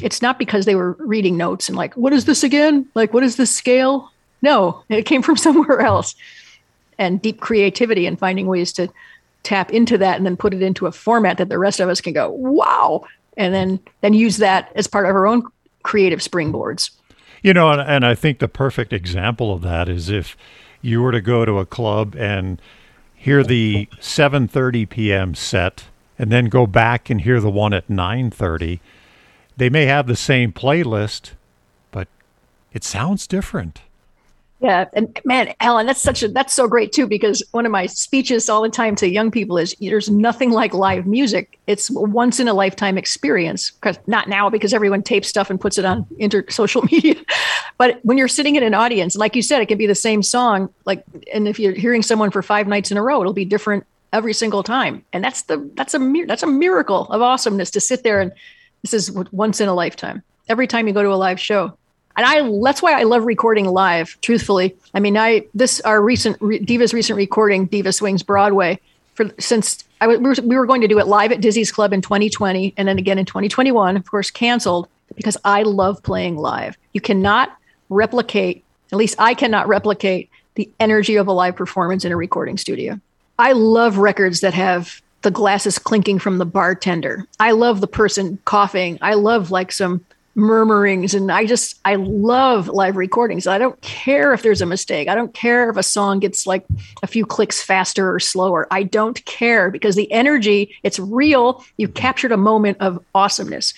it's 0.00 0.22
not 0.22 0.38
because 0.38 0.64
they 0.64 0.74
were 0.74 0.92
reading 0.98 1.36
notes 1.36 1.68
and 1.68 1.76
like, 1.76 1.96
what 1.96 2.12
is 2.12 2.24
this 2.24 2.42
again? 2.42 2.86
Like, 2.94 3.12
what 3.14 3.22
is 3.22 3.36
this 3.36 3.54
scale? 3.54 4.10
No, 4.42 4.82
it 4.88 5.06
came 5.06 5.22
from 5.22 5.36
somewhere 5.46 5.80
else. 5.80 6.14
And 6.98 7.20
deep 7.20 7.40
creativity 7.40 8.06
and 8.06 8.18
finding 8.18 8.46
ways 8.46 8.72
to 8.74 8.88
tap 9.44 9.70
into 9.72 9.96
that 9.98 10.16
and 10.16 10.26
then 10.26 10.36
put 10.36 10.52
it 10.52 10.62
into 10.62 10.86
a 10.86 10.92
format 10.92 11.38
that 11.38 11.48
the 11.48 11.58
rest 11.58 11.80
of 11.80 11.88
us 11.88 12.00
can 12.00 12.12
go, 12.12 12.30
wow, 12.30 13.04
and 13.36 13.54
then 13.54 13.78
then 14.00 14.14
use 14.14 14.38
that 14.38 14.72
as 14.74 14.86
part 14.86 15.06
of 15.06 15.14
our 15.14 15.26
own 15.26 15.44
creative 15.82 16.20
springboards. 16.20 16.90
You 17.42 17.54
know, 17.54 17.70
and, 17.70 17.80
and 17.80 18.06
I 18.06 18.14
think 18.14 18.38
the 18.38 18.48
perfect 18.48 18.92
example 18.92 19.52
of 19.52 19.62
that 19.62 19.88
is 19.88 20.08
if 20.08 20.36
you 20.80 21.02
were 21.02 21.12
to 21.12 21.20
go 21.20 21.44
to 21.44 21.58
a 21.58 21.66
club 21.66 22.16
and 22.16 22.60
hear 23.14 23.44
the 23.44 23.88
7:30 24.00 24.88
p.m. 24.88 25.34
set 25.34 25.84
and 26.18 26.32
then 26.32 26.46
go 26.46 26.66
back 26.66 27.10
and 27.10 27.20
hear 27.20 27.40
the 27.40 27.50
one 27.50 27.72
at 27.72 27.88
9:30 27.88 28.80
they 29.56 29.70
may 29.70 29.86
have 29.86 30.06
the 30.06 30.16
same 30.16 30.52
playlist, 30.52 31.32
but 31.90 32.08
it 32.72 32.84
sounds 32.84 33.26
different. 33.26 33.82
Yeah, 34.64 34.86
and 34.94 35.20
man, 35.26 35.52
Alan, 35.60 35.86
that's 35.86 36.00
such 36.00 36.22
a 36.22 36.28
that's 36.28 36.54
so 36.54 36.66
great 36.66 36.90
too 36.90 37.06
because 37.06 37.42
one 37.50 37.66
of 37.66 37.70
my 37.70 37.84
speeches 37.84 38.48
all 38.48 38.62
the 38.62 38.70
time 38.70 38.96
to 38.96 39.06
young 39.06 39.30
people 39.30 39.58
is 39.58 39.76
there's 39.78 40.08
nothing 40.08 40.52
like 40.52 40.72
live 40.72 41.06
music. 41.06 41.58
It's 41.66 41.90
once 41.90 42.40
in 42.40 42.48
a 42.48 42.54
lifetime 42.54 42.96
experience. 42.96 43.72
Because 43.72 43.98
not 44.06 44.26
now 44.26 44.48
because 44.48 44.72
everyone 44.72 45.02
tapes 45.02 45.28
stuff 45.28 45.50
and 45.50 45.60
puts 45.60 45.76
it 45.76 45.84
on 45.84 46.06
inter 46.18 46.46
social 46.48 46.80
media, 46.90 47.16
but 47.76 48.00
when 48.04 48.16
you're 48.16 48.26
sitting 48.26 48.56
in 48.56 48.62
an 48.62 48.72
audience, 48.72 49.16
like 49.16 49.36
you 49.36 49.42
said, 49.42 49.60
it 49.60 49.66
can 49.66 49.76
be 49.76 49.86
the 49.86 49.94
same 49.94 50.22
song. 50.22 50.72
Like, 50.86 51.04
and 51.34 51.46
if 51.46 51.58
you're 51.58 51.74
hearing 51.74 52.00
someone 52.00 52.30
for 52.30 52.40
five 52.40 52.66
nights 52.66 52.90
in 52.90 52.96
a 52.96 53.02
row, 53.02 53.20
it'll 53.20 53.34
be 53.34 53.44
different 53.44 53.84
every 54.14 54.32
single 54.32 54.62
time. 54.62 55.04
And 55.12 55.22
that's 55.22 55.42
the 55.42 55.58
that's 55.74 55.92
a 55.92 56.24
that's 56.26 56.42
a 56.42 56.46
miracle 56.46 57.02
of 57.10 57.20
awesomeness 57.20 57.70
to 57.72 57.80
sit 57.80 58.02
there 58.02 58.18
and 58.18 58.32
this 58.80 58.94
is 58.94 59.12
once 59.30 59.60
in 59.60 59.68
a 59.68 59.74
lifetime. 59.74 60.22
Every 60.48 60.66
time 60.66 60.88
you 60.88 60.94
go 60.94 61.02
to 61.02 61.12
a 61.12 61.20
live 61.20 61.38
show. 61.38 61.76
And 62.16 62.26
I 62.26 62.48
that's 62.62 62.82
why 62.82 62.98
I 62.98 63.02
love 63.04 63.24
recording 63.24 63.66
live, 63.66 64.18
truthfully. 64.20 64.74
I 64.94 65.00
mean, 65.00 65.16
I 65.16 65.46
this 65.54 65.80
our 65.80 66.00
recent 66.00 66.38
Divas 66.40 66.92
recent 66.92 67.16
recording 67.16 67.66
Diva 67.66 67.92
Swings 67.92 68.22
Broadway 68.22 68.80
for 69.14 69.30
since 69.38 69.84
I 70.00 70.06
was 70.06 70.40
we 70.40 70.56
were 70.56 70.66
going 70.66 70.80
to 70.82 70.88
do 70.88 70.98
it 70.98 71.06
live 71.06 71.32
at 71.32 71.40
Dizzy's 71.40 71.72
Club 71.72 71.92
in 71.92 72.00
2020 72.02 72.74
and 72.76 72.86
then 72.86 72.98
again 72.98 73.18
in 73.18 73.24
2021, 73.24 73.96
of 73.96 74.06
course, 74.10 74.30
canceled 74.30 74.88
because 75.16 75.36
I 75.44 75.62
love 75.62 76.02
playing 76.02 76.36
live. 76.36 76.76
You 76.92 77.00
cannot 77.00 77.56
replicate, 77.88 78.64
at 78.92 78.98
least 78.98 79.16
I 79.18 79.34
cannot 79.34 79.68
replicate 79.68 80.30
the 80.54 80.70
energy 80.80 81.16
of 81.16 81.26
a 81.26 81.32
live 81.32 81.56
performance 81.56 82.04
in 82.04 82.12
a 82.12 82.16
recording 82.16 82.58
studio. 82.58 83.00
I 83.38 83.52
love 83.52 83.98
records 83.98 84.40
that 84.40 84.54
have 84.54 85.00
the 85.22 85.30
glasses 85.30 85.78
clinking 85.78 86.18
from 86.18 86.38
the 86.38 86.46
bartender. 86.46 87.26
I 87.40 87.52
love 87.52 87.80
the 87.80 87.86
person 87.86 88.38
coughing. 88.44 88.98
I 89.00 89.14
love 89.14 89.50
like 89.50 89.72
some 89.72 90.04
murmurings 90.34 91.14
and 91.14 91.30
I 91.30 91.46
just 91.46 91.78
I 91.84 91.94
love 91.94 92.68
live 92.68 92.96
recordings. 92.96 93.46
I 93.46 93.58
don't 93.58 93.80
care 93.82 94.32
if 94.32 94.42
there's 94.42 94.60
a 94.60 94.66
mistake. 94.66 95.08
I 95.08 95.14
don't 95.14 95.32
care 95.32 95.70
if 95.70 95.76
a 95.76 95.82
song 95.82 96.18
gets 96.18 96.46
like 96.46 96.64
a 97.02 97.06
few 97.06 97.24
clicks 97.24 97.62
faster 97.62 98.12
or 98.12 98.18
slower. 98.18 98.66
I 98.70 98.82
don't 98.82 99.24
care 99.26 99.70
because 99.70 99.96
the 99.96 100.10
energy, 100.10 100.74
it's 100.82 100.98
real. 100.98 101.64
You 101.76 101.88
captured 101.88 102.32
a 102.32 102.36
moment 102.36 102.78
of 102.80 103.04
awesomeness. 103.14 103.74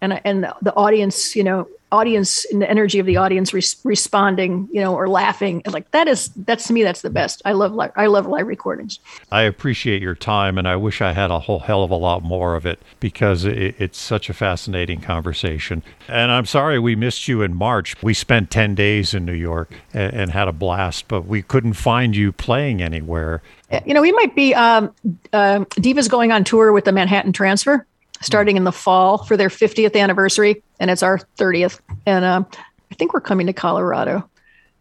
And 0.00 0.20
and 0.24 0.44
the 0.62 0.74
audience, 0.74 1.34
you 1.34 1.44
know, 1.44 1.66
audience 1.90 2.44
and 2.46 2.60
the 2.60 2.68
energy 2.68 2.98
of 2.98 3.06
the 3.06 3.16
audience 3.16 3.54
responding 3.84 4.68
you 4.70 4.80
know 4.80 4.94
or 4.94 5.08
laughing 5.08 5.62
like 5.70 5.90
that 5.92 6.06
is 6.06 6.28
that's 6.36 6.66
to 6.66 6.72
me 6.72 6.82
that's 6.82 7.00
the 7.00 7.10
best. 7.10 7.40
I 7.44 7.52
love 7.52 7.78
i 7.96 8.06
love 8.06 8.26
live 8.26 8.46
recordings. 8.46 8.98
I 9.30 9.42
appreciate 9.42 10.02
your 10.02 10.14
time 10.14 10.58
and 10.58 10.68
i 10.68 10.76
wish 10.76 11.00
i 11.00 11.12
had 11.12 11.30
a 11.30 11.38
whole 11.38 11.60
hell 11.60 11.82
of 11.82 11.90
a 11.90 11.96
lot 11.96 12.22
more 12.22 12.56
of 12.56 12.66
it 12.66 12.80
because 13.00 13.44
it, 13.44 13.74
it's 13.78 13.98
such 13.98 14.28
a 14.28 14.34
fascinating 14.34 15.00
conversation. 15.00 15.82
And 16.08 16.30
i'm 16.30 16.44
sorry 16.44 16.78
we 16.78 16.94
missed 16.94 17.26
you 17.26 17.42
in 17.42 17.54
march. 17.54 18.00
We 18.02 18.12
spent 18.12 18.50
10 18.50 18.74
days 18.74 19.14
in 19.14 19.24
new 19.24 19.32
york 19.32 19.72
and, 19.94 20.12
and 20.12 20.30
had 20.30 20.48
a 20.48 20.52
blast 20.52 21.08
but 21.08 21.26
we 21.26 21.40
couldn't 21.42 21.74
find 21.74 22.14
you 22.14 22.32
playing 22.32 22.82
anywhere. 22.82 23.42
You 23.86 23.94
know 23.94 24.02
we 24.02 24.12
might 24.12 24.34
be 24.34 24.54
um, 24.54 24.94
uh, 25.32 25.60
divas 25.76 26.08
going 26.10 26.32
on 26.32 26.44
tour 26.44 26.72
with 26.72 26.84
the 26.84 26.92
manhattan 26.92 27.32
transfer 27.32 27.86
starting 28.20 28.56
in 28.56 28.64
the 28.64 28.72
fall 28.72 29.18
for 29.18 29.36
their 29.36 29.48
50th 29.48 29.98
anniversary, 29.98 30.62
and 30.80 30.90
it's 30.90 31.02
our 31.02 31.18
30th. 31.36 31.80
And 32.06 32.24
um, 32.24 32.46
I 32.90 32.94
think 32.94 33.12
we're 33.12 33.20
coming 33.20 33.46
to 33.46 33.52
Colorado. 33.52 34.28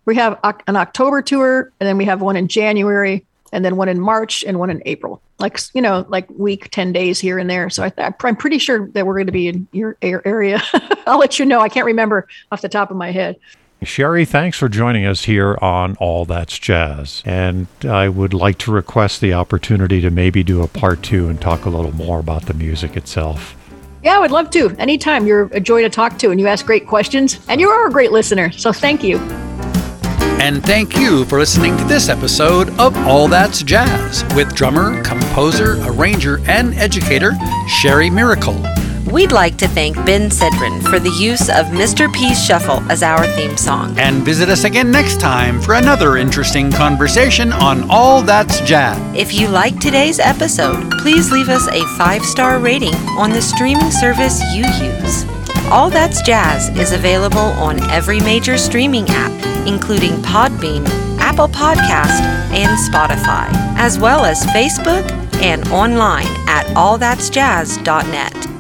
We 0.06 0.16
have 0.16 0.40
an 0.68 0.76
October 0.76 1.22
tour, 1.22 1.72
and 1.80 1.88
then 1.88 1.98
we 1.98 2.06
have 2.06 2.22
one 2.22 2.38
in 2.38 2.48
January, 2.48 3.26
and 3.52 3.64
then 3.64 3.76
one 3.76 3.90
in 3.90 4.00
March, 4.00 4.44
and 4.44 4.58
one 4.58 4.70
in 4.70 4.82
April. 4.86 5.22
Like 5.40 5.60
you 5.74 5.82
know, 5.82 6.06
like 6.08 6.30
week, 6.30 6.70
ten 6.72 6.94
days 6.94 7.20
here 7.20 7.38
and 7.38 7.50
there. 7.50 7.70
So 7.70 7.84
I, 7.84 8.14
I'm 8.24 8.36
pretty 8.36 8.58
sure 8.58 8.88
that 8.90 9.06
we're 9.06 9.16
going 9.16 9.28
to 9.28 9.32
be 9.34 9.50
in 9.50 9.68
your 9.72 9.98
area. 10.02 10.62
I'll 11.08 11.20
let 11.20 11.40
you 11.40 11.46
know. 11.46 11.60
I 11.60 11.70
can't 11.70 11.86
remember 11.86 12.28
off 12.52 12.62
the 12.62 12.70
top 12.70 12.90
of 12.90 12.98
my 12.98 13.12
head. 13.12 13.36
Sherrie, 13.84 14.26
thanks 14.26 14.58
for 14.58 14.68
joining 14.70 15.06
us 15.06 15.26
here 15.26 15.58
on 15.62 15.96
All 15.98 16.26
That's 16.26 16.58
Jazz. 16.58 17.22
And 17.26 17.68
I 17.84 18.10
would 18.10 18.34
like 18.34 18.58
to 18.60 18.72
request 18.72 19.22
the 19.22 19.34
opportunity 19.34 20.02
to 20.02 20.10
maybe 20.10 20.44
do 20.44 20.64
a 20.64 20.68
part 20.68 21.04
two 21.04 21.30
and 21.30 21.40
talk 21.40 21.66
a 21.66 21.70
little 21.70 21.94
more 21.94 22.20
about 22.20 22.48
the 22.48 22.56
music 22.56 22.98
itself. 22.98 23.56
Yeah, 24.04 24.16
I 24.16 24.20
would 24.20 24.32
love 24.32 24.50
to. 24.52 24.70
Anytime. 24.80 25.28
You're 25.28 25.44
a 25.54 25.60
joy 25.60 25.82
to 25.84 25.90
talk 25.90 26.18
to 26.20 26.32
and 26.32 26.40
you 26.40 26.48
ask 26.48 26.66
great 26.66 26.88
questions. 26.88 27.40
And 27.50 27.62
you 27.62 27.70
are 27.70 27.88
a 27.88 27.92
great 27.92 28.12
listener. 28.12 28.52
So 28.52 28.74
thank 28.74 29.04
you. 29.04 29.18
And 30.40 30.64
thank 30.64 30.96
you 30.96 31.26
for 31.26 31.40
listening 31.40 31.76
to 31.78 31.84
this 31.86 32.10
episode 32.10 32.70
of 32.80 32.96
All 33.08 33.28
That's 33.28 33.64
Jazz 33.64 34.24
with 34.36 34.54
drummer, 34.56 35.04
composer, 35.04 35.78
arranger, 35.84 36.40
and 36.48 36.74
educator 36.76 37.34
Sherrie 37.68 38.10
Maricle. 38.10 38.87
We'd 39.12 39.32
like 39.32 39.58
to 39.58 39.70
thank 39.70 39.96
Ben 40.06 40.30
Sidran 40.30 40.84
for 40.90 41.00
the 41.00 41.10
use 41.10 41.48
of 41.50 41.68
Mr. 41.68 42.12
P's 42.14 42.44
Shuffle 42.44 42.82
as 42.92 43.02
our 43.04 43.26
theme 43.26 43.56
song. 43.56 43.98
And 43.98 44.24
visit 44.24 44.50
us 44.50 44.66
again 44.66 44.92
next 44.92 45.22
time 45.22 45.62
for 45.62 45.76
another 45.76 46.18
interesting 46.18 46.72
conversation 46.72 47.54
on 47.54 47.90
All 47.90 48.22
That's 48.22 48.60
Jazz. 48.62 49.00
If 49.16 49.34
you 49.34 49.48
like 49.48 49.80
today's 49.80 50.20
episode, 50.20 50.92
please 51.00 51.32
leave 51.32 51.48
us 51.48 51.68
a 51.70 51.86
five 51.98 52.24
star 52.26 52.60
rating 52.60 52.94
on 53.18 53.30
the 53.32 53.42
streaming 53.42 53.92
service 53.92 54.42
you 54.54 54.66
use. 54.84 55.26
All 55.72 55.90
That's 55.90 56.22
Jazz 56.22 56.68
is 56.78 56.92
available 56.92 57.40
on 57.40 57.82
every 57.90 58.20
major 58.20 58.58
streaming 58.58 59.06
app, 59.08 59.32
including 59.66 60.16
Podbean, 60.18 60.86
Apple 61.18 61.48
Podcast, 61.48 62.22
and 62.52 62.78
Spotify, 62.94 63.48
as 63.78 63.98
well 63.98 64.26
as 64.26 64.46
Facebook 64.48 65.10
and 65.42 65.66
online 65.70 66.28
at 66.50 66.66
allthat'sjazz.net. 66.76 68.57